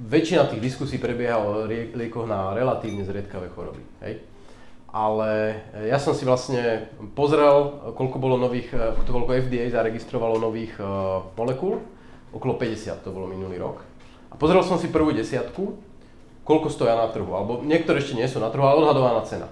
väčšina 0.08 0.48
tých 0.48 0.64
diskusí 0.64 0.96
prebieha 0.96 1.36
o 1.36 1.68
liekoch 1.68 2.24
na 2.24 2.56
relatívne 2.56 3.04
zriedkavé 3.04 3.52
choroby. 3.52 3.84
Hej? 4.00 4.24
Ale 4.92 5.56
ja 5.88 5.96
som 5.96 6.12
si 6.12 6.24
vlastne 6.24 6.88
pozrel, 7.16 7.92
koľko 7.96 8.16
bolo 8.20 8.36
nových, 8.36 8.72
koľko 9.08 9.48
FDA 9.48 9.68
zaregistrovalo 9.72 10.36
nových 10.36 10.76
uh, 10.80 11.28
molekúl. 11.36 11.80
Okolo 12.32 12.56
50 12.56 13.04
to 13.04 13.12
bolo 13.12 13.28
minulý 13.28 13.60
rok. 13.60 13.91
Pozrel 14.42 14.66
som 14.66 14.74
si 14.74 14.90
prvú 14.90 15.14
desiatku, 15.14 15.78
koľko 16.42 16.66
stoja 16.66 16.98
na 16.98 17.06
trhu, 17.06 17.30
alebo 17.30 17.62
niektoré 17.62 18.02
ešte 18.02 18.18
nie 18.18 18.26
sú 18.26 18.42
na 18.42 18.50
trhu, 18.50 18.66
ale 18.66 18.82
odhadovaná 18.82 19.22
cena. 19.22 19.46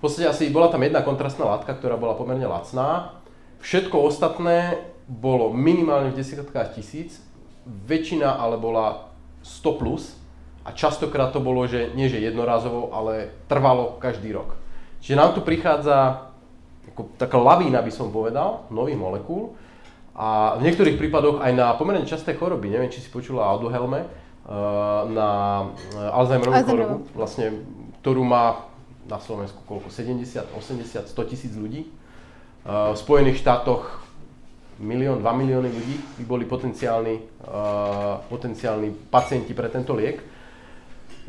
V 0.00 0.08
podstate 0.08 0.24
asi 0.24 0.48
bola 0.48 0.72
tam 0.72 0.80
jedna 0.80 1.04
kontrastná 1.04 1.44
látka, 1.44 1.76
ktorá 1.76 2.00
bola 2.00 2.16
pomerne 2.16 2.48
lacná. 2.48 3.12
Všetko 3.60 3.92
ostatné 4.00 4.88
bolo 5.04 5.52
minimálne 5.52 6.16
v 6.16 6.24
desiatkách 6.24 6.80
tisíc, 6.80 7.20
väčšina 7.68 8.40
ale 8.40 8.56
bola 8.56 9.12
100 9.44 9.76
plus 9.76 10.16
a 10.64 10.72
častokrát 10.72 11.36
to 11.36 11.44
bolo, 11.44 11.68
že 11.68 11.92
nie 11.92 12.08
že 12.08 12.16
jednorázovo, 12.16 12.88
ale 12.96 13.36
trvalo 13.52 14.00
každý 14.00 14.32
rok. 14.32 14.56
Čiže 15.04 15.20
nám 15.20 15.36
tu 15.36 15.44
prichádza 15.44 16.24
ako 16.88 17.20
taká 17.20 17.36
lavína, 17.36 17.84
by 17.84 17.92
som 17.92 18.08
povedal, 18.08 18.64
nových 18.72 18.96
molekúl, 18.96 19.52
a 20.16 20.60
v 20.60 20.64
niektorých 20.68 21.00
prípadoch 21.00 21.40
aj 21.40 21.52
na 21.56 21.72
pomerne 21.76 22.04
časté 22.04 22.36
choroby, 22.36 22.68
neviem, 22.68 22.92
či 22.92 23.00
si 23.00 23.08
počula 23.08 23.48
o 23.48 23.60
Aduhelme, 23.60 24.21
na 25.06 25.30
eh, 25.94 26.16
Alzheimerovú 26.18 26.62
chorobu, 26.66 26.96
vlastne, 27.14 27.62
ktorú 28.02 28.26
má 28.26 28.66
na 29.06 29.18
Slovensku 29.18 29.62
koľko, 29.66 29.90
70, 29.90 30.54
80, 30.54 31.10
100 31.10 31.30
tisíc 31.30 31.52
ľudí. 31.54 31.86
Eh, 31.86 31.90
v 32.66 32.96
Spojených 32.98 33.38
štátoch 33.38 34.02
milión, 34.82 35.22
2 35.22 35.30
milióny 35.30 35.70
ľudí 35.70 35.96
by 36.18 36.24
boli 36.26 36.44
potenciálni, 36.48 37.22
potenciálni 38.26 38.90
pacienti 39.14 39.54
pre 39.54 39.70
tento 39.70 39.94
liek, 39.94 40.18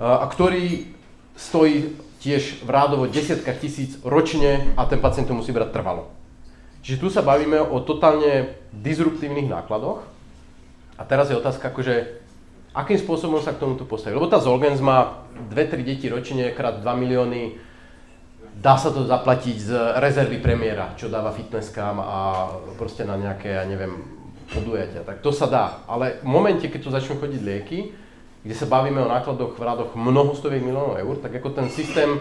a 0.02 0.26
ktorý 0.26 0.90
stojí 1.38 1.94
tiež 2.18 2.66
v 2.66 2.70
rádovo 2.72 3.06
desiatkách 3.06 3.62
tisíc 3.62 4.00
ročne 4.02 4.74
a 4.74 4.90
ten 4.90 4.98
pacient 4.98 5.30
to 5.30 5.38
musí 5.38 5.54
brať 5.54 5.70
trvalo. 5.70 6.10
Čiže 6.84 6.98
tu 6.98 7.08
sa 7.12 7.22
bavíme 7.22 7.60
o 7.62 7.78
totálne 7.84 8.60
disruptívnych 8.76 9.48
nákladoch. 9.48 10.04
A 11.00 11.04
teraz 11.08 11.32
je 11.32 11.40
otázka, 11.40 11.72
akože, 11.72 12.23
akým 12.74 12.98
spôsobom 12.98 13.40
sa 13.40 13.54
k 13.54 13.62
tomuto 13.62 13.86
postaviť. 13.86 14.18
Lebo 14.18 14.28
tá 14.28 14.42
Zolgens 14.42 14.82
má 14.82 15.26
2-3 15.54 15.86
deti 15.86 16.10
ročne, 16.10 16.50
krát 16.52 16.82
2 16.82 16.86
milióny, 16.86 17.58
dá 18.58 18.78
sa 18.78 18.90
to 18.90 19.06
zaplatiť 19.06 19.58
z 19.58 19.72
rezervy 20.02 20.42
premiéra, 20.42 20.98
čo 20.98 21.10
dáva 21.10 21.34
fitnesskám 21.34 22.02
a 22.02 22.18
proste 22.78 23.06
na 23.06 23.18
nejaké, 23.18 23.54
ja 23.54 23.66
neviem, 23.66 24.02
podujatia. 24.50 25.06
Tak 25.06 25.22
to 25.22 25.30
sa 25.30 25.46
dá. 25.50 25.66
Ale 25.86 26.22
v 26.22 26.30
momente, 26.30 26.66
keď 26.70 26.80
tu 26.82 26.90
začnú 26.90 27.22
chodiť 27.22 27.42
lieky, 27.42 27.80
kde 28.44 28.56
sa 28.58 28.68
bavíme 28.68 29.00
o 29.00 29.08
nákladoch 29.08 29.56
v 29.56 29.64
rádoch 29.64 29.92
mnohostoviek 29.96 30.60
miliónov 30.60 31.00
eur, 31.00 31.16
tak 31.22 31.32
ako 31.40 31.56
ten 31.56 31.68
systém 31.72 32.20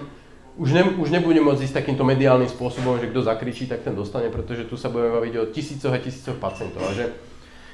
už, 0.52 0.70
ne, 0.76 0.84
už 1.00 1.08
nebudem 1.08 1.48
môcť 1.48 1.64
ísť 1.64 1.80
takýmto 1.80 2.04
mediálnym 2.04 2.48
spôsobom, 2.48 3.00
že 3.00 3.08
kto 3.08 3.24
zakričí, 3.24 3.64
tak 3.64 3.80
ten 3.80 3.96
dostane, 3.96 4.28
pretože 4.28 4.68
tu 4.68 4.76
sa 4.76 4.92
budeme 4.92 5.16
baviť 5.16 5.34
o 5.40 5.48
tisícoch 5.48 5.92
a 5.96 5.98
tisícoch 5.98 6.36
pacientov. 6.36 6.84
A 6.84 6.92
že 6.92 7.08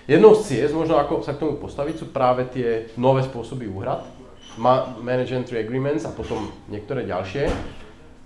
jednou 0.08 0.32
z 0.34 0.40
ciest, 0.48 0.72
možno 0.72 0.96
ako 0.96 1.20
sa 1.20 1.36
k 1.36 1.44
tomu 1.44 1.60
postaviť, 1.60 1.94
sú 2.00 2.06
práve 2.08 2.48
tie 2.48 2.88
nové 2.96 3.20
spôsoby 3.22 3.68
úhrad, 3.68 4.02
manage 5.04 5.36
entry 5.36 5.60
agreements 5.62 6.08
a 6.08 6.10
potom 6.10 6.50
niektoré 6.66 7.04
ďalšie. 7.06 7.52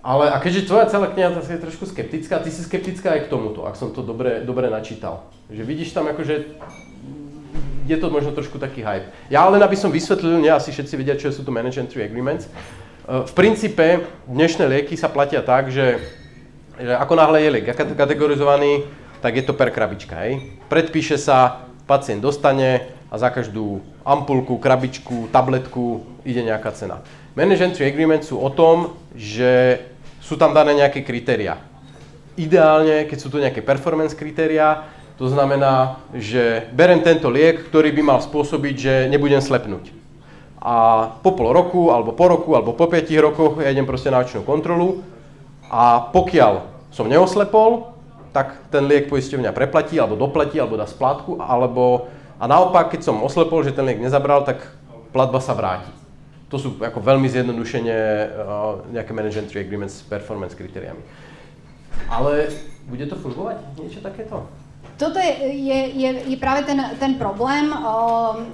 Ale 0.03 0.35
a 0.35 0.39
keďže 0.43 0.67
tvoja 0.67 0.91
celá 0.91 1.07
kniha 1.11 1.31
je 1.31 1.63
trošku 1.63 1.87
skeptická, 1.87 2.43
ty 2.43 2.51
si 2.51 2.67
skeptická 2.67 3.15
aj 3.15 3.27
k 3.27 3.31
tomuto, 3.31 3.67
ak 3.67 3.79
som 3.79 3.95
to 3.95 4.03
dobre, 4.03 4.43
dobre 4.43 4.67
načítal. 4.67 5.31
Že 5.47 5.63
vidíš 5.63 5.95
tam 5.95 6.11
akože 6.11 6.59
je 7.87 7.97
to 7.99 8.11
možno 8.11 8.31
trošku 8.35 8.59
taký 8.59 8.83
hype. 8.83 9.11
Ja 9.31 9.47
len 9.47 9.63
aby 9.63 9.75
som 9.75 9.91
vysvetlil, 9.95 10.43
nie 10.43 10.51
asi 10.51 10.71
všetci 10.71 10.95
vedia, 10.99 11.19
čo 11.19 11.35
sú 11.35 11.43
to 11.43 11.55
manage 11.55 11.79
agreements. 11.79 12.47
Eh, 12.47 13.27
v 13.27 13.33
princípe 13.35 14.07
dnešné 14.27 14.67
lieky 14.71 14.95
sa 14.95 15.11
platia 15.11 15.43
tak, 15.43 15.71
že, 15.71 15.99
že 16.79 16.93
ako 16.95 17.15
náhle 17.19 17.43
je 17.43 17.51
liek 17.51 17.67
kategorizovaný, 17.75 18.87
tak 19.23 19.39
je 19.39 19.45
to 19.47 19.55
per 19.55 19.71
krabička. 19.71 20.19
Hej. 20.19 20.59
Predpíše 20.67 21.15
sa, 21.15 21.71
pacient 21.87 22.23
dostane, 22.23 22.93
a 23.13 23.21
za 23.21 23.29
každú 23.29 23.85
ampulku, 24.09 24.57
krabičku, 24.57 25.29
tabletku 25.29 26.01
ide 26.25 26.41
nejaká 26.41 26.73
cena. 26.73 27.05
Manage 27.37 27.61
entry 27.61 27.93
agreement 27.93 28.25
sú 28.25 28.41
o 28.41 28.49
tom, 28.49 28.97
že 29.13 29.85
sú 30.25 30.41
tam 30.41 30.57
dané 30.57 30.73
nejaké 30.81 31.05
kritéria. 31.05 31.61
Ideálne, 32.41 33.05
keď 33.05 33.19
sú 33.21 33.29
to 33.29 33.37
nejaké 33.37 33.61
performance 33.61 34.17
kritéria, 34.17 34.89
to 35.21 35.29
znamená, 35.29 36.01
že 36.17 36.73
berem 36.73 37.05
tento 37.05 37.29
liek, 37.29 37.69
ktorý 37.69 37.93
by 37.93 38.03
mal 38.17 38.19
spôsobiť, 38.25 38.75
že 38.81 38.95
nebudem 39.13 39.45
slepnúť. 39.45 39.93
A 40.57 41.05
po 41.21 41.37
pol 41.37 41.53
roku, 41.53 41.93
alebo 41.93 42.17
po 42.17 42.33
roku, 42.33 42.57
alebo 42.57 42.73
po 42.73 42.89
5 42.89 43.13
rokoch 43.21 43.61
ja 43.61 43.69
idem 43.69 43.85
proste 43.85 44.09
na 44.09 44.25
očnú 44.25 44.41
kontrolu 44.41 45.05
a 45.69 46.09
pokiaľ 46.17 46.65
som 46.89 47.13
neoslepol, 47.13 47.93
tak 48.33 48.73
ten 48.73 48.89
liek 48.89 49.13
poisťovňa 49.13 49.53
preplatí, 49.53 50.01
alebo 50.01 50.17
doplatí, 50.17 50.57
alebo 50.57 50.81
dá 50.81 50.89
splátku, 50.89 51.39
alebo 51.41 52.09
a 52.43 52.51
naopak, 52.51 52.91
keď 52.91 53.07
som 53.07 53.23
oslepol, 53.23 53.63
že 53.63 53.71
ten 53.71 53.87
liek 53.87 54.03
nezabral, 54.03 54.43
tak 54.43 54.67
platba 55.15 55.39
sa 55.39 55.55
vráti. 55.55 55.93
To 56.51 56.59
sú 56.59 56.75
ako 56.83 56.99
veľmi 56.99 57.31
zjednodušene 57.31 57.97
uh, 57.97 58.83
nejaké 58.91 59.15
management 59.15 59.55
agreements 59.55 60.03
s 60.03 60.05
performance 60.05 60.59
kritériami. 60.59 61.01
Ale 62.11 62.51
bude 62.91 63.07
to 63.07 63.15
fungovať? 63.15 63.63
Niečo 63.79 64.03
takéto? 64.03 64.51
Toto 64.99 65.17
je, 65.17 65.33
je, 65.55 65.79
je, 65.95 66.11
je 66.35 66.37
práve 66.37 66.67
ten, 66.67 66.77
ten 66.99 67.15
problém. 67.17 67.71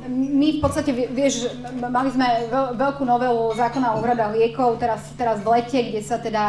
My 0.09 0.49
v 0.57 0.61
podstate, 0.61 0.93
vieš, 0.93 1.51
mali 1.77 2.13
sme 2.13 2.49
veľkú 2.77 3.03
novelu 3.03 3.57
zákona 3.57 3.97
o 3.97 3.99
úhradách 4.01 4.37
liekov 4.37 4.79
teraz, 4.79 5.09
teraz 5.19 5.41
v 5.43 5.59
lete, 5.59 5.81
kde 5.81 6.01
sa 6.05 6.21
teda 6.21 6.45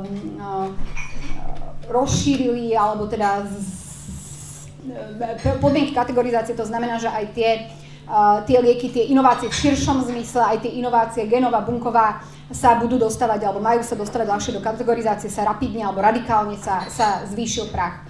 um, 0.00 0.74
rozšírili, 1.88 2.76
alebo 2.76 3.06
teda 3.08 3.44
z, 3.46 3.56
podmienky 5.60 5.96
kategorizácie, 5.96 6.52
to 6.52 6.68
znamená, 6.68 7.00
že 7.00 7.08
aj 7.08 7.24
tie, 7.32 7.50
tie 8.44 8.58
lieky, 8.60 8.92
tie 8.92 9.08
inovácie 9.08 9.48
v 9.48 9.56
širšom 9.56 10.04
zmysle, 10.12 10.44
aj 10.44 10.58
tie 10.60 10.76
inovácie 10.76 11.24
genová, 11.24 11.64
bunková 11.64 12.20
sa 12.52 12.76
budú 12.76 13.00
dostávať, 13.00 13.48
alebo 13.48 13.64
majú 13.64 13.80
sa 13.80 13.96
dostávať 13.96 14.28
ľahšie 14.28 14.52
do 14.52 14.60
kategorizácie, 14.60 15.32
sa 15.32 15.48
rapidne 15.48 15.88
alebo 15.88 16.04
radikálne 16.04 16.60
sa, 16.60 16.84
sa 16.92 17.24
zvýšil 17.24 17.72
prach. 17.72 18.04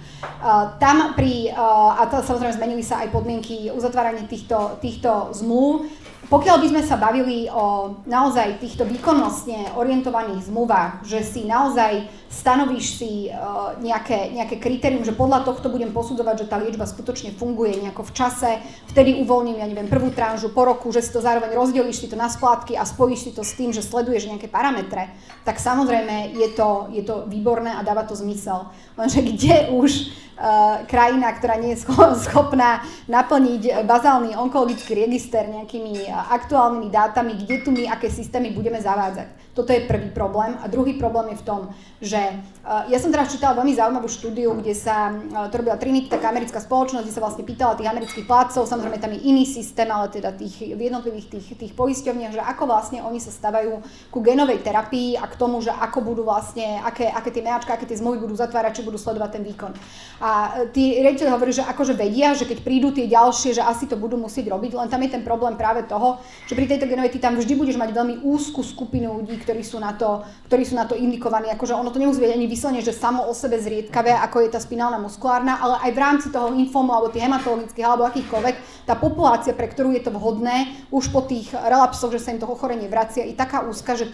Tam 0.83 1.15
pri, 1.15 1.55
a 1.55 2.03
to 2.11 2.19
samozrejme 2.19 2.51
zmenili 2.51 2.83
sa 2.83 2.99
aj 2.99 3.15
podmienky 3.15 3.71
uzatvárania 3.71 4.27
týchto, 4.27 4.75
týchto 4.83 5.31
zmluv, 5.31 5.87
pokiaľ 6.25 6.57
by 6.57 6.67
sme 6.73 6.81
sa 6.81 6.97
bavili 6.97 7.45
o 7.53 7.97
naozaj 8.09 8.57
týchto 8.57 8.81
výkonnostne 8.87 9.77
orientovaných 9.77 10.49
zmluvách, 10.49 11.05
že 11.05 11.21
si 11.21 11.45
naozaj 11.45 12.09
stanovíš 12.35 12.99
si 12.99 13.29
uh, 13.29 13.77
nejaké, 13.79 14.33
nejaké 14.33 14.59
kritérium, 14.59 15.05
že 15.05 15.15
podľa 15.15 15.47
tohto 15.47 15.71
budem 15.71 15.93
posudzovať, 15.93 16.45
že 16.45 16.49
tá 16.49 16.57
liečba 16.59 16.83
skutočne 16.89 17.31
funguje 17.37 17.79
nejako 17.79 18.03
v 18.09 18.15
čase, 18.17 18.51
vtedy 18.91 19.21
uvoľním, 19.23 19.61
ja 19.61 19.67
neviem, 19.69 19.87
prvú 19.87 20.11
tranžu 20.11 20.51
po 20.51 20.65
roku, 20.65 20.91
že 20.91 21.05
si 21.05 21.13
to 21.13 21.23
zároveň 21.23 21.53
rozdelíš 21.53 22.03
si 22.03 22.07
to 22.09 22.17
na 22.19 22.27
splátky 22.27 22.75
a 22.75 22.83
spojíš 22.83 23.29
si 23.29 23.31
to 23.31 23.45
s 23.45 23.55
tým, 23.55 23.71
že 23.71 23.85
sleduješ 23.85 24.27
nejaké 24.27 24.49
parametre, 24.51 25.13
tak 25.47 25.61
samozrejme 25.61 26.35
je 26.35 26.49
to, 26.57 26.89
je 26.91 27.03
to 27.05 27.29
výborné 27.29 27.71
a 27.71 27.85
dáva 27.85 28.03
to 28.03 28.17
zmysel. 28.17 28.67
Lenže 28.97 29.21
kde 29.21 29.71
už 29.71 29.91
uh, 30.35 30.83
krajina, 30.89 31.31
ktorá 31.37 31.55
nie 31.61 31.77
je 31.77 31.87
schopná 32.25 32.83
naplniť 33.07 33.85
bazálny 33.87 34.35
onkologický 34.35 34.97
register 34.97 35.47
nejakými 35.47 36.14
aktuálnymi 36.15 36.87
dátami, 36.87 37.33
kde 37.43 37.55
tu 37.65 37.69
my 37.75 37.91
aké 37.91 38.07
systémy 38.07 38.55
budeme 38.55 38.79
zavádzať. 38.79 39.55
Toto 39.55 39.71
je 39.71 39.87
prvý 39.87 40.11
problém. 40.11 40.51
A 40.59 40.67
druhý 40.67 40.99
problém 40.99 41.31
je 41.31 41.39
v 41.39 41.47
tom, 41.47 41.61
že 42.03 42.19
uh, 42.19 42.83
ja 42.91 42.99
som 42.99 43.07
teraz 43.07 43.31
čítala 43.31 43.55
veľmi 43.55 43.71
zaujímavú 43.71 44.11
štúdiu, 44.11 44.51
kde 44.59 44.75
sa 44.75 45.15
uh, 45.15 45.47
to 45.47 45.63
robila 45.63 45.79
Trinity, 45.79 46.11
taká 46.11 46.27
americká 46.27 46.59
spoločnosť, 46.59 47.07
kde 47.07 47.15
sa 47.15 47.23
vlastne 47.23 47.47
pýtala 47.47 47.79
tých 47.79 47.87
amerických 47.87 48.27
plátcov, 48.27 48.67
samozrejme 48.67 48.99
tam 48.99 49.15
je 49.15 49.23
iný 49.23 49.47
systém, 49.47 49.87
ale 49.87 50.11
teda 50.11 50.35
tých, 50.35 50.75
v 50.75 50.81
jednotlivých 50.91 51.39
tých, 51.39 51.47
tých 51.55 51.73
poisťovniach, 51.73 52.35
že 52.35 52.43
ako 52.43 52.63
vlastne 52.67 52.99
oni 52.99 53.23
sa 53.23 53.31
stavajú 53.31 53.79
ku 54.11 54.19
genovej 54.19 54.59
terapii 54.59 55.15
a 55.15 55.23
k 55.23 55.39
tomu, 55.39 55.63
že 55.63 55.71
ako 55.71 56.03
budú 56.03 56.27
vlastne, 56.27 56.83
aké, 56.83 57.07
aké 57.07 57.31
tie 57.31 57.39
meačka, 57.39 57.79
aké 57.79 57.87
tie 57.87 57.95
zmluvy 57.95 58.27
budú 58.27 58.35
zatvárať, 58.35 58.83
či 58.83 58.87
budú 58.87 58.99
sledovať 58.99 59.39
ten 59.39 59.43
výkon. 59.47 59.71
A 60.19 60.29
e, 60.67 60.75
tí 60.75 60.99
riaditeľi 60.99 61.31
hovorí, 61.31 61.55
že 61.55 61.63
akože 61.63 61.95
vedia, 61.97 62.35
že 62.35 62.43
keď 62.43 62.59
prídu 62.61 62.91
tie 62.91 63.07
ďalšie, 63.07 63.55
že 63.55 63.63
asi 63.63 63.87
to 63.87 63.95
budú 63.95 64.19
musieť 64.19 64.51
robiť, 64.51 64.77
len 64.77 64.91
tam 64.91 65.01
je 65.01 65.09
ten 65.15 65.23
problém 65.23 65.55
práve 65.55 65.87
toho, 65.89 66.04
že 66.45 66.53
pri 66.53 66.69
tejto 66.69 66.85
genovej 66.85 67.17
ty 67.17 67.19
tam 67.19 67.37
vždy 67.37 67.53
budeš 67.57 67.77
mať 67.81 67.89
veľmi 67.95 68.15
úzku 68.21 68.61
skupinu 68.61 69.17
ľudí, 69.21 69.41
ktorí 69.41 69.65
sú 69.65 69.81
na 69.81 69.97
to, 69.97 70.21
ktorí 70.47 70.63
sú 70.63 70.77
na 70.77 70.85
to 70.85 70.93
indikovaní. 70.93 71.49
Akože 71.49 71.73
ono 71.73 71.89
to 71.89 71.97
nemusí 71.97 72.21
byť 72.21 72.31
ani 72.35 72.45
vyslovene, 72.45 72.85
že 72.85 72.93
samo 72.93 73.25
o 73.25 73.33
sebe 73.33 73.57
zriedkavé, 73.57 74.13
ako 74.13 74.45
je 74.45 74.49
tá 74.53 74.59
spinálna 74.61 75.01
muskulárna, 75.01 75.57
ale 75.57 75.75
aj 75.89 75.91
v 75.91 76.01
rámci 76.01 76.27
toho 76.29 76.53
infomu 76.53 76.93
alebo 76.93 77.09
tých 77.09 77.25
hematologických 77.25 77.85
alebo 77.85 78.05
akýchkoľvek, 78.05 78.55
tá 78.85 78.93
populácia, 78.93 79.57
pre 79.57 79.65
ktorú 79.65 79.97
je 79.97 80.05
to 80.05 80.13
vhodné, 80.13 80.85
už 80.93 81.09
po 81.09 81.25
tých 81.25 81.49
relapsoch, 81.51 82.13
že 82.13 82.21
sa 82.21 82.29
im 82.31 82.39
to 82.41 82.45
ochorenie 82.45 82.85
vracia, 82.85 83.25
je 83.25 83.33
taká 83.33 83.65
úzka, 83.65 83.97
že 83.97 84.07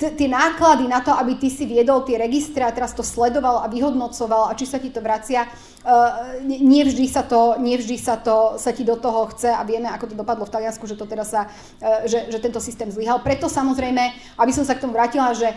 tie 0.00 0.28
náklady 0.28 0.88
na 0.88 1.04
to, 1.04 1.12
aby 1.12 1.36
ty 1.36 1.52
si 1.52 1.68
viedol 1.68 2.02
tie 2.08 2.16
registre 2.16 2.64
a 2.64 2.72
teraz 2.72 2.96
to 2.96 3.04
sledoval 3.04 3.60
a 3.60 3.68
vyhodnocoval 3.68 4.48
a 4.48 4.56
či 4.56 4.64
sa 4.64 4.80
ti 4.80 4.88
to 4.88 5.04
vracia, 5.04 5.44
uh, 5.44 6.40
nevždy 6.44 7.04
sa 7.04 7.22
to, 7.22 7.60
nevždy 7.60 8.00
sa 8.00 8.16
to, 8.16 8.56
sa 8.56 8.72
ti 8.72 8.82
do 8.82 8.96
toho 8.96 9.28
chce 9.32 9.52
a 9.52 9.60
vieme, 9.62 9.92
ako 9.92 10.12
to 10.12 10.14
dopadlo 10.16 10.48
v 10.48 10.54
Taliansku, 10.56 10.88
že 10.88 10.96
to 10.96 11.04
teda 11.04 11.22
sa, 11.34 11.50
uh, 11.50 12.06
že, 12.06 12.30
že 12.30 12.38
tento 12.38 12.62
systém 12.62 12.86
zlyhal. 12.86 13.18
Preto 13.26 13.50
samozrejme, 13.50 14.14
aby 14.38 14.52
som 14.54 14.62
sa 14.62 14.78
k 14.78 14.86
tomu 14.86 14.94
vrátila, 14.94 15.34
že 15.34 15.50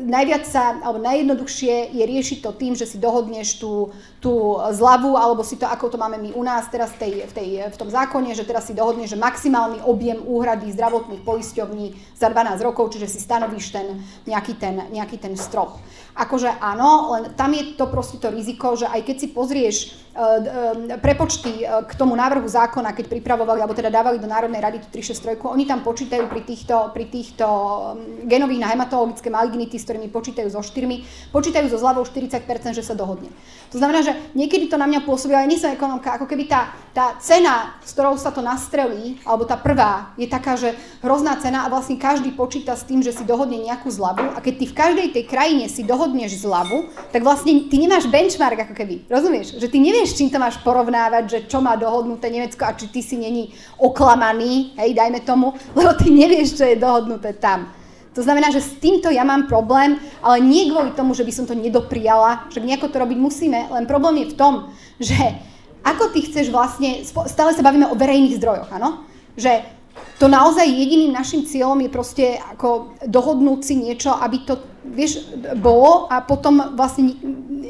najviac 0.00 0.48
sa, 0.48 0.80
alebo 0.80 1.04
najjednoduchšie 1.04 1.92
je 1.92 2.04
riešiť 2.08 2.38
to 2.40 2.56
tým, 2.56 2.72
že 2.72 2.88
si 2.88 2.96
dohodneš 2.96 3.60
tú, 3.60 3.92
tú 4.24 4.56
zľavu, 4.56 5.20
alebo 5.20 5.44
si 5.44 5.60
to, 5.60 5.68
ako 5.68 5.92
to 5.92 5.98
máme 6.00 6.16
my 6.16 6.32
u 6.32 6.40
nás 6.40 6.72
teraz 6.72 6.96
tej, 6.96 7.28
v, 7.28 7.32
tej, 7.36 7.48
v 7.68 7.76
tom 7.76 7.92
zákone, 7.92 8.32
že 8.32 8.48
teraz 8.48 8.64
si 8.64 8.72
dohodneš, 8.72 9.12
že 9.12 9.18
maximálny 9.20 9.84
objem 9.84 10.18
úhrady 10.24 10.72
zdravotných 10.72 11.22
poisťovní 11.22 12.16
za 12.16 12.32
12 12.32 12.58
rokov, 12.64 12.96
čiže 12.96 13.10
si 13.10 13.20
stanovíš 13.20 13.74
ten 13.74 14.00
nejaký 14.24 14.54
ten, 14.56 14.88
nejaký 14.88 15.20
ten 15.20 15.34
strop. 15.36 15.76
Akože 16.18 16.50
áno, 16.58 17.14
len 17.14 17.30
tam 17.38 17.54
je 17.54 17.78
to 17.78 17.86
proste 17.86 18.18
to 18.18 18.32
riziko, 18.34 18.74
že 18.74 18.90
aj 18.90 19.06
keď 19.06 19.16
si 19.22 19.28
pozrieš 19.30 19.76
uh, 19.86 20.18
uh, 20.18 20.98
prepočty 20.98 21.62
k 21.62 21.92
tomu 21.94 22.18
návrhu 22.18 22.46
zákona, 22.46 22.90
keď 22.90 23.06
pripravovali, 23.06 23.62
alebo 23.62 23.76
teda 23.76 23.92
dávali 23.92 24.18
do 24.18 24.26
Národnej 24.26 24.58
rady 24.58 24.78
tú 24.82 24.88
363, 25.22 25.54
oni 25.54 25.64
tam 25.68 25.86
počítajú 25.86 26.26
pri 26.26 26.42
týchto, 26.42 26.90
pri 26.90 27.06
týchto 27.06 27.46
um, 27.46 28.26
genových 28.26 28.60
na 28.64 28.68
hematologické 28.74 29.30
malignity, 29.30 29.78
s 29.78 29.86
ktorými 29.86 30.10
počítajú 30.10 30.48
so 30.50 30.64
štyrmi, 30.64 31.30
počítajú 31.30 31.70
so 31.70 31.78
zľavou 31.78 32.02
40%, 32.02 32.42
že 32.74 32.82
sa 32.82 32.98
dohodne. 32.98 33.30
To 33.70 33.78
znamená, 33.78 34.02
že 34.02 34.16
niekedy 34.34 34.66
to 34.66 34.80
na 34.80 34.90
mňa 34.90 35.06
pôsobí, 35.06 35.36
ale 35.36 35.46
nie 35.46 35.60
som 35.60 35.70
ekonomka, 35.70 36.16
ako 36.16 36.26
keby 36.26 36.50
tá, 36.50 36.72
tá 36.96 37.14
cena, 37.22 37.78
s 37.84 37.92
ktorou 37.94 38.16
sa 38.16 38.34
to 38.34 38.40
nastrelí, 38.40 39.20
alebo 39.22 39.44
tá 39.44 39.60
prvá, 39.60 40.16
je 40.16 40.26
taká, 40.26 40.56
že 40.56 40.72
hrozná 41.04 41.36
cena 41.38 41.68
a 41.68 41.70
vlastne 41.70 42.00
každý 42.00 42.32
počíta 42.32 42.74
s 42.74 42.88
tým, 42.88 43.04
že 43.04 43.12
si 43.12 43.22
dohodne 43.28 43.60
nejakú 43.60 43.92
zľavu 43.92 44.34
a 44.34 44.38
keď 44.40 44.54
ty 44.56 44.64
v 44.66 44.74
každej 44.74 45.08
tej 45.14 45.24
krajine 45.28 45.68
si 45.68 45.84
dohodne 45.84 45.98
dohodneš 46.08 46.40
zľavu, 46.40 46.88
tak 47.12 47.20
vlastne 47.20 47.68
ty 47.68 47.76
nemáš 47.76 48.06
benchmark 48.06 48.64
ako 48.64 48.74
keby, 48.78 49.04
rozumieš? 49.10 49.60
Že 49.60 49.68
ty 49.68 49.78
nevieš, 49.82 50.16
čím 50.16 50.30
to 50.30 50.40
máš 50.40 50.56
porovnávať, 50.64 51.24
že 51.28 51.38
čo 51.50 51.60
má 51.60 51.76
dohodnuté 51.76 52.30
Nemecko 52.32 52.64
a 52.64 52.72
či 52.72 52.88
ty 52.88 53.04
si 53.04 53.20
není 53.20 53.52
oklamaný, 53.76 54.78
hej, 54.80 54.94
dajme 55.08 55.24
tomu, 55.24 55.56
lebo 55.72 55.96
ty 55.96 56.12
nevieš, 56.12 56.60
čo 56.60 56.68
je 56.68 56.76
dohodnuté 56.76 57.32
tam. 57.32 57.72
To 58.12 58.20
znamená, 58.20 58.52
že 58.52 58.60
s 58.60 58.76
týmto 58.76 59.08
ja 59.08 59.24
mám 59.24 59.48
problém, 59.48 59.96
ale 60.20 60.44
nie 60.44 60.68
kvôli 60.68 60.92
tomu, 60.92 61.16
že 61.16 61.24
by 61.24 61.32
som 61.32 61.48
to 61.48 61.56
nedoprijala, 61.56 62.44
že 62.52 62.60
nejako 62.60 62.92
to 62.92 63.00
robiť 63.00 63.16
musíme, 63.16 63.72
len 63.72 63.88
problém 63.88 64.26
je 64.26 64.34
v 64.34 64.38
tom, 64.38 64.54
že 65.00 65.16
ako 65.80 66.12
ty 66.12 66.28
chceš 66.28 66.52
vlastne, 66.52 67.00
stále 67.06 67.56
sa 67.56 67.64
bavíme 67.64 67.88
o 67.88 67.96
verejných 67.96 68.36
zdrojoch, 68.36 68.68
áno? 68.74 69.08
Že 69.38 69.64
to 70.18 70.26
naozaj 70.26 70.66
jediným 70.66 71.14
našim 71.14 71.46
cieľom 71.46 71.78
je 71.78 71.90
proste 71.94 72.26
ako 72.58 72.98
dohodnúť 73.06 73.60
si 73.62 73.74
niečo, 73.78 74.10
aby 74.10 74.42
to, 74.42 74.58
vieš, 74.82 75.22
bolo 75.62 76.10
a 76.10 76.18
potom 76.18 76.74
vlastne 76.74 77.14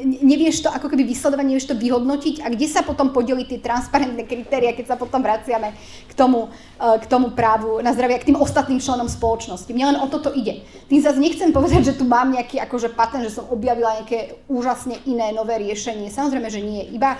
nevieš 0.03 0.63
to 0.65 0.69
ako 0.71 0.87
keby 0.87 1.03
vysledovať, 1.03 1.45
nevieš 1.45 1.69
to 1.69 1.75
vyhodnotiť 1.75 2.41
a 2.43 2.47
kde 2.51 2.67
sa 2.67 2.81
potom 2.81 3.11
podeli 3.11 3.43
tie 3.45 3.59
transparentné 3.59 4.23
kritéria, 4.23 4.75
keď 4.75 4.93
sa 4.93 4.95
potom 4.95 5.19
vraciame 5.19 5.75
k 6.07 6.13
tomu, 6.15 6.47
e, 6.79 6.99
k 6.99 7.05
tomu 7.05 7.35
právu 7.35 7.83
na 7.83 7.91
zdravie 7.91 8.19
k 8.19 8.31
tým 8.31 8.39
ostatným 8.39 8.79
členom 8.79 9.11
spoločnosti. 9.11 9.69
Mne 9.71 9.95
len 9.95 9.97
o 9.99 10.07
toto 10.07 10.31
ide. 10.31 10.63
Tým 10.87 11.03
zase 11.03 11.19
nechcem 11.19 11.51
povedať, 11.51 11.93
že 11.93 11.97
tu 11.99 12.07
mám 12.07 12.31
nejaký 12.31 12.59
akože 12.63 12.95
patent, 12.95 13.27
že 13.27 13.35
som 13.35 13.45
objavila 13.51 13.99
nejaké 14.01 14.39
úžasne 14.47 14.97
iné 15.03 15.35
nové 15.35 15.59
riešenie. 15.59 16.07
Samozrejme, 16.09 16.47
že 16.47 16.63
nie. 16.63 16.87
Iba 16.89 17.19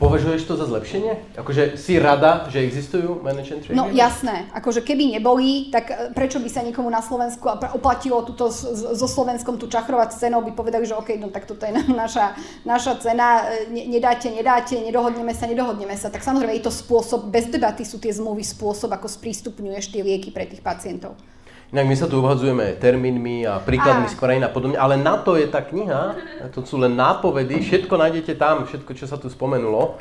Považuješ 0.00 0.48
to 0.48 0.56
za 0.56 0.64
zlepšenie? 0.64 1.36
Akože 1.36 1.76
si 1.76 2.00
rada, 2.00 2.48
že 2.48 2.64
existujú 2.64 3.20
management 3.20 3.68
No 3.76 3.92
jasné, 3.92 4.48
akože 4.56 4.80
keby 4.80 5.20
neboli, 5.20 5.68
tak 5.68 5.92
e, 5.92 5.94
prečo 6.16 6.40
by 6.40 6.48
sa 6.48 6.64
niekomu 6.64 6.88
na 6.88 7.04
Slovensku 7.04 7.44
oplatilo 7.76 8.24
túto 8.24 8.48
so 8.48 9.04
Slovenskom 9.04 9.60
tu 9.60 9.68
čachrovať 9.68 10.16
cenou, 10.16 10.40
by 10.40 10.56
povedali, 10.56 10.88
že 10.88 10.96
OK, 10.96 11.20
no 11.20 11.28
tak 11.28 11.44
toto 11.44 11.68
je 11.68 11.76
naša, 11.92 12.32
naša 12.64 12.96
cena, 12.96 13.44
e, 13.52 13.68
nedáte, 13.68 14.32
nedáte, 14.32 14.80
nedohodneme 14.80 15.36
sa, 15.36 15.44
nedohodneme 15.44 15.92
sa. 16.00 16.08
Tak 16.08 16.24
samozrejme 16.24 16.56
je 16.56 16.64
to 16.64 16.72
spôsob, 16.72 17.28
bez 17.28 17.52
debaty 17.52 17.84
sú 17.84 18.00
tie 18.00 18.16
zmluvy 18.16 18.40
spôsob, 18.40 18.96
ako 18.96 19.04
sprístupňuješ 19.04 19.92
tie 19.92 20.00
lieky 20.00 20.32
pre 20.32 20.48
tých 20.48 20.64
pacientov. 20.64 21.12
Inak 21.70 21.86
my 21.86 21.94
sa 21.94 22.10
tu 22.10 22.18
obhadzujeme 22.18 22.74
termínmi 22.82 23.46
a 23.46 23.62
príkladmi 23.62 24.10
z 24.10 24.18
krajín 24.18 24.42
a 24.42 24.50
podobne, 24.50 24.74
ale 24.74 24.98
na 24.98 25.14
to 25.22 25.38
je 25.38 25.46
tá 25.46 25.62
kniha, 25.62 26.18
to 26.50 26.66
sú 26.66 26.82
len 26.82 26.98
nápovedy, 26.98 27.62
všetko 27.62 27.94
nájdete 27.94 28.34
tam, 28.34 28.66
všetko, 28.66 28.90
čo 28.98 29.06
sa 29.06 29.14
tu 29.14 29.30
spomenulo. 29.30 29.94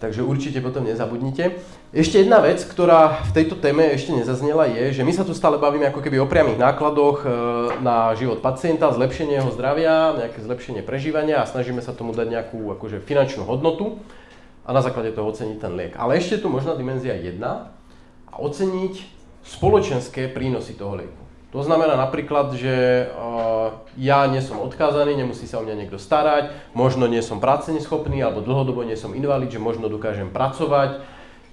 takže 0.00 0.24
určite 0.24 0.64
potom 0.64 0.88
nezabudnite. 0.88 1.60
Ešte 1.92 2.24
jedna 2.24 2.40
vec, 2.40 2.64
ktorá 2.64 3.20
v 3.28 3.30
tejto 3.36 3.60
téme 3.60 3.92
ešte 3.92 4.16
nezaznela 4.16 4.64
je, 4.72 4.96
že 4.96 5.04
my 5.04 5.12
sa 5.12 5.28
tu 5.28 5.36
stále 5.36 5.60
bavíme 5.60 5.92
ako 5.92 6.00
keby 6.00 6.16
o 6.16 6.30
priamých 6.30 6.56
nákladoch 6.56 7.18
e, 7.20 7.28
na 7.84 8.16
život 8.16 8.40
pacienta, 8.40 8.88
zlepšenie 8.96 9.36
jeho 9.36 9.52
zdravia, 9.52 10.16
nejaké 10.16 10.40
zlepšenie 10.40 10.80
prežívania 10.80 11.44
a 11.44 11.50
snažíme 11.50 11.84
sa 11.84 11.92
tomu 11.92 12.16
dať 12.16 12.32
nejakú 12.32 12.72
akože 12.80 13.04
finančnú 13.04 13.44
hodnotu 13.44 14.00
a 14.64 14.72
na 14.72 14.80
základe 14.80 15.12
toho 15.12 15.28
oceniť 15.28 15.58
ten 15.60 15.76
liek. 15.76 15.92
Ale 16.00 16.16
ešte 16.16 16.40
tu 16.40 16.48
možná 16.48 16.72
dimenzia 16.72 17.12
jedna 17.20 17.76
a 18.32 18.40
oceniť 18.40 19.19
spoločenské 19.44 20.28
prínosy 20.30 20.76
toho 20.76 20.96
lieku. 21.00 21.20
To 21.50 21.66
znamená 21.66 21.98
napríklad, 21.98 22.54
že 22.54 23.10
uh, 23.10 23.74
ja 23.98 24.22
nie 24.30 24.38
som 24.38 24.62
odkázaný, 24.62 25.18
nemusí 25.18 25.50
sa 25.50 25.58
o 25.58 25.66
mňa 25.66 25.82
niekto 25.82 25.98
starať, 25.98 26.54
možno 26.78 27.10
nie 27.10 27.18
som 27.26 27.42
schopný 27.82 28.22
alebo 28.22 28.38
dlhodobo 28.38 28.86
nie 28.86 28.94
som 28.94 29.18
invalid, 29.18 29.50
že 29.50 29.58
možno 29.58 29.90
dokážem 29.90 30.30
pracovať, 30.30 31.02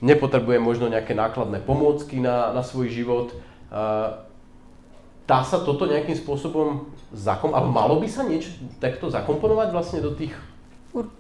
nepotrebujem 0.06 0.62
možno 0.62 0.86
nejaké 0.86 1.18
nákladné 1.18 1.66
pomôcky 1.66 2.22
na, 2.22 2.54
na 2.54 2.62
svoj 2.62 2.94
život. 2.94 3.34
Uh, 3.74 4.22
dá 5.26 5.42
sa 5.42 5.66
toto 5.66 5.90
nejakým 5.90 6.14
spôsobom 6.14 6.94
zakom, 7.10 7.58
alebo 7.58 7.74
malo 7.74 7.98
by 7.98 8.06
sa 8.06 8.22
niečo 8.22 8.54
takto 8.78 9.10
zakomponovať 9.10 9.74
vlastne 9.74 10.00
do 10.06 10.14
tých 10.14 10.38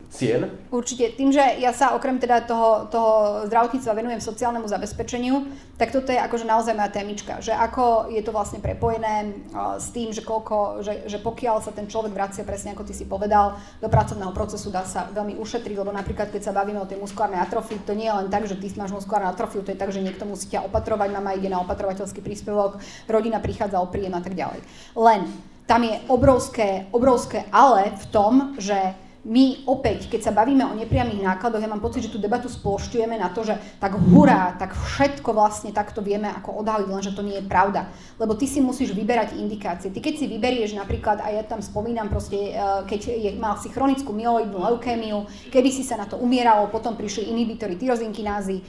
cien? 0.09 0.47
Určite. 0.71 1.13
Tým, 1.13 1.35
že 1.35 1.43
ja 1.59 1.75
sa 1.75 1.93
okrem 1.93 2.17
teda 2.17 2.47
toho, 2.47 2.87
toho 2.87 3.11
zdravotníctva 3.51 3.93
venujem 3.93 4.21
sociálnemu 4.23 4.65
zabezpečeniu, 4.65 5.35
tak 5.77 5.93
toto 5.93 6.09
je 6.09 6.17
akože 6.17 6.47
naozaj 6.47 6.73
moja 6.73 6.89
témička, 6.89 7.37
že 7.43 7.53
ako 7.53 8.09
je 8.09 8.21
to 8.25 8.33
vlastne 8.33 8.63
prepojené 8.63 9.45
s 9.77 9.93
tým, 9.93 10.09
že, 10.09 10.25
koľko, 10.25 10.81
že, 10.81 11.05
že 11.05 11.21
pokiaľ 11.21 11.61
sa 11.61 11.75
ten 11.75 11.85
človek 11.85 12.15
vracia 12.15 12.41
presne 12.47 12.73
ako 12.73 12.87
ty 12.87 12.97
si 12.97 13.05
povedal 13.05 13.59
do 13.77 13.91
pracovného 13.91 14.33
procesu, 14.33 14.73
dá 14.73 14.87
sa 14.87 15.05
veľmi 15.13 15.37
ušetriť, 15.37 15.75
lebo 15.77 15.93
napríklad 15.93 16.33
keď 16.33 16.49
sa 16.49 16.55
bavíme 16.55 16.81
o 16.81 16.89
tej 16.89 16.97
muskulárnej 16.97 17.43
atrofii, 17.43 17.85
to 17.85 17.93
nie 17.93 18.09
je 18.09 18.17
len 18.17 18.27
tak, 18.31 18.49
že 18.49 18.57
ty 18.57 18.73
máš 18.79 18.95
muskulárnu 18.95 19.29
atrofiu, 19.29 19.61
to 19.61 19.69
je 19.75 19.79
tak, 19.79 19.93
že 19.93 20.01
niekto 20.01 20.25
musí 20.25 20.49
ťa 20.49 20.65
opatrovať, 20.65 21.13
mama 21.13 21.37
ide 21.37 21.51
na 21.51 21.61
opatrovateľský 21.61 22.25
príspevok, 22.25 22.81
rodina 23.05 23.37
prichádza 23.37 23.77
o 23.77 23.91
príjem 23.91 24.17
a 24.17 24.21
tak 24.23 24.33
ďalej. 24.33 24.65
Len 24.97 25.29
tam 25.67 25.83
je 25.83 25.99
obrovské, 26.07 26.87
obrovské 26.95 27.43
ale 27.51 27.91
v 27.99 28.05
tom, 28.07 28.33
že 28.55 28.95
my 29.27 29.67
opäť, 29.67 30.07
keď 30.07 30.31
sa 30.31 30.31
bavíme 30.31 30.63
o 30.63 30.71
nepriamých 30.71 31.19
nákladoch, 31.19 31.59
ja 31.59 31.67
mám 31.67 31.83
pocit, 31.83 32.07
že 32.07 32.13
tú 32.15 32.15
debatu 32.15 32.47
splošťujeme 32.47 33.19
na 33.19 33.27
to, 33.35 33.43
že 33.43 33.59
tak 33.75 33.99
hurá, 33.99 34.55
tak 34.55 34.71
všetko 34.71 35.35
vlastne 35.35 35.75
takto 35.75 35.99
vieme 35.99 36.31
ako 36.31 36.63
odhaliť, 36.63 36.87
lenže 36.87 37.11
to 37.11 37.27
nie 37.27 37.43
je 37.43 37.43
pravda. 37.43 37.91
Lebo 38.15 38.39
ty 38.39 38.47
si 38.47 38.63
musíš 38.63 38.95
vyberať 38.95 39.35
indikácie. 39.35 39.91
Ty 39.91 39.99
keď 39.99 40.13
si 40.15 40.25
vyberieš 40.31 40.79
napríklad, 40.79 41.19
a 41.19 41.27
ja 41.35 41.43
tam 41.43 41.59
spomínam 41.59 42.07
proste, 42.07 42.55
e, 42.55 42.87
keď 42.87 42.99
je, 43.03 43.29
mal 43.35 43.59
si 43.59 43.67
chronickú 43.67 44.15
myeloidnú 44.15 44.63
leukémiu, 44.63 45.27
kedy 45.51 45.69
si 45.75 45.83
sa 45.83 45.99
na 45.99 46.07
to 46.07 46.15
umieralo, 46.15 46.71
potom 46.71 46.95
prišli 46.95 47.27
inhibitory 47.27 47.75
tyrozinkinázy, 47.75 48.63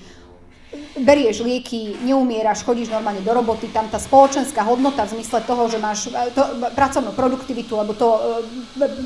berieš 0.99 1.41
lieky, 1.41 1.97
neumieraš, 2.05 2.67
chodíš 2.67 2.93
normálne 2.93 3.25
do 3.25 3.33
roboty, 3.33 3.73
tam 3.73 3.89
tá 3.89 3.97
spoločenská 3.97 4.61
hodnota 4.67 5.09
v 5.09 5.17
zmysle 5.17 5.41
toho, 5.49 5.65
že 5.71 5.79
máš 5.81 6.13
e, 6.13 6.29
to, 6.37 6.43
pracovnú 6.77 7.17
produktivitu, 7.17 7.73
lebo 7.73 7.97
to 7.97 8.09
e, 8.09 8.21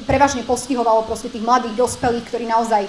prevažne 0.09 0.43
postihovalo 0.43 1.07
proste 1.07 1.31
tých 1.31 1.45
mladých 1.45 1.79
dospelých, 1.79 2.27
ktorí 2.27 2.45
naozaj 2.51 2.83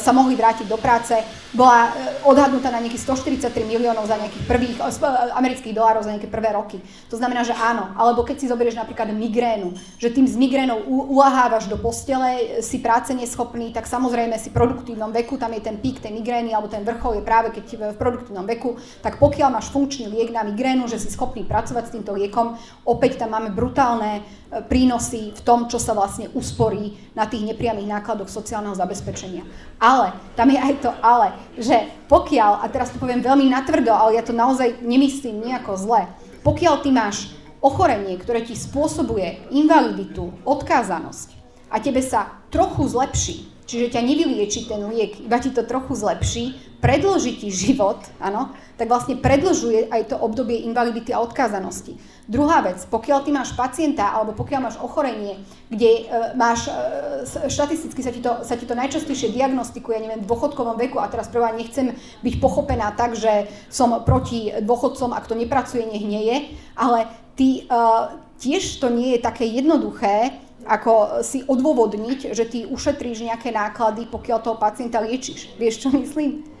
sa 0.00 0.10
mohli 0.16 0.32
vrátiť 0.32 0.64
do 0.64 0.80
práce, 0.80 1.12
bola 1.52 1.88
odhadnutá 2.28 2.68
na 2.68 2.80
nejakých 2.84 3.08
143 3.08 3.64
miliónov 3.64 4.04
za 4.04 4.20
nejakých 4.20 4.44
prvých 4.44 4.76
uh, 4.84 5.32
amerických 5.32 5.72
dolárov 5.72 6.04
za 6.04 6.12
nejaké 6.12 6.28
prvé 6.28 6.52
roky. 6.52 6.76
To 7.08 7.16
znamená, 7.16 7.40
že 7.40 7.56
áno. 7.56 7.96
Alebo 7.96 8.20
keď 8.20 8.36
si 8.44 8.46
zoberieš 8.52 8.76
napríklad 8.76 9.08
migrénu, 9.16 9.72
že 9.96 10.12
tým 10.12 10.28
s 10.28 10.36
migrénou 10.36 10.84
ulahávaš 10.88 11.64
do 11.72 11.80
postele, 11.80 12.60
si 12.60 12.84
práce 12.84 13.16
neschopný, 13.16 13.72
tak 13.72 13.88
samozrejme 13.88 14.36
si 14.36 14.52
v 14.52 14.56
produktívnom 14.60 15.08
veku, 15.08 15.40
tam 15.40 15.56
je 15.56 15.64
ten 15.64 15.80
pík 15.80 16.04
tej 16.04 16.12
migrény, 16.12 16.52
alebo 16.52 16.68
ten 16.68 16.84
vrchol 16.84 17.20
je 17.20 17.22
práve 17.24 17.48
keď 17.56 17.96
v 17.96 18.00
produktívnom 18.00 18.44
veku, 18.44 18.76
tak 19.00 19.16
pokiaľ 19.16 19.48
máš 19.48 19.72
funkčný 19.72 20.12
liek 20.12 20.28
na 20.28 20.44
migrénu, 20.44 20.84
že 20.84 21.00
si 21.00 21.08
schopný 21.08 21.48
pracovať 21.48 21.84
s 21.88 21.94
týmto 21.96 22.12
liekom, 22.12 22.60
opäť 22.84 23.24
tam 23.24 23.32
máme 23.32 23.56
brutálne 23.56 24.20
prínosy 24.48 25.36
v 25.36 25.40
tom, 25.44 25.68
čo 25.68 25.76
sa 25.76 25.92
vlastne 25.92 26.32
usporí 26.32 26.96
na 27.12 27.28
tých 27.28 27.44
nepriamých 27.44 28.00
nákladoch 28.00 28.32
sociálneho 28.32 28.72
zabezpečenia. 28.72 29.44
Ale, 29.76 30.16
tam 30.32 30.48
je 30.48 30.56
aj 30.56 30.74
to 30.80 30.90
ale, 31.04 31.36
že 31.60 31.76
pokiaľ, 32.08 32.64
a 32.64 32.66
teraz 32.72 32.88
to 32.88 33.00
poviem 33.00 33.20
veľmi 33.20 33.52
natvrdo, 33.52 33.92
ale 33.92 34.16
ja 34.16 34.24
to 34.24 34.32
naozaj 34.32 34.80
nemyslím 34.80 35.44
nejako 35.44 35.76
zle, 35.76 36.02
pokiaľ 36.40 36.74
ty 36.80 36.88
máš 36.88 37.36
ochorenie, 37.60 38.16
ktoré 38.16 38.40
ti 38.40 38.56
spôsobuje 38.56 39.52
invaliditu, 39.52 40.32
odkázanosť 40.48 41.36
a 41.68 41.76
tebe 41.82 42.00
sa 42.00 42.40
trochu 42.48 42.88
zlepší, 42.88 43.36
čiže 43.68 43.92
ťa 43.92 44.00
nevylieči 44.00 44.64
ten 44.64 44.80
liek, 44.88 45.20
iba 45.20 45.36
ti 45.36 45.52
to 45.52 45.60
trochu 45.66 45.92
zlepší, 45.92 46.56
predloží 46.78 47.38
ti 47.38 47.48
život, 47.50 47.98
áno, 48.22 48.54
tak 48.78 48.86
vlastne 48.86 49.18
predlžuje 49.18 49.90
aj 49.90 50.14
to 50.14 50.16
obdobie 50.16 50.62
invalidity 50.62 51.10
a 51.10 51.18
odkázanosti. 51.18 51.98
Druhá 52.30 52.62
vec, 52.62 52.78
pokiaľ 52.86 53.26
ty 53.26 53.30
máš 53.34 53.56
pacienta 53.58 54.14
alebo 54.14 54.36
pokiaľ 54.38 54.60
máš 54.62 54.76
ochorenie, 54.78 55.42
kde 55.66 55.90
e, 55.90 56.02
máš, 56.38 56.70
e, 56.70 57.50
štatisticky 57.50 58.00
sa 58.04 58.14
ti, 58.14 58.22
to, 58.22 58.46
sa 58.46 58.54
ti 58.54 58.68
to 58.68 58.78
najčastejšie 58.78 59.34
diagnostikuje, 59.34 59.98
neviem, 59.98 60.22
v 60.22 60.30
dôchodkovom 60.30 60.78
veku 60.78 61.02
a 61.02 61.10
teraz 61.10 61.26
prvá 61.26 61.50
nechcem 61.50 61.96
byť 62.22 62.34
pochopená 62.38 62.94
tak, 62.94 63.18
že 63.18 63.50
som 63.66 63.90
proti 64.06 64.54
dôchodcom, 64.62 65.10
ak 65.10 65.26
to 65.26 65.34
nepracuje, 65.34 65.82
nech 65.82 66.04
nie 66.06 66.22
je, 66.30 66.36
ale 66.78 67.10
ty, 67.34 67.66
e, 67.66 67.82
tiež 68.38 68.78
to 68.78 68.92
nie 68.92 69.18
je 69.18 69.24
také 69.24 69.42
jednoduché, 69.48 70.38
ako 70.68 71.24
si 71.24 71.42
odôvodniť, 71.48 72.36
že 72.36 72.44
ty 72.44 72.58
ušetríš 72.68 73.24
nejaké 73.24 73.48
náklady, 73.50 74.04
pokiaľ 74.04 74.38
toho 74.44 74.60
pacienta 74.60 75.00
liečiš. 75.00 75.56
Vieš, 75.56 75.88
čo 75.88 75.88
myslím? 75.96 76.57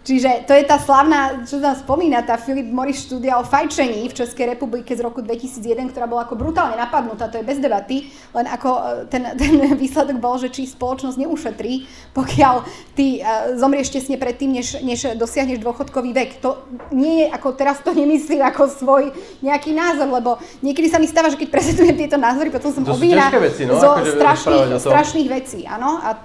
Čiže 0.00 0.48
to 0.48 0.56
je 0.56 0.64
tá 0.64 0.80
slavná, 0.80 1.44
čo 1.44 1.60
tam 1.60 1.76
spomína, 1.76 2.24
tá 2.24 2.40
Philip 2.40 2.72
Morris 2.72 3.04
štúdia 3.04 3.36
o 3.36 3.44
fajčení 3.44 4.08
v 4.08 4.16
Českej 4.16 4.56
republike 4.56 4.96
z 4.96 5.04
roku 5.04 5.20
2001, 5.20 5.92
ktorá 5.92 6.08
bola 6.08 6.24
ako 6.24 6.40
brutálne 6.40 6.72
napadnutá, 6.80 7.28
to 7.28 7.36
je 7.36 7.44
bez 7.44 7.60
debaty, 7.60 8.08
len 8.32 8.48
ako 8.48 8.70
e, 8.80 8.82
ten, 9.12 9.28
ten 9.40 9.60
výsledok 9.76 10.16
bol, 10.16 10.40
že 10.40 10.48
či 10.48 10.64
spoločnosť 10.64 11.20
neušetrí, 11.20 11.84
pokiaľ 12.16 12.64
ty 12.96 13.20
uh, 13.20 13.60
zomrieš 13.60 13.92
tesne 13.92 14.16
predtým, 14.16 14.56
než, 14.56 14.80
než 14.80 15.20
dosiahneš 15.20 15.60
dôchodkový 15.60 16.16
vek. 16.16 16.40
To 16.40 16.64
nie 16.96 17.24
je, 17.24 17.26
ako 17.36 17.52
teraz 17.52 17.84
to 17.84 17.92
nemyslím 17.92 18.40
ako 18.40 18.72
svoj 18.72 19.12
nejaký 19.44 19.76
názor, 19.76 20.08
lebo 20.08 20.40
niekedy 20.64 20.88
sa 20.88 20.96
mi 20.96 21.12
stáva, 21.12 21.28
že 21.28 21.36
keď 21.36 21.48
prezentujem 21.52 21.96
tieto 22.00 22.16
názory, 22.16 22.48
potom 22.48 22.72
som 22.72 22.88
obvinená 22.88 23.28
no, 23.68 23.76
zo 23.76 23.88
akože 24.00 24.16
strašných, 24.16 24.64
strašných 24.80 25.28
vecí. 25.28 25.60
Áno? 25.68 26.00
A 26.00 26.16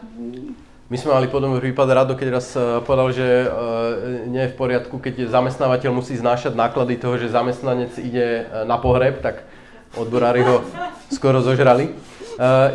my 0.86 1.02
sme 1.02 1.18
mali 1.18 1.26
podobný 1.34 1.58
prípad 1.58 1.88
Rado, 1.90 2.14
keď 2.14 2.28
raz 2.30 2.54
eh, 2.54 2.62
povedal, 2.86 3.10
že 3.10 3.26
uh, 3.26 4.30
nie 4.30 4.46
je 4.46 4.54
v 4.54 4.58
poriadku, 4.58 5.02
keď 5.02 5.34
zamestnávateľ 5.34 5.90
musí 5.90 6.14
znášať 6.14 6.54
náklady 6.54 7.02
toho, 7.02 7.18
že 7.18 7.34
zamestnanec 7.34 7.98
ide 7.98 8.46
eh, 8.46 8.70
na 8.70 8.78
pohreb, 8.78 9.18
tak 9.26 9.50
odborári 9.98 10.46
ho 10.46 10.62
skoro 11.10 11.40
zožrali. 11.42 11.90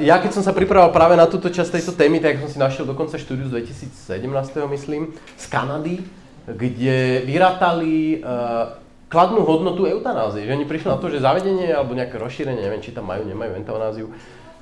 Ja 0.01 0.17
keď 0.17 0.41
som 0.41 0.41
sa 0.41 0.57
pripravoval 0.57 0.89
práve 0.89 1.21
na 1.21 1.29
túto 1.29 1.53
časť 1.53 1.77
tejto 1.77 1.93
témy, 1.93 2.17
tak 2.17 2.41
som 2.41 2.49
si 2.49 2.57
našiel 2.57 2.89
dokonca 2.89 3.21
štúdiu 3.21 3.45
z 3.53 3.61
2017, 3.77 4.17
myslím, 4.73 5.13
z 5.37 5.45
Kanady, 5.53 6.01
kde 6.49 7.21
vyratali 7.29 8.25
kladnú 9.13 9.45
hodnotu 9.45 9.85
eutanázie. 9.85 10.49
Že 10.49 10.57
oni 10.57 10.65
prišli 10.65 10.89
na 10.89 10.97
to, 10.97 11.13
že 11.13 11.21
zavedenie 11.21 11.77
alebo 11.77 11.93
nejaké 11.93 12.17
rozšírenie, 12.17 12.57
neviem, 12.57 12.81
či 12.81 12.97
tam 12.97 13.05
majú, 13.05 13.29
nemajú 13.29 13.61
eutanáziu, 13.61 14.09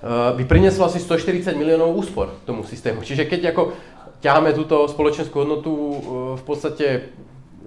by 0.02 0.42
prinieslo 0.46 0.86
asi 0.86 1.02
140 1.02 1.58
miliónov 1.58 1.90
úspor 1.98 2.30
tomu 2.46 2.62
systému. 2.62 3.02
Čiže 3.02 3.26
keď 3.26 3.50
ako 3.50 3.74
ťaháme 4.22 4.50
túto 4.54 4.86
spoločenskú 4.90 5.46
hodnotu 5.46 5.72
eh, 5.72 5.96
v 6.38 6.42
podstate 6.42 6.86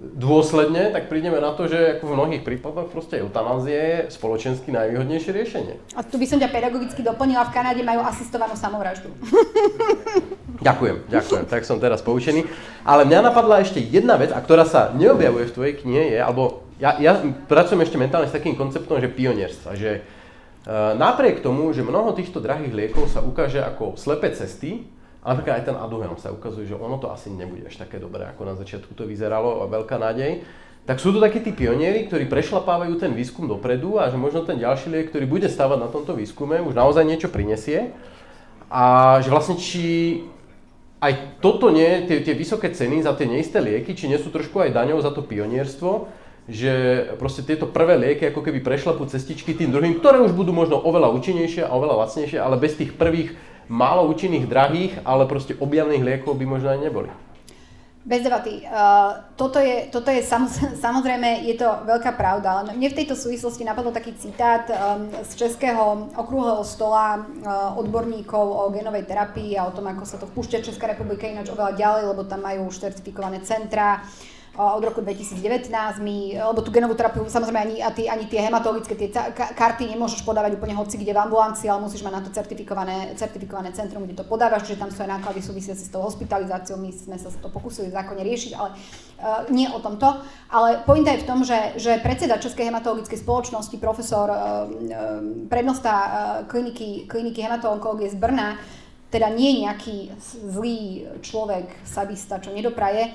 dôsledne, 0.02 0.90
tak 0.90 1.06
prídeme 1.06 1.38
na 1.38 1.54
to, 1.54 1.70
že 1.70 1.98
ako 1.98 2.10
v 2.10 2.16
mnohých 2.18 2.42
prípadoch 2.42 2.90
proste 2.90 3.22
eutanázie 3.22 3.78
je 3.78 4.10
spoločensky 4.10 4.74
najvýhodnejšie 4.74 5.30
riešenie. 5.30 5.74
A 5.94 6.02
tu 6.02 6.18
by 6.18 6.26
som 6.26 6.42
ťa 6.42 6.50
pedagogicky 6.50 7.06
doplnila, 7.06 7.46
v 7.46 7.54
Kanáde 7.54 7.86
majú 7.86 8.02
asistovanú 8.02 8.58
samovraždu. 8.58 9.14
Ďakujem, 10.62 11.10
ďakujem, 11.10 11.44
tak 11.50 11.66
som 11.66 11.82
teraz 11.82 12.06
poučený. 12.06 12.46
Ale 12.86 13.02
mňa 13.02 13.34
napadla 13.34 13.66
ešte 13.66 13.82
jedna 13.82 14.14
vec, 14.14 14.30
a 14.30 14.38
ktorá 14.38 14.62
sa 14.62 14.94
neobjavuje 14.94 15.50
v 15.50 15.54
tvojej 15.58 15.74
knihe, 15.82 16.02
je, 16.14 16.18
alebo 16.22 16.62
ja, 16.78 16.94
ja 17.02 17.18
pracujem 17.50 17.82
ešte 17.82 17.98
mentálne 17.98 18.30
s 18.30 18.36
takým 18.36 18.54
konceptom, 18.54 19.02
že 19.02 19.10
pionierstva, 19.10 19.74
že 19.74 20.06
napriek 20.70 21.42
tomu, 21.42 21.70
že 21.74 21.82
mnoho 21.82 22.14
týchto 22.14 22.38
drahých 22.38 22.74
liekov 22.74 23.10
sa 23.10 23.24
ukáže 23.24 23.58
ako 23.58 23.98
slepé 23.98 24.30
cesty, 24.30 24.86
napríklad 25.22 25.62
aj 25.62 25.64
ten 25.70 25.76
Aduhelm 25.78 26.18
sa 26.18 26.30
ukazuje, 26.30 26.70
že 26.70 26.78
ono 26.78 26.98
to 26.98 27.10
asi 27.10 27.30
nebude 27.30 27.66
až 27.66 27.78
také 27.78 27.98
dobré, 27.98 28.26
ako 28.30 28.42
na 28.46 28.54
začiatku 28.54 28.94
to 28.94 29.06
vyzeralo, 29.06 29.62
a 29.62 29.70
veľká 29.70 29.98
nádej, 29.98 30.42
tak 30.82 30.98
sú 30.98 31.14
to 31.14 31.22
takí 31.22 31.38
tí 31.38 31.54
pionieri, 31.54 32.10
ktorí 32.10 32.26
prešlapávajú 32.26 32.98
ten 32.98 33.14
výskum 33.14 33.46
dopredu 33.46 34.02
a 34.02 34.10
že 34.10 34.18
možno 34.18 34.42
ten 34.42 34.58
ďalší 34.58 34.90
liek, 34.90 35.14
ktorý 35.14 35.30
bude 35.30 35.46
stávať 35.46 35.78
na 35.78 35.86
tomto 35.86 36.18
výskume, 36.18 36.58
už 36.58 36.74
naozaj 36.74 37.06
niečo 37.06 37.30
prinesie. 37.30 37.94
A 38.66 39.18
že 39.22 39.30
vlastne 39.30 39.54
či 39.62 40.26
aj 40.98 41.38
toto 41.38 41.70
nie, 41.70 42.06
tie, 42.10 42.22
tie 42.26 42.34
vysoké 42.34 42.74
ceny 42.74 43.02
za 43.06 43.14
tie 43.14 43.30
neisté 43.30 43.62
lieky, 43.62 43.94
či 43.94 44.10
nie 44.10 44.18
sú 44.18 44.34
trošku 44.34 44.58
aj 44.58 44.74
daňou 44.74 44.98
za 44.98 45.14
to 45.14 45.22
pionierstvo, 45.22 46.10
že 46.52 46.72
proste 47.16 47.40
tieto 47.42 47.64
prvé 47.64 47.96
lieky 47.96 48.28
ako 48.28 48.44
keby 48.44 48.60
prešlapú 48.60 49.08
cestičky 49.08 49.56
tým 49.56 49.72
druhým, 49.72 49.98
ktoré 49.98 50.20
už 50.20 50.36
budú 50.36 50.52
možno 50.52 50.76
oveľa 50.76 51.10
účinnejšie 51.16 51.64
a 51.64 51.72
oveľa 51.72 52.06
lacnejšie, 52.06 52.38
ale 52.38 52.60
bez 52.60 52.76
tých 52.76 52.92
prvých 52.92 53.32
málo 53.72 54.04
účinných, 54.12 54.44
drahých, 54.44 55.00
ale 55.02 55.24
proste 55.24 55.56
objavných 55.56 56.04
liekov 56.04 56.36
by 56.36 56.44
možno 56.44 56.68
aj 56.76 56.80
neboli. 56.84 57.10
Bez 58.02 58.26
debaty. 58.26 58.66
Uh, 58.66 59.14
toto 59.38 59.62
je, 59.62 59.86
toto 59.86 60.10
je 60.10 60.26
samozrejme, 60.84 61.46
je 61.46 61.54
to 61.54 61.70
veľká 61.86 62.18
pravda, 62.18 62.50
ale 62.50 62.74
mne 62.74 62.90
v 62.90 62.98
tejto 62.98 63.14
súvislosti 63.14 63.62
napadol 63.62 63.94
taký 63.94 64.18
citát 64.18 64.66
um, 64.66 65.06
z 65.22 65.38
českého 65.38 66.10
okrúhleho 66.18 66.66
stola 66.66 67.22
uh, 67.22 67.78
odborníkov 67.78 68.42
o 68.42 68.74
genovej 68.74 69.06
terapii 69.06 69.54
a 69.54 69.70
o 69.70 69.74
tom, 69.74 69.86
ako 69.86 70.02
sa 70.02 70.18
to 70.18 70.26
vpúšťa 70.26 70.66
Česká 70.66 70.90
republika 70.90 71.30
ináč 71.30 71.54
oveľa 71.54 71.78
ďalej, 71.78 72.02
lebo 72.10 72.26
tam 72.26 72.42
majú 72.42 72.74
už 72.74 72.82
certifikované 72.82 73.38
centra, 73.46 74.02
od 74.52 74.84
roku 74.84 75.00
2019. 75.00 75.72
My, 76.04 76.36
lebo 76.36 76.60
tú 76.60 76.68
genovú 76.68 76.92
terapiu 76.92 77.24
samozrejme 77.24 77.60
ani, 77.60 77.76
ani, 77.80 78.04
ani 78.04 78.24
tie 78.28 78.44
hematologické 78.44 78.92
tie 79.00 79.08
karty 79.32 79.88
nemôžeš 79.88 80.20
podávať 80.28 80.60
úplne 80.60 80.76
hoci 80.76 81.00
kde 81.00 81.16
v 81.16 81.24
ambulancii, 81.24 81.72
ale 81.72 81.80
musíš 81.80 82.04
mať 82.04 82.12
na 82.12 82.20
to 82.20 82.30
certifikované, 82.36 83.16
certifikované 83.16 83.72
centrum, 83.72 84.04
kde 84.04 84.20
to 84.20 84.28
podávaš, 84.28 84.68
čiže 84.68 84.84
tam 84.84 84.92
sú 84.92 85.00
aj 85.00 85.16
náklady 85.16 85.40
súvisiace 85.40 85.88
s 85.88 85.88
tou 85.88 86.04
hospitalizáciou. 86.04 86.76
My 86.76 86.92
sme 86.92 87.16
sa 87.16 87.32
to 87.32 87.48
pokusili 87.48 87.88
v 87.88 87.96
zákone 87.96 88.20
riešiť, 88.20 88.52
ale 88.52 88.76
uh, 88.76 89.48
nie 89.48 89.72
o 89.72 89.80
tomto. 89.80 90.20
Ale 90.52 90.84
pointa 90.84 91.16
je 91.16 91.24
v 91.24 91.28
tom, 91.32 91.40
že, 91.48 91.80
že 91.80 91.96
predseda 92.04 92.36
Českej 92.36 92.68
hematologickej 92.68 93.24
spoločnosti, 93.24 93.76
profesor, 93.80 94.28
uh, 94.28 94.36
uh, 94.36 95.48
prednosta 95.48 95.92
uh, 95.96 96.10
kliniky, 96.44 97.08
kliniky 97.08 97.40
hematológie 97.40 98.12
z 98.12 98.20
Brna, 98.20 98.60
teda 99.12 99.28
nie 99.28 99.60
nejaký 99.60 100.08
zlý 100.48 101.04
človek, 101.20 101.84
sadista, 101.84 102.40
čo 102.40 102.48
nedopraje, 102.48 103.12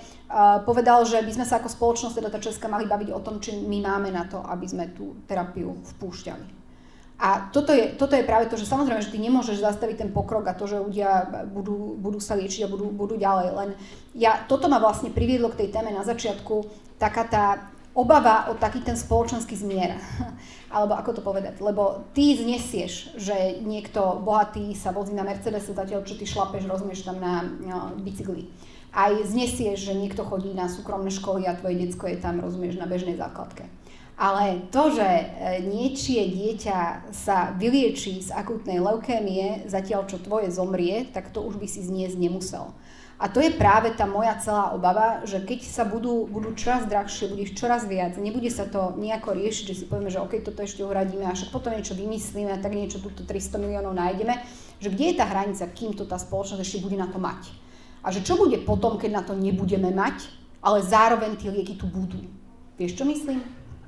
povedal, 0.62 1.02
že 1.10 1.18
by 1.26 1.32
sme 1.34 1.46
sa 1.50 1.58
ako 1.58 1.74
spoločnosť, 1.74 2.22
teda 2.22 2.30
tá 2.30 2.38
Česka, 2.38 2.70
mali 2.70 2.86
baviť 2.86 3.10
o 3.10 3.24
tom, 3.26 3.42
či 3.42 3.58
my 3.58 3.82
máme 3.82 4.14
na 4.14 4.30
to, 4.30 4.38
aby 4.46 4.70
sme 4.70 4.94
tú 4.94 5.18
terapiu 5.26 5.74
vpúšťali. 5.98 6.54
A 7.18 7.50
toto 7.50 7.74
je, 7.74 7.98
toto 7.98 8.14
je 8.14 8.22
práve 8.22 8.46
to, 8.46 8.62
že 8.62 8.70
samozrejme, 8.70 9.02
že 9.02 9.10
ty 9.10 9.18
nemôžeš 9.18 9.58
zastaviť 9.58 10.06
ten 10.06 10.14
pokrok 10.14 10.46
a 10.46 10.54
to, 10.54 10.70
že 10.70 10.78
ľudia 10.78 11.26
budú, 11.50 11.98
budú 11.98 12.22
sa 12.22 12.38
liečiť 12.38 12.70
a 12.70 12.72
budú, 12.72 12.94
budú 12.94 13.18
ďalej. 13.18 13.58
Len 13.58 13.70
ja, 14.14 14.46
toto 14.46 14.70
ma 14.70 14.78
vlastne 14.78 15.10
priviedlo 15.10 15.50
k 15.50 15.66
tej 15.66 15.74
téme 15.74 15.90
na 15.90 16.06
začiatku, 16.06 16.70
taká 17.02 17.26
tá 17.26 17.46
obava 17.98 18.54
o 18.54 18.54
taký 18.54 18.86
ten 18.86 18.94
spoločenský 18.94 19.58
zmier. 19.58 19.98
Alebo 20.76 20.94
ako 20.94 21.18
to 21.18 21.22
povedať? 21.26 21.58
Lebo 21.58 22.06
ty 22.14 22.38
znesieš, 22.38 23.18
že 23.18 23.58
niekto 23.66 24.22
bohatý 24.22 24.78
sa 24.78 24.94
vozí 24.94 25.18
na 25.18 25.26
Mercedesu, 25.26 25.74
zatiaľ 25.74 26.06
čo 26.06 26.14
ty 26.14 26.30
šlapeš, 26.30 26.70
rozumieš 26.70 27.10
tam 27.10 27.18
na 27.18 27.42
no, 27.42 27.98
bicykli. 27.98 28.54
Aj 28.94 29.10
znesieš, 29.10 29.90
že 29.90 29.98
niekto 29.98 30.22
chodí 30.22 30.54
na 30.54 30.70
súkromné 30.70 31.10
školy 31.10 31.50
a 31.50 31.58
tvoje 31.58 31.82
detsko 31.82 32.06
je 32.06 32.22
tam, 32.22 32.38
rozumieš, 32.38 32.78
na 32.78 32.86
bežnej 32.86 33.18
základke. 33.18 33.66
Ale 34.18 34.66
to, 34.74 34.90
že 34.90 35.06
e, 35.06 35.26
niečie 35.70 36.26
dieťa 36.34 37.14
sa 37.14 37.54
vyliečí 37.54 38.18
z 38.26 38.34
akútnej 38.34 38.82
leukémie, 38.82 39.70
zatiaľ 39.70 40.10
čo 40.10 40.18
tvoje 40.18 40.50
zomrie, 40.50 41.06
tak 41.14 41.30
to 41.30 41.46
už 41.46 41.62
by 41.62 41.70
si 41.70 41.86
zniesť 41.86 42.18
nemusel. 42.18 42.74
A 43.18 43.26
to 43.34 43.42
je 43.42 43.50
práve 43.50 43.90
tá 43.98 44.06
moja 44.06 44.38
celá 44.38 44.70
obava, 44.78 45.26
že 45.26 45.42
keď 45.42 45.66
sa 45.66 45.90
budú, 45.90 46.30
budú 46.30 46.54
čoraz 46.54 46.86
drahšie, 46.86 47.34
bude 47.34 47.50
ich 47.50 47.58
čoraz 47.58 47.90
viac, 47.90 48.14
nebude 48.22 48.46
sa 48.54 48.70
to 48.70 48.94
nejako 48.94 49.34
riešiť, 49.34 49.66
že 49.74 49.74
si 49.74 49.86
povieme, 49.90 50.14
že 50.14 50.22
OK, 50.22 50.38
toto 50.46 50.62
ešte 50.62 50.86
uhradíme 50.86 51.26
a 51.26 51.34
však 51.34 51.50
potom 51.50 51.74
niečo 51.74 51.98
vymyslíme 51.98 52.54
a 52.54 52.62
tak 52.62 52.78
niečo 52.78 53.02
túto 53.02 53.26
300 53.26 53.58
miliónov 53.58 53.98
nájdeme, 53.98 54.38
že 54.78 54.94
kde 54.94 55.06
je 55.10 55.16
tá 55.18 55.26
hranica, 55.26 55.66
kým 55.74 55.98
to 55.98 56.06
tá 56.06 56.22
spoločnosť 56.22 56.62
ešte 56.62 56.86
bude 56.86 56.94
na 56.94 57.10
to 57.10 57.18
mať. 57.18 57.50
A 58.06 58.14
že 58.14 58.22
čo 58.22 58.38
bude 58.38 58.62
potom, 58.62 59.02
keď 59.02 59.10
na 59.10 59.24
to 59.26 59.34
nebudeme 59.34 59.90
mať, 59.90 60.30
ale 60.62 60.86
zároveň 60.86 61.42
tie 61.42 61.50
lieky 61.50 61.74
tu 61.74 61.90
budú. 61.90 62.22
Vieš, 62.78 63.02
čo 63.02 63.06
myslím? 63.10 63.42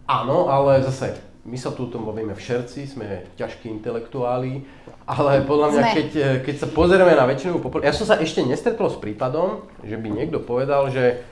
Áno, 0.09 0.49
ale 0.49 0.81
zase 0.81 1.28
my 1.47 1.57
sa 1.57 1.71
tu 1.71 1.87
tom 1.87 2.03
bavíme 2.03 2.35
v 2.35 2.41
šerci, 2.41 2.83
sme 2.83 3.31
ťažkí 3.39 3.71
intelektuáli, 3.71 4.59
ale 5.07 5.41
podľa 5.47 5.67
mňa, 5.71 5.83
keď, 5.95 6.09
eh, 6.15 6.37
keď 6.43 6.55
sa 6.59 6.67
pozrieme 6.67 7.15
na 7.15 7.23
väčšinovú 7.23 7.63
populáciu, 7.63 7.89
ja 7.89 7.95
som 7.95 8.07
sa 8.07 8.19
ešte 8.19 8.43
nestretol 8.43 8.91
s 8.91 8.99
prípadom, 8.99 9.63
že 9.81 9.95
by 9.95 10.07
niekto 10.11 10.43
povedal, 10.43 10.91
že 10.91 11.23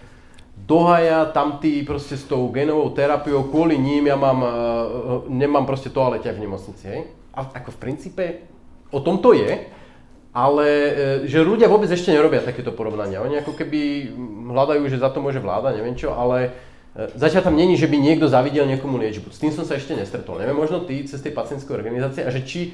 dohaja 0.58 1.30
tam 1.36 1.60
tí 1.62 1.86
proste 1.86 2.18
s 2.18 2.26
tou 2.26 2.50
genovou 2.50 2.90
terapiou, 2.96 3.46
kvôli 3.52 3.78
ním 3.78 4.08
ja 4.08 4.16
mám, 4.16 4.40
eh, 4.42 4.52
nemám 5.28 5.68
proste 5.68 5.92
toaleťak 5.92 6.40
v 6.40 6.44
nemocnici, 6.48 6.86
hej? 6.88 7.02
A 7.36 7.46
ako 7.62 7.76
v 7.76 7.82
princípe 7.82 8.24
o 8.90 9.04
tom 9.04 9.20
to 9.20 9.36
je, 9.36 9.70
ale 10.32 10.68
eh, 10.72 10.94
že 11.28 11.44
ľudia 11.44 11.68
vôbec 11.68 11.92
ešte 11.92 12.16
nerobia 12.16 12.42
takéto 12.42 12.72
porovnania. 12.72 13.22
Oni 13.22 13.38
ako 13.44 13.54
keby 13.60 14.10
hľadajú, 14.56 14.88
že 14.88 15.04
za 15.04 15.12
to 15.12 15.20
môže 15.20 15.44
vláda, 15.44 15.76
neviem 15.76 16.00
čo, 16.00 16.16
ale 16.16 16.56
zatiaľ 16.98 17.42
tam 17.46 17.56
není, 17.56 17.78
že 17.78 17.86
by 17.86 17.98
niekto 18.02 18.26
zavidel 18.26 18.66
niekomu 18.66 18.98
liečbu. 18.98 19.30
S 19.30 19.38
tým 19.38 19.54
som 19.54 19.62
sa 19.62 19.78
ešte 19.78 19.94
nestretol. 19.94 20.42
Neviem, 20.42 20.58
možno 20.58 20.82
ty 20.82 21.06
cez 21.06 21.22
tej 21.22 21.30
pacientské 21.30 21.70
organizácie 21.70 22.26
a 22.26 22.34
že 22.34 22.42
či 22.42 22.74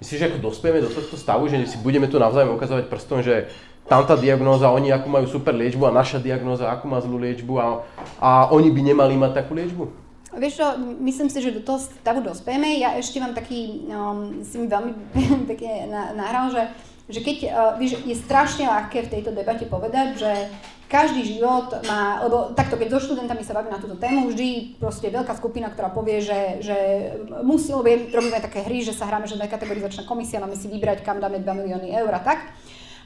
myslíš, 0.00 0.18
že 0.18 0.28
ako 0.32 0.38
dospieme 0.40 0.80
do 0.80 0.88
tohto 0.88 1.20
stavu, 1.20 1.52
že 1.52 1.60
si 1.68 1.76
budeme 1.84 2.08
tu 2.08 2.16
navzájom 2.16 2.56
ukazovať 2.56 2.88
prstom, 2.88 3.20
že 3.20 3.52
tam 3.88 4.04
tá 4.04 4.16
diagnóza, 4.16 4.72
oni 4.72 4.92
akú 4.92 5.08
majú 5.08 5.28
super 5.28 5.56
liečbu 5.56 5.88
a 5.88 5.96
naša 5.96 6.20
diagnóza, 6.20 6.68
akú 6.68 6.88
má 6.88 7.00
zlú 7.00 7.20
liečbu 7.20 7.54
a, 7.56 7.66
a 8.20 8.30
oni 8.52 8.68
by 8.72 8.80
nemali 8.84 9.16
mať 9.16 9.44
takú 9.44 9.56
liečbu? 9.56 10.08
Vieš 10.28 10.60
čo, 10.60 10.66
myslím 11.00 11.28
si, 11.32 11.40
že 11.40 11.56
do 11.56 11.64
toho 11.64 11.80
stavu 11.80 12.20
dospieme. 12.20 12.76
Ja 12.76 13.00
ešte 13.00 13.16
mám 13.16 13.32
taký, 13.32 13.88
um, 13.88 14.44
si 14.44 14.60
mi 14.60 14.68
veľmi 14.68 14.92
pekne 15.50 15.88
nahral, 16.12 16.52
že, 16.52 16.68
že 17.08 17.20
keď, 17.24 17.36
uh, 17.48 17.50
vieš, 17.80 18.04
je 18.04 18.16
strašne 18.16 18.68
ľahké 18.68 19.08
v 19.08 19.12
tejto 19.18 19.32
debate 19.32 19.64
povedať, 19.64 20.20
že 20.20 20.32
každý 20.88 21.20
život 21.36 21.68
má, 21.84 22.24
lebo 22.24 22.56
takto, 22.56 22.80
keď 22.80 22.96
so 22.96 23.12
študentami 23.12 23.44
sa 23.44 23.52
bavím 23.52 23.76
na 23.76 23.80
túto 23.80 24.00
tému, 24.00 24.32
vždy 24.32 24.80
proste 24.80 25.12
veľká 25.12 25.36
skupina, 25.36 25.68
ktorá 25.68 25.92
povie, 25.92 26.24
že, 26.24 26.64
že 26.64 26.76
musí, 27.44 27.76
lebo 27.76 28.08
robíme 28.08 28.40
také 28.40 28.64
hry, 28.64 28.80
že 28.80 28.96
sa 28.96 29.04
hráme, 29.04 29.28
že 29.28 29.36
je 29.36 29.52
kategorizačná 29.52 30.08
komisia, 30.08 30.40
máme 30.40 30.56
si 30.56 30.64
vybrať, 30.68 31.04
kam 31.04 31.20
dáme 31.20 31.44
2 31.44 31.44
milióny 31.44 31.92
eur 31.92 32.12
a 32.16 32.24
tak. 32.24 32.40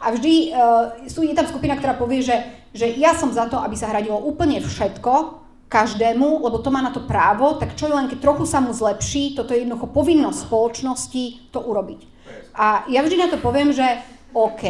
A 0.03 0.14
vždy 0.14 0.50
uh, 0.50 1.07
sú, 1.11 1.26
je 1.26 1.34
tam 1.34 1.46
skupina, 1.50 1.74
ktorá 1.74 1.98
povie, 1.98 2.22
že, 2.22 2.38
že 2.70 2.86
ja 2.98 3.14
som 3.18 3.34
za 3.34 3.50
to, 3.50 3.59
aby 3.59 3.74
sa 3.74 3.90
hradilo 3.90 4.18
úplne 4.18 4.62
všetko, 4.62 5.42
každému, 5.72 6.44
lebo 6.44 6.61
to 6.61 6.68
má 6.68 6.84
na 6.84 6.92
to 6.92 7.00
právo, 7.09 7.57
tak 7.57 7.72
čo 7.80 7.88
je 7.88 7.96
len 7.96 8.05
keď 8.05 8.20
trochu 8.20 8.44
sa 8.44 8.61
mu 8.61 8.76
zlepší, 8.76 9.32
toto 9.32 9.57
je 9.57 9.64
jednoducho 9.64 9.88
povinnosť 9.88 10.44
spoločnosti 10.44 11.48
to 11.48 11.64
urobiť. 11.64 12.12
A 12.53 12.84
ja 12.88 13.00
vždy 13.00 13.16
na 13.16 13.28
to 13.32 13.40
poviem, 13.40 13.72
že 13.72 13.84
OK, 14.32 14.64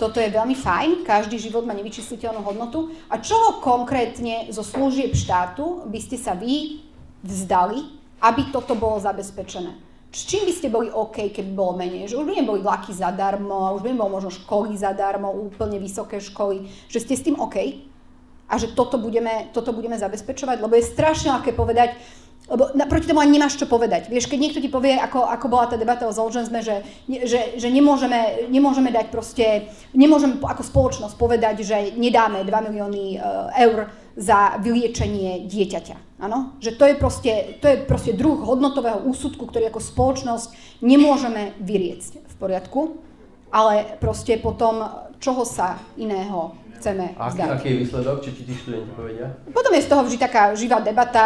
toto 0.00 0.16
je 0.16 0.32
veľmi 0.32 0.56
fajn, 0.56 1.04
každý 1.04 1.36
život 1.36 1.68
má 1.68 1.76
nevyčísliteľnú 1.76 2.40
hodnotu. 2.40 2.92
A 3.12 3.20
čo 3.20 3.36
konkrétne 3.60 4.48
zo 4.48 4.64
služieb 4.64 5.12
štátu 5.12 5.84
by 5.88 6.00
ste 6.00 6.16
sa 6.16 6.32
vy 6.32 6.80
vzdali, 7.20 7.84
aby 8.24 8.48
toto 8.48 8.72
bolo 8.72 8.96
zabezpečené? 9.00 9.76
S 10.14 10.30
čím 10.30 10.46
by 10.46 10.52
ste 10.54 10.70
boli 10.70 10.88
OK, 10.94 11.34
keby 11.34 11.50
bolo 11.52 11.74
menej? 11.74 12.06
Že 12.06 12.22
už 12.22 12.26
by 12.30 12.34
neboli 12.38 12.60
vlaky 12.62 12.94
zadarmo, 12.94 13.74
už 13.74 13.82
by 13.82 13.92
nebolo 13.92 14.14
možno 14.14 14.30
školy 14.30 14.78
zadarmo, 14.78 15.26
úplne 15.26 15.82
vysoké 15.82 16.22
školy, 16.22 16.70
že 16.86 17.02
ste 17.02 17.18
s 17.18 17.26
tým 17.26 17.34
OK? 17.36 17.58
A 18.46 18.54
že 18.54 18.72
toto 18.78 18.94
budeme, 18.96 19.50
toto 19.50 19.74
budeme 19.74 19.98
zabezpečovať? 19.98 20.62
Lebo 20.62 20.78
je 20.78 20.86
strašne 20.86 21.34
ľahké 21.34 21.50
povedať, 21.56 21.98
lebo 22.44 22.68
proti 22.76 23.08
tomu 23.08 23.24
ani 23.24 23.40
nemáš 23.40 23.56
čo 23.56 23.64
povedať. 23.64 24.12
Vieš, 24.12 24.28
keď 24.28 24.38
niekto 24.38 24.60
ti 24.60 24.68
povie, 24.68 25.00
ako, 25.00 25.24
ako 25.24 25.46
bola 25.48 25.64
tá 25.64 25.80
debata 25.80 26.04
o 26.04 26.12
Zolženzme, 26.12 26.60
že, 26.60 26.84
že, 27.08 27.56
že 27.56 27.68
nemôžeme, 27.72 28.52
nemôžeme 28.52 28.92
dať 28.92 29.08
proste, 29.08 29.72
nemôžeme 29.96 30.36
ako 30.44 30.60
spoločnosť 30.60 31.16
povedať, 31.16 31.64
že 31.64 31.96
nedáme 31.96 32.44
2 32.44 32.66
milióny 32.68 33.16
e, 33.16 33.18
eur 33.64 33.88
za 34.12 34.60
vyliečenie 34.60 35.48
dieťaťa. 35.48 36.20
Áno? 36.20 36.52
Že 36.60 36.70
to 36.76 36.84
je, 36.84 36.94
proste, 37.00 37.32
to 37.64 37.66
je 37.66 37.76
proste 37.80 38.12
druh 38.12 38.36
hodnotového 38.36 39.08
úsudku, 39.08 39.48
ktorý 39.48 39.72
ako 39.72 39.80
spoločnosť 39.80 40.80
nemôžeme 40.84 41.56
vyriecť 41.64 42.28
v 42.28 42.34
poriadku, 42.36 42.80
ale 43.48 43.96
proste 44.04 44.36
potom 44.36 44.84
čoho 45.16 45.48
sa 45.48 45.80
iného 45.96 46.52
chceme 46.84 47.16
a 47.16 47.32
aký, 47.32 47.40
aký 47.40 47.66
je 47.72 47.76
výsledok, 47.88 48.16
či 48.20 48.30
ti 48.36 48.42
tí 48.44 48.52
študenti 48.52 48.92
povedia? 48.92 49.32
Potom 49.48 49.72
je 49.72 49.80
z 49.80 49.88
toho 49.88 50.02
vždy 50.04 50.16
taká 50.20 50.52
živá 50.52 50.84
debata, 50.84 51.24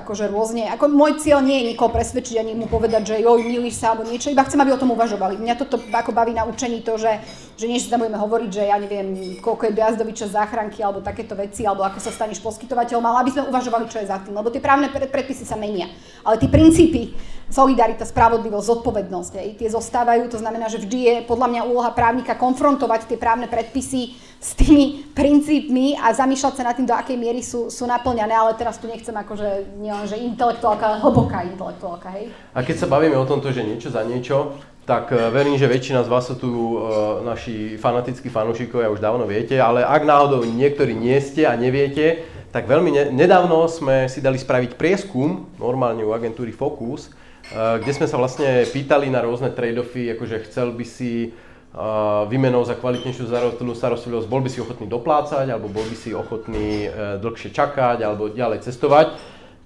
akože 0.00 0.32
rôzne, 0.32 0.72
ako 0.72 0.88
môj 0.88 1.20
cieľ 1.20 1.44
nie 1.44 1.60
je 1.60 1.76
nikoho 1.76 1.92
presvedčiť 1.92 2.40
ani 2.40 2.56
mu 2.56 2.64
povedať, 2.64 3.12
že 3.12 3.14
joj, 3.20 3.44
milíš 3.44 3.76
sa 3.76 3.92
alebo 3.92 4.08
niečo, 4.08 4.32
iba 4.32 4.40
chcem, 4.48 4.56
aby 4.56 4.72
o 4.72 4.80
tom 4.80 4.96
uvažovali. 4.96 5.36
Mňa 5.36 5.60
toto 5.60 5.76
ako 5.76 6.16
baví 6.16 6.32
na 6.32 6.48
učení 6.48 6.80
to, 6.80 6.96
že, 6.96 7.20
že 7.60 7.68
nie, 7.68 7.76
že 7.76 7.92
sa 7.92 8.00
budeme 8.00 8.16
hovoriť, 8.16 8.48
že 8.48 8.62
ja 8.72 8.80
neviem, 8.80 9.36
koľko 9.44 9.68
je 9.68 9.76
dojazdový 9.76 10.12
čas 10.16 10.32
záchranky 10.32 10.80
alebo 10.80 11.04
takéto 11.04 11.36
veci, 11.36 11.68
alebo 11.68 11.84
ako 11.84 12.00
sa 12.00 12.08
staneš 12.08 12.40
poskytovateľom, 12.40 13.04
ale 13.04 13.28
aby 13.28 13.30
sme 13.36 13.52
uvažovali, 13.52 13.84
čo 13.92 14.00
je 14.00 14.08
za 14.08 14.16
tým, 14.24 14.32
lebo 14.32 14.48
tie 14.48 14.64
právne 14.64 14.88
predpisy 14.88 15.44
sa 15.44 15.60
menia. 15.60 15.92
Ale 16.24 16.40
tie 16.40 16.48
princípy, 16.48 17.12
solidarita, 17.50 18.06
spravodlivosť, 18.06 18.66
zodpovednosť, 18.70 19.32
aj, 19.42 19.48
tie 19.58 19.68
zostávajú, 19.68 20.30
to 20.30 20.38
znamená, 20.38 20.70
že 20.70 20.78
vždy 20.78 20.98
je 21.02 21.14
podľa 21.26 21.50
mňa 21.50 21.62
úloha 21.66 21.90
právnika 21.90 22.38
konfrontovať 22.38 23.10
tie 23.10 23.18
právne 23.18 23.50
predpisy 23.50 24.14
s 24.40 24.56
tými 24.56 25.04
princípmi 25.12 26.00
a 26.00 26.16
zamýšľať 26.16 26.52
sa 26.56 26.64
nad 26.64 26.72
tým, 26.72 26.88
do 26.88 26.96
akej 26.96 27.20
miery 27.20 27.44
sú, 27.44 27.68
sú 27.68 27.84
naplňané, 27.84 28.32
ale 28.32 28.56
teraz 28.56 28.80
tu 28.80 28.88
nechcem 28.88 29.12
akože 29.12 29.76
nielen, 29.76 30.08
že 30.08 30.16
intelektuálka, 30.16 30.80
ale 30.88 30.96
hlboká 31.04 31.44
intelektuálka, 31.44 32.08
hej. 32.16 32.32
A 32.56 32.64
keď 32.64 32.76
sa 32.80 32.88
bavíme 32.88 33.20
o 33.20 33.28
tomto, 33.28 33.52
že 33.52 33.60
niečo 33.60 33.92
za 33.92 34.00
niečo, 34.00 34.56
tak 34.88 35.12
e, 35.12 35.28
verím, 35.28 35.60
že 35.60 35.68
väčšina 35.68 36.02
z 36.02 36.08
vás 36.08 36.24
sú 36.24 36.40
tu 36.40 36.48
uh, 36.48 37.20
naši 37.20 37.76
fanatickí 37.76 38.32
fanúšikovia, 38.32 38.88
už 38.88 39.04
dávno 39.04 39.28
viete, 39.28 39.60
ale 39.60 39.84
ak 39.84 40.08
náhodou 40.08 40.40
niektorí 40.48 40.96
nie 40.96 41.20
ste 41.20 41.44
a 41.44 41.52
neviete, 41.52 42.24
tak 42.48 42.64
veľmi 42.64 42.90
ne- 42.90 43.10
nedávno 43.12 43.68
sme 43.68 44.08
si 44.08 44.24
dali 44.24 44.40
spraviť 44.40 44.80
prieskum, 44.80 45.52
normálne 45.60 46.00
u 46.00 46.16
agentúry 46.16 46.50
Focus, 46.50 47.12
uh, 47.52 47.76
kde 47.76 47.92
sme 47.92 48.08
sa 48.08 48.16
vlastne 48.16 48.64
pýtali 48.72 49.12
na 49.12 49.20
rôzne 49.20 49.52
trade-offy, 49.52 50.16
akože 50.16 50.48
chcel 50.48 50.72
by 50.72 50.84
si 50.88 51.36
výmenou 52.26 52.66
za 52.66 52.74
kvalitnejšiu 52.74 53.30
zdravotnú 53.30 53.78
starostlivosť, 53.78 54.26
bol 54.26 54.42
by 54.42 54.50
si 54.50 54.58
ochotný 54.58 54.90
doplácať, 54.90 55.46
alebo 55.46 55.70
bol 55.70 55.86
by 55.86 55.96
si 55.96 56.10
ochotný 56.10 56.90
e, 56.90 57.22
dlhšie 57.22 57.54
čakať, 57.54 58.02
alebo 58.02 58.26
ďalej 58.26 58.66
cestovať. 58.66 59.14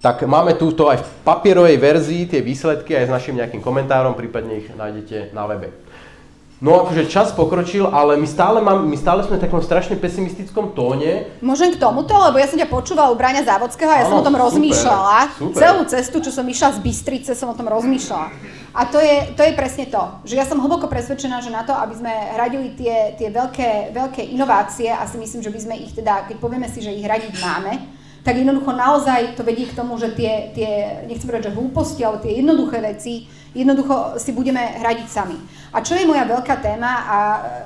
Tak 0.05 0.21
máme 0.29 0.53
túto 0.53 0.85
aj 0.85 1.01
v 1.01 1.09
papierovej 1.25 1.81
verzii 1.81 2.29
tie 2.29 2.45
výsledky 2.45 2.93
aj 2.93 3.09
s 3.09 3.15
našim 3.15 3.41
nejakým 3.41 3.57
komentárom, 3.57 4.13
prípadne 4.13 4.61
ich 4.61 4.69
nájdete 4.69 5.33
na 5.33 5.49
webe. 5.49 5.84
No 6.63 6.87
akože 6.87 7.11
čas 7.11 7.35
pokročil, 7.35 7.83
ale 7.83 8.15
my 8.15 8.23
stále, 8.23 8.63
mám, 8.63 8.87
my 8.87 8.95
stále 8.95 9.27
sme 9.27 9.35
v 9.35 9.43
takom 9.43 9.59
strašne 9.59 9.99
pesimistickom 9.99 10.71
tóne. 10.71 11.27
Môžem 11.43 11.75
k 11.75 11.81
tomuto, 11.83 12.15
lebo 12.15 12.39
ja 12.39 12.47
som 12.47 12.55
ťa 12.55 12.71
počúvala 12.71 13.11
u 13.11 13.19
Braňa 13.19 13.43
Závodského 13.43 13.91
a 13.91 13.99
ja 13.99 14.05
ano, 14.07 14.11
som 14.15 14.17
o 14.23 14.25
tom 14.25 14.39
super, 14.39 14.45
rozmýšľala. 14.47 15.17
Super. 15.35 15.59
Celú 15.59 15.81
cestu, 15.83 16.17
čo 16.23 16.31
som 16.31 16.47
išla 16.47 16.79
z 16.79 16.79
Bystrice, 16.79 17.31
som 17.35 17.51
o 17.51 17.57
tom 17.59 17.67
rozmýšľala. 17.67 18.31
A 18.71 18.81
to 18.87 19.03
je, 19.03 19.35
to 19.35 19.43
je 19.43 19.51
presne 19.51 19.91
to, 19.91 20.03
že 20.23 20.39
ja 20.39 20.47
som 20.47 20.63
hlboko 20.63 20.87
presvedčená, 20.87 21.43
že 21.43 21.51
na 21.51 21.67
to, 21.67 21.75
aby 21.75 21.91
sme 21.91 22.11
hradili 22.39 22.71
tie, 22.79 23.19
tie 23.19 23.27
veľké, 23.35 23.91
veľké 23.91 24.23
inovácie, 24.31 24.87
a 24.87 25.03
si 25.11 25.19
myslím, 25.19 25.43
že 25.43 25.51
by 25.51 25.59
sme 25.59 25.75
ich 25.75 25.91
teda, 25.91 26.23
keď 26.31 26.39
povieme 26.39 26.71
si, 26.71 26.79
že 26.79 26.95
ich 26.95 27.03
hradiť 27.03 27.35
máme, 27.39 27.71
tak 28.25 28.41
jednoducho 28.41 28.73
naozaj 28.73 29.37
to 29.37 29.45
vedie 29.45 29.69
k 29.69 29.77
tomu, 29.77 30.01
že 30.01 30.09
tie, 30.17 30.49
tie 30.55 31.03
nechcem 31.05 31.29
povedať, 31.29 31.51
že 31.51 31.55
hlúposti, 31.55 32.01
ale 32.01 32.17
tie 32.25 32.41
jednoduché 32.41 32.81
veci 32.81 33.29
jednoducho 33.55 34.19
si 34.19 34.35
budeme 34.35 34.59
hradiť 34.83 35.07
sami. 35.07 35.39
A 35.71 35.79
čo 35.79 35.95
je 35.95 36.07
moja 36.07 36.27
veľká 36.27 36.59
téma 36.59 36.91
a 37.07 37.17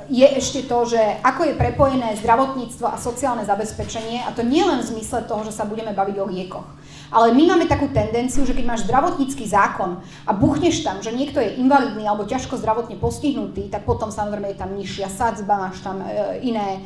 je 0.10 0.26
ešte 0.26 0.66
to, 0.70 0.86
že 0.86 1.02
ako 1.26 1.50
je 1.50 1.60
prepojené 1.60 2.18
zdravotníctvo 2.22 2.86
a 2.90 3.02
sociálne 3.02 3.46
zabezpečenie 3.46 4.24
a 4.26 4.34
to 4.34 4.46
nie 4.46 4.62
len 4.62 4.82
v 4.82 4.90
zmysle 4.96 5.26
toho, 5.26 5.42
že 5.46 5.54
sa 5.54 5.66
budeme 5.66 5.94
baviť 5.94 6.16
o 6.22 6.30
liekoch. 6.30 6.66
Ale 7.10 7.34
my 7.34 7.44
máme 7.50 7.66
takú 7.66 7.90
tendenciu, 7.90 8.46
že 8.46 8.54
keď 8.54 8.66
máš 8.70 8.86
zdravotnícky 8.86 9.42
zákon 9.50 9.98
a 10.30 10.32
buchneš 10.32 10.86
tam, 10.86 11.02
že 11.02 11.10
niekto 11.10 11.42
je 11.42 11.58
invalidný 11.58 12.06
alebo 12.06 12.30
ťažko 12.30 12.62
zdravotne 12.62 13.02
postihnutý, 13.02 13.74
tak 13.74 13.82
potom 13.90 14.14
samozrejme 14.14 14.54
je 14.54 14.62
tam 14.62 14.78
nižšia 14.78 15.10
sadzba, 15.10 15.58
máš 15.58 15.82
tam 15.82 16.06
e, 16.06 16.38
iné 16.46 16.68
e, 16.78 16.80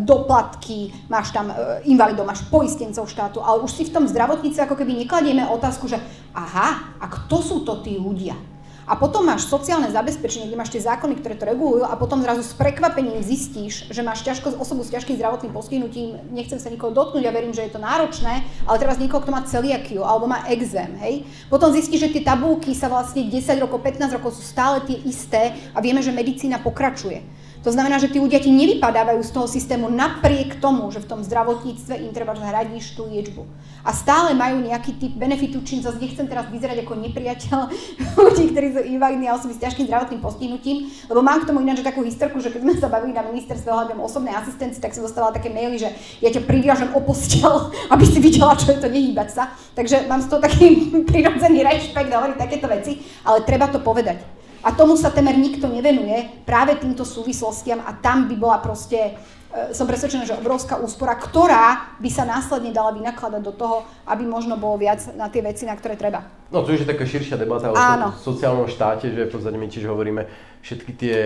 doplatky, 0.00 0.96
máš 1.12 1.36
tam 1.36 1.52
e, 1.52 1.84
invalidov, 1.92 2.24
máš 2.24 2.48
poistencov 2.48 3.04
štátu, 3.04 3.44
ale 3.44 3.60
už 3.60 3.72
si 3.76 3.84
v 3.84 3.92
tom 3.92 4.08
zdravotníci 4.08 4.64
ako 4.64 4.80
keby 4.80 4.96
nekladieme 5.04 5.44
otázku, 5.44 5.84
že 5.84 6.00
aha, 6.32 6.96
a 6.96 7.04
kto 7.12 7.36
sú 7.44 7.56
to 7.68 7.84
tí 7.84 8.00
ľudia? 8.00 8.55
A 8.86 8.94
potom 8.94 9.26
máš 9.26 9.50
sociálne 9.50 9.90
zabezpečenie, 9.90 10.46
kde 10.46 10.54
máš 10.54 10.70
tie 10.70 10.78
zákony, 10.78 11.18
ktoré 11.18 11.34
to 11.34 11.42
regulujú 11.42 11.82
a 11.82 11.98
potom 11.98 12.22
zrazu 12.22 12.46
s 12.46 12.54
prekvapením 12.54 13.18
zistíš, 13.18 13.90
že 13.90 14.06
máš 14.06 14.22
ťažko, 14.22 14.62
osobu 14.62 14.86
s 14.86 14.94
ťažkým 14.94 15.18
zdravotným 15.18 15.50
postihnutím, 15.50 16.22
nechcem 16.30 16.62
sa 16.62 16.70
nikoho 16.70 16.94
dotknúť, 16.94 17.26
ja 17.26 17.34
verím, 17.34 17.50
že 17.50 17.66
je 17.66 17.74
to 17.74 17.82
náročné, 17.82 18.46
ale 18.62 18.78
teraz 18.78 19.02
niekoho, 19.02 19.26
kto 19.26 19.34
má 19.34 19.42
celiakiu 19.42 20.06
alebo 20.06 20.30
má 20.30 20.46
exém, 20.46 20.94
hej. 21.02 21.26
Potom 21.50 21.74
zistíš, 21.74 22.06
že 22.06 22.12
tie 22.14 22.22
tabulky 22.22 22.78
sa 22.78 22.86
vlastne 22.86 23.26
10 23.26 23.58
rokov, 23.58 23.82
15 23.82 24.16
rokov 24.22 24.38
sú 24.38 24.46
stále 24.46 24.78
tie 24.86 25.02
isté 25.02 25.50
a 25.74 25.82
vieme, 25.82 25.98
že 25.98 26.14
medicína 26.14 26.62
pokračuje. 26.62 27.26
To 27.66 27.74
znamená, 27.74 27.98
že 27.98 28.14
tí 28.14 28.22
ľudia 28.22 28.38
ti 28.38 28.54
nevypadávajú 28.54 29.26
z 29.26 29.34
toho 29.34 29.50
systému 29.50 29.90
napriek 29.90 30.62
tomu, 30.62 30.86
že 30.94 31.02
v 31.02 31.10
tom 31.10 31.20
zdravotníctve 31.26 31.98
im 31.98 32.14
treba 32.14 32.30
hradíš 32.38 32.94
tú 32.94 33.10
liečbu. 33.10 33.42
A 33.82 33.90
stále 33.90 34.38
majú 34.38 34.62
nejaký 34.62 34.94
typ 34.94 35.18
benefitu, 35.18 35.58
čím 35.66 35.82
zase 35.82 35.98
nechcem 35.98 36.30
teraz 36.30 36.46
vyzerať 36.46 36.86
ako 36.86 36.94
nepriateľ 36.94 37.58
ľudí, 38.22 38.54
ktorí 38.54 38.66
sú 38.70 38.80
invalidní 38.86 39.26
a 39.26 39.34
osoby 39.34 39.58
s 39.58 39.62
ťažkým 39.66 39.90
zdravotným 39.90 40.22
postihnutím, 40.22 40.94
lebo 41.10 41.26
mám 41.26 41.42
k 41.42 41.50
tomu 41.50 41.58
ináč 41.66 41.82
takú 41.82 42.06
historku, 42.06 42.38
že 42.38 42.54
keď 42.54 42.62
sme 42.62 42.74
sa 42.78 42.86
bavili 42.86 43.10
na 43.10 43.26
ministerstve 43.26 43.66
ohľadom 43.66 43.98
osobnej 43.98 44.38
asistencie, 44.38 44.78
tak 44.78 44.94
som 44.94 45.02
dostala 45.02 45.34
také 45.34 45.50
maily, 45.50 45.74
že 45.74 45.90
ja 46.22 46.30
ťa 46.30 46.46
priviažem 46.46 46.94
o 46.94 47.02
postel, 47.02 47.50
aby 47.98 48.06
si 48.06 48.22
videla, 48.22 48.54
čo 48.54 48.70
je 48.70 48.78
to 48.78 48.86
nehýbať 48.86 49.28
sa. 49.34 49.50
Takže 49.74 50.06
mám 50.06 50.22
z 50.22 50.30
toho 50.30 50.38
taký 50.38 50.66
prirodzený 51.10 51.66
rešpekt 51.66 52.14
hovoriť 52.14 52.38
takéto 52.38 52.70
veci, 52.70 53.02
ale 53.26 53.42
treba 53.42 53.66
to 53.66 53.82
povedať. 53.82 54.45
A 54.66 54.74
tomu 54.74 54.98
sa 54.98 55.14
temer 55.14 55.38
nikto 55.38 55.70
nevenuje 55.70 56.42
práve 56.42 56.74
týmto 56.74 57.06
súvislostiam 57.06 57.78
a 57.86 57.94
tam 57.94 58.26
by 58.26 58.34
bola 58.34 58.58
proste, 58.58 59.14
e, 59.54 59.70
som 59.70 59.86
presvedčená, 59.86 60.26
že 60.26 60.34
obrovská 60.34 60.82
úspora, 60.82 61.14
ktorá 61.14 61.94
by 62.02 62.10
sa 62.10 62.26
následne 62.26 62.74
dala 62.74 62.90
vynakladať 62.90 63.42
do 63.46 63.54
toho, 63.54 63.86
aby 64.10 64.26
možno 64.26 64.58
bolo 64.58 64.82
viac 64.82 65.06
na 65.14 65.30
tie 65.30 65.38
veci, 65.38 65.70
na 65.70 65.78
ktoré 65.78 65.94
treba. 65.94 66.26
No 66.50 66.66
to 66.66 66.74
je 66.74 66.82
taká 66.82 67.06
širšia 67.06 67.38
debata 67.38 67.70
Áno. 67.70 68.10
o 68.10 68.18
sociálnom 68.18 68.66
štáte, 68.66 69.06
že 69.14 69.30
v 69.30 69.30
podstate 69.30 69.54
my 69.54 69.70
tiež 69.70 69.86
hovoríme 69.86 70.26
všetky 70.66 70.92
tie 70.98 71.16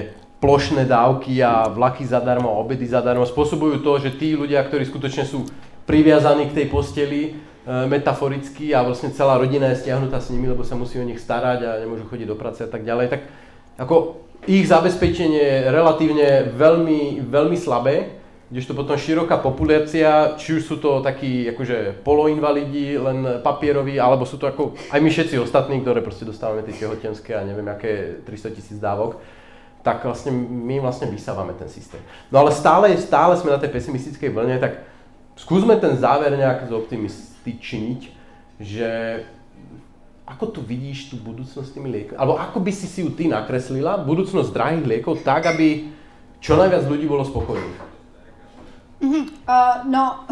plošné 0.45 0.85
dávky 0.85 1.41
a 1.41 1.69
vlaky 1.73 2.05
zadarmo, 2.05 2.53
obedy 2.61 2.85
zadarmo 2.85 3.25
spôsobujú 3.25 3.81
to, 3.81 3.93
že 4.05 4.21
tí 4.21 4.37
ľudia, 4.37 4.61
ktorí 4.69 4.85
skutočne 4.85 5.25
sú 5.25 5.49
priviazaní 5.89 6.53
k 6.53 6.57
tej 6.61 6.67
posteli, 6.69 7.41
metaforicky 7.67 8.73
a 8.73 8.81
vlastne 8.81 9.13
celá 9.13 9.37
rodina 9.37 9.69
je 9.73 9.85
stiahnutá 9.85 10.21
s 10.21 10.33
nimi, 10.33 10.49
lebo 10.49 10.65
sa 10.65 10.75
musí 10.75 10.97
o 10.97 11.05
nich 11.05 11.21
starať 11.21 11.59
a 11.65 11.71
nemôžu 11.85 12.09
chodiť 12.09 12.27
do 12.27 12.37
práce 12.37 12.65
a 12.65 12.71
tak 12.71 12.83
ďalej, 12.83 13.13
tak 13.13 13.21
ako 13.77 14.25
ich 14.49 14.65
zabezpečenie 14.65 15.41
je 15.41 15.57
relatívne 15.69 16.49
veľmi, 16.57 17.21
veľmi 17.29 17.57
slabé, 17.61 18.21
kdežto 18.51 18.75
potom 18.75 18.99
široká 18.99 19.39
populácia, 19.39 20.35
či 20.35 20.59
už 20.59 20.63
sú 20.67 20.77
to 20.83 21.05
takí 21.05 21.47
akože 21.55 22.03
poloinvalidi, 22.03 22.99
len 22.99 23.45
papieroví, 23.47 24.01
alebo 24.01 24.27
sú 24.27 24.43
to 24.43 24.51
ako 24.51 24.75
aj 24.91 24.99
my 24.99 25.07
všetci 25.07 25.39
ostatní, 25.39 25.79
ktoré 25.85 26.03
proste 26.03 26.27
dostávame 26.27 26.67
tie 26.67 26.75
tehotenské 26.75 27.37
a 27.37 27.47
neviem 27.47 27.69
aké 27.71 28.25
300 28.27 28.57
tisíc 28.57 28.79
dávok, 28.83 29.23
tak 29.87 30.03
vlastne 30.03 30.35
my 30.35 30.83
vlastne 30.83 31.07
vysávame 31.07 31.55
ten 31.55 31.71
systém. 31.71 32.03
No 32.33 32.43
ale 32.43 32.51
stále, 32.51 32.91
stále 32.99 33.39
sme 33.39 33.55
na 33.55 33.61
tej 33.63 33.71
pesimistickej 33.71 34.35
vlne, 34.35 34.59
tak 34.59 34.83
skúsme 35.39 35.79
ten 35.79 35.95
záver 35.95 36.35
nejak 36.35 36.67
zoptimist, 36.67 37.30
činiť, 37.45 38.01
že 38.61 38.91
ako 40.31 40.45
tu 40.55 40.61
vidíš 40.63 41.11
tú 41.11 41.17
budúcnosť 41.19 41.75
tými 41.75 41.89
liekmi? 41.91 42.15
Alebo 42.15 42.39
ako 42.39 42.63
by 42.63 42.71
si 42.71 42.87
si 42.87 43.03
ju 43.03 43.11
ty 43.11 43.27
nakreslila, 43.27 43.99
budúcnosť 44.07 44.55
drahých 44.55 44.87
liekov, 44.87 45.27
tak, 45.27 45.51
aby 45.51 45.91
čo 46.39 46.55
najviac 46.55 46.87
ľudí 46.87 47.11
bolo 47.11 47.27
spokojných? 47.27 47.79
Mm-hmm. 49.01 49.25
Uh, 49.49 49.77
no, 49.89 50.29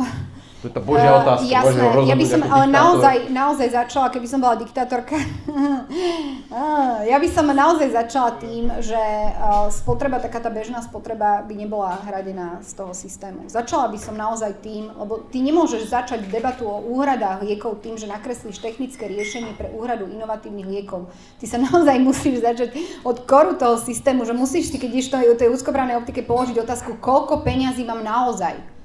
to 0.59 0.67
je 0.67 0.73
tá 0.75 0.83
božia 0.83 1.11
uh, 1.15 1.23
otázka. 1.23 1.47
Jasné, 1.47 1.83
ja 2.11 2.17
by 2.19 2.27
som 2.27 2.41
ale 2.43 2.67
naozaj, 2.67 3.17
naozaj 3.31 3.69
začala, 3.71 4.07
keby 4.11 4.27
som 4.27 4.43
bola 4.43 4.59
diktátorka, 4.59 5.15
uh, 5.55 6.99
ja 7.07 7.15
by 7.23 7.29
som 7.31 7.47
naozaj 7.47 7.95
začala 7.95 8.35
tým, 8.43 8.67
že 8.83 8.99
uh, 8.99 9.71
spotreba, 9.71 10.19
taká 10.19 10.43
tá 10.43 10.51
bežná 10.51 10.83
spotreba 10.83 11.47
by 11.47 11.55
nebola 11.55 12.03
hradená 12.03 12.59
z 12.67 12.75
toho 12.75 12.91
systému. 12.91 13.47
Začala 13.47 13.87
by 13.87 13.99
som 14.03 14.19
naozaj 14.19 14.59
tým, 14.59 14.91
lebo 14.99 15.23
ty 15.31 15.47
nemôžeš 15.47 15.95
začať 15.95 16.27
debatu 16.27 16.67
o 16.67 16.83
úhradách 16.91 17.47
liekov 17.47 17.79
tým, 17.79 17.95
že 17.95 18.11
nakreslíš 18.11 18.59
technické 18.59 19.07
riešenie 19.07 19.55
pre 19.55 19.71
úhradu 19.71 20.11
inovatívnych 20.11 20.67
liekov. 20.67 21.07
Ty 21.39 21.47
sa 21.47 21.59
naozaj 21.71 22.03
musíš 22.03 22.43
začať 22.43 22.75
od 23.07 23.23
koru 23.31 23.55
toho 23.55 23.79
systému, 23.79 24.27
že 24.27 24.35
musíš 24.35 24.75
si, 24.75 24.77
keď 24.83 24.91
iš 24.91 25.07
to 25.15 25.17
tej 25.39 25.55
úzkobranej 25.55 26.03
optike 26.03 26.27
položiť 26.27 26.59
otázku, 26.59 26.99
koľko 26.99 27.47
peňazí 27.47 27.87
mám 27.87 28.03
naozaj 28.03 28.78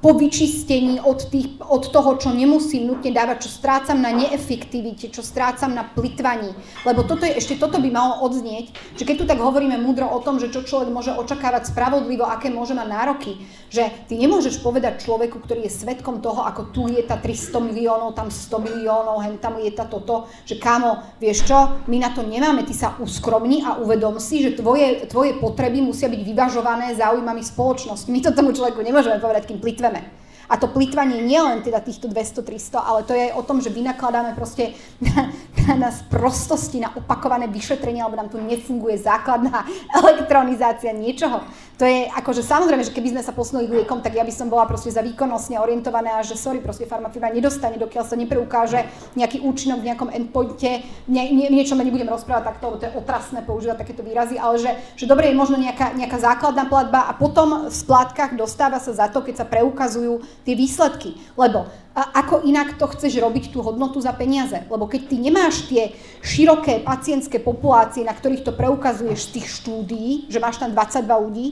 po 0.00 0.16
vyčistení 0.16 1.00
od, 1.00 1.28
tých, 1.28 1.60
od 1.60 1.92
toho, 1.92 2.16
čo 2.16 2.32
nemusím 2.32 2.88
nutne 2.88 3.12
dávať, 3.12 3.44
čo 3.44 3.50
strácam 3.52 4.00
na 4.00 4.12
neefektivite, 4.16 5.12
čo 5.12 5.20
strácam 5.20 5.76
na 5.76 5.84
plitvaní. 5.84 6.56
Lebo 6.88 7.04
toto 7.04 7.28
je, 7.28 7.36
ešte 7.36 7.60
toto 7.60 7.76
by 7.80 7.88
malo 7.92 8.24
odznieť, 8.24 8.72
že 8.96 9.04
keď 9.04 9.16
tu 9.20 9.24
tak 9.28 9.40
hovoríme 9.40 9.76
múdro 9.80 10.08
o 10.08 10.22
tom, 10.24 10.40
že 10.40 10.48
čo 10.48 10.64
človek 10.64 10.88
môže 10.88 11.12
očakávať 11.12 11.68
spravodlivo, 11.68 12.24
aké 12.24 12.48
môže 12.48 12.72
mať 12.72 12.88
nároky, 12.88 13.32
že 13.68 13.90
ty 14.08 14.16
nemôžeš 14.16 14.64
povedať 14.64 15.04
človeku, 15.04 15.42
ktorý 15.42 15.68
je 15.68 15.76
svetkom 15.76 16.24
toho, 16.24 16.46
ako 16.46 16.72
tu 16.72 16.88
je 16.88 17.02
tá 17.04 17.20
300 17.20 17.60
miliónov, 17.60 18.16
tam 18.16 18.32
100 18.32 18.66
miliónov, 18.70 19.20
hen 19.20 19.36
tam 19.36 19.60
je 19.60 19.72
tá 19.74 19.84
toto, 19.84 20.30
že 20.48 20.56
kámo, 20.56 21.02
vieš 21.20 21.44
čo, 21.44 21.84
my 21.90 21.96
na 22.00 22.14
to 22.14 22.22
nemáme, 22.24 22.64
ty 22.64 22.72
sa 22.72 22.96
uskromni 23.02 23.66
a 23.66 23.76
uvedom 23.82 24.16
si, 24.22 24.40
že 24.40 24.56
tvoje, 24.56 25.04
tvoje 25.10 25.36
potreby 25.36 25.82
musia 25.82 26.08
byť 26.08 26.22
vyvažované 26.22 26.94
záujmami 26.96 27.42
spoločnosti. 27.42 28.08
My 28.08 28.20
to 28.22 28.30
tomu 28.32 28.54
človeku 28.54 28.80
nemôžeme 28.80 29.18
povedať, 29.18 29.50
kým 29.50 29.58
plitveme. 29.74 30.22
A 30.44 30.60
to 30.60 30.68
plýtvanie 30.68 31.24
nie 31.24 31.40
len 31.40 31.64
teda 31.64 31.80
týchto 31.80 32.06
200-300, 32.06 32.78
ale 32.78 33.00
to 33.02 33.16
je 33.16 33.32
o 33.32 33.42
tom, 33.42 33.64
že 33.64 33.72
vynakladáme 33.72 34.36
proste 34.36 34.76
na, 35.00 35.32
na, 35.66 35.88
na 35.88 35.90
prostosti, 36.12 36.78
na 36.78 36.92
opakované 36.92 37.48
vyšetrenie, 37.48 38.04
alebo 38.04 38.20
nám 38.20 38.28
tu 38.28 38.38
nefunguje 38.38 39.00
základná 39.00 39.64
elektronizácia 40.04 40.92
niečoho. 40.92 41.42
To 41.74 41.82
je 41.82 42.06
akože 42.06 42.46
samozrejme, 42.46 42.86
že 42.86 42.94
keby 42.94 43.18
sme 43.18 43.22
sa 43.26 43.34
posunuli 43.34 43.66
k 43.66 43.82
liekom, 43.82 43.98
tak 43.98 44.14
ja 44.14 44.22
by 44.22 44.30
som 44.30 44.46
bola 44.46 44.62
proste 44.62 44.94
za 44.94 45.02
výkonnostne 45.02 45.58
orientovaná 45.58 46.22
že 46.22 46.38
sorry, 46.38 46.62
proste 46.62 46.86
farmafirma 46.86 47.34
nedostane, 47.34 47.74
dokiaľ 47.82 48.04
sa 48.06 48.14
nepreukáže 48.14 48.86
nejaký 49.18 49.42
účinok 49.42 49.82
v 49.82 49.90
nejakom 49.90 50.06
endpointe, 50.14 50.86
nie, 51.10 51.24
nie, 51.34 51.50
niečo 51.50 51.74
nebudem 51.74 52.06
rozprávať 52.06 52.54
takto, 52.54 52.78
to 52.78 52.86
je 52.86 52.94
otrasné 52.94 53.42
používať 53.42 53.82
takéto 53.82 54.06
výrazy, 54.06 54.38
ale 54.38 54.62
že, 54.62 54.70
že 54.94 55.10
dobre 55.10 55.34
je 55.34 55.34
možno 55.34 55.58
nejaká, 55.58 55.98
nejaká 55.98 56.22
základná 56.22 56.70
platba 56.70 57.10
a 57.10 57.12
potom 57.18 57.66
v 57.66 57.74
splátkach 57.74 58.38
dostáva 58.38 58.78
sa 58.78 58.94
za 58.94 59.10
to, 59.10 59.26
keď 59.26 59.42
sa 59.42 59.46
preukazujú 59.50 60.22
tie 60.46 60.54
výsledky. 60.54 61.18
Lebo 61.34 61.66
a 61.94 62.26
ako 62.26 62.42
inak 62.42 62.74
to 62.74 62.90
chceš 62.90 63.22
robiť 63.22 63.54
tú 63.54 63.62
hodnotu 63.62 64.02
za 64.02 64.10
peniaze? 64.10 64.66
Lebo 64.66 64.90
keď 64.90 65.14
ty 65.14 65.16
nemáš 65.22 65.70
tie 65.70 65.94
široké 66.26 66.82
pacientské 66.82 67.38
populácie, 67.38 68.02
na 68.02 68.10
ktorých 68.10 68.42
to 68.42 68.50
preukazuješ 68.50 69.30
z 69.30 69.32
tých 69.38 69.46
štúdií, 69.62 70.26
že 70.26 70.42
máš 70.42 70.58
tam 70.58 70.74
22 70.74 71.06
ľudí, 71.06 71.46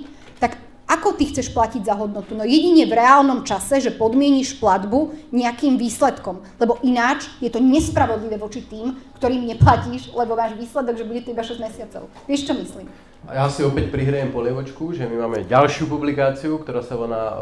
ako 0.93 1.16
ty 1.16 1.32
chceš 1.32 1.49
platiť 1.57 1.88
za 1.88 1.97
hodnotu? 1.97 2.36
No 2.36 2.45
jedine 2.45 2.84
v 2.84 3.01
reálnom 3.01 3.49
čase, 3.49 3.80
že 3.80 3.97
podmieníš 3.97 4.61
platbu 4.61 5.32
nejakým 5.32 5.80
výsledkom. 5.80 6.45
Lebo 6.61 6.76
ináč 6.84 7.32
je 7.40 7.49
to 7.49 7.64
nespravodlivé 7.64 8.36
voči 8.36 8.61
tým, 8.61 8.93
ktorým 9.16 9.49
neplatíš, 9.49 10.12
lebo 10.12 10.36
máš 10.36 10.53
výsledok, 10.53 11.01
že 11.01 11.09
bude 11.09 11.24
to 11.24 11.32
iba 11.32 11.40
6 11.40 11.64
mesiacov. 11.64 12.12
Vieš, 12.28 12.45
čo 12.45 12.53
myslím? 12.61 12.93
A 13.24 13.38
ja 13.38 13.47
si 13.47 13.62
opäť 13.62 13.88
prihrejem 13.95 14.34
polievočku, 14.34 14.93
že 14.93 15.07
my 15.07 15.24
máme 15.24 15.47
ďalšiu 15.47 15.86
publikáciu, 15.86 16.59
ktorá 16.59 16.82
sa 16.82 16.99
volá, 16.99 17.22
uh, 17.22 17.36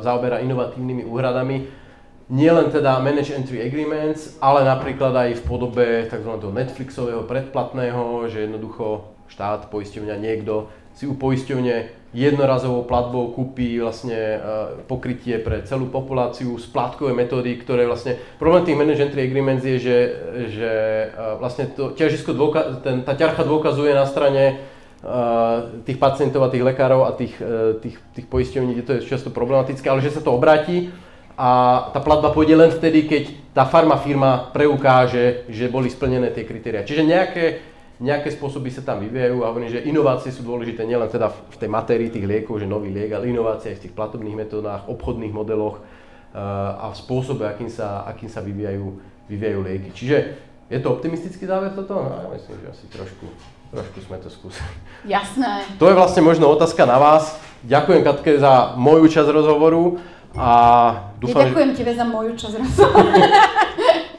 zaoberá 0.00 0.40
inovatívnymi 0.40 1.04
úhradami. 1.04 1.68
Nie 2.26 2.50
len 2.50 2.74
teda 2.74 2.98
Manage 2.98 3.36
Entry 3.36 3.62
Agreements, 3.62 4.34
ale 4.42 4.66
napríklad 4.66 5.14
aj 5.14 5.30
v 5.38 5.42
podobe 5.46 5.86
tzv. 6.10 6.32
Netflixového 6.42 7.22
predplatného, 7.28 8.26
že 8.26 8.50
jednoducho 8.50 9.14
štát, 9.30 9.70
poisťovňa, 9.70 10.16
niekto 10.18 10.72
si 10.96 11.04
u 11.04 11.14
poisťovne 11.14 12.05
jednorazovou 12.16 12.88
platbou 12.88 13.28
kúpi 13.28 13.76
vlastne 13.76 14.16
e, 14.16 14.38
pokrytie 14.88 15.36
pre 15.36 15.60
celú 15.68 15.92
populáciu, 15.92 16.56
splátkové 16.56 17.12
metódy, 17.12 17.60
ktoré 17.60 17.84
vlastne, 17.84 18.16
problém 18.40 18.64
tých 18.64 18.80
managed 18.80 19.12
entry 19.12 19.28
agreements 19.28 19.60
je, 19.60 19.76
že, 19.76 19.98
že 20.56 20.72
e, 21.12 21.36
vlastne 21.36 21.68
to 21.76 21.92
ťažisko 21.92 22.32
dôka, 22.32 22.80
ten, 22.80 23.04
tá 23.04 23.12
ťarcha 23.12 23.44
dôkazuje 23.44 23.92
na 23.92 24.08
strane 24.08 24.64
uh, 25.04 25.84
tých 25.84 26.00
pacientov 26.00 26.48
a 26.48 26.52
tých 26.52 26.64
lekárov 26.64 27.04
a 27.04 27.12
tých, 27.12 27.36
tých, 27.84 27.96
tých 28.16 28.26
poisťovní, 28.32 28.72
kde 28.72 28.86
to 28.86 28.92
je 28.96 29.06
často 29.12 29.28
problematické, 29.28 29.84
ale 29.84 30.00
že 30.00 30.16
sa 30.16 30.24
to 30.24 30.32
obráti 30.32 30.88
a 31.36 31.48
tá 31.92 32.00
platba 32.00 32.32
pôjde 32.32 32.56
len 32.56 32.72
vtedy, 32.72 33.04
keď 33.04 33.24
tá 33.52 33.68
farma 33.68 34.00
firma 34.00 34.48
preukáže, 34.56 35.44
že 35.52 35.68
boli 35.68 35.92
splnené 35.92 36.32
tie 36.32 36.48
kritéria. 36.48 36.80
Čiže 36.80 37.04
nejaké 37.04 37.44
nejaké 37.96 38.28
spôsoby 38.28 38.68
sa 38.68 38.84
tam 38.84 39.00
vyvíjajú 39.00 39.40
a 39.40 39.48
hovorím, 39.48 39.72
že 39.72 39.86
inovácie 39.88 40.28
sú 40.28 40.44
dôležité 40.44 40.84
nielen 40.84 41.08
teda 41.08 41.32
v 41.32 41.56
tej 41.56 41.70
matérii 41.72 42.12
tých 42.12 42.28
liekov, 42.28 42.60
že 42.60 42.68
nový 42.68 42.92
liek, 42.92 43.16
ale 43.16 43.32
inovácie 43.32 43.72
aj 43.72 43.80
v 43.80 43.82
tých 43.88 43.96
platobných 43.96 44.36
metódach, 44.36 44.84
obchodných 44.84 45.32
modeloch 45.32 45.80
eh, 45.80 46.36
a 46.36 46.92
v 46.92 46.96
spôsobe, 46.96 47.48
akým 47.48 47.72
sa, 47.72 48.04
akým 48.04 48.28
sa 48.28 48.44
vyvíjajú, 48.44 48.86
vyvíjajú 49.32 49.60
lieky. 49.64 49.88
Čiže 49.96 50.16
je 50.68 50.78
to 50.82 50.92
optimistický 50.92 51.48
záver 51.48 51.72
toto? 51.72 51.96
No, 51.96 52.12
ja 52.20 52.28
myslím, 52.36 52.56
že 52.60 52.66
asi 52.68 52.84
trošku, 52.92 53.26
trošku 53.72 53.98
sme 54.04 54.16
to 54.20 54.28
skúsili. 54.28 54.72
Jasné. 55.08 55.64
To 55.80 55.88
je 55.88 55.96
vlastne 55.96 56.20
možno 56.20 56.52
otázka 56.52 56.84
na 56.84 57.00
vás. 57.00 57.40
Ďakujem 57.64 58.04
Katke 58.04 58.36
za 58.36 58.76
moju 58.76 59.08
časť 59.08 59.30
rozhovoru 59.32 59.96
a 60.36 60.50
dúfam, 61.16 61.48
ja 61.48 61.48
ďakujem 61.48 61.70
že... 61.72 61.76
tebe 61.80 61.92
za 61.96 62.04
moju 62.04 62.32
časť 62.36 62.54
rozhovoru. 62.60 63.08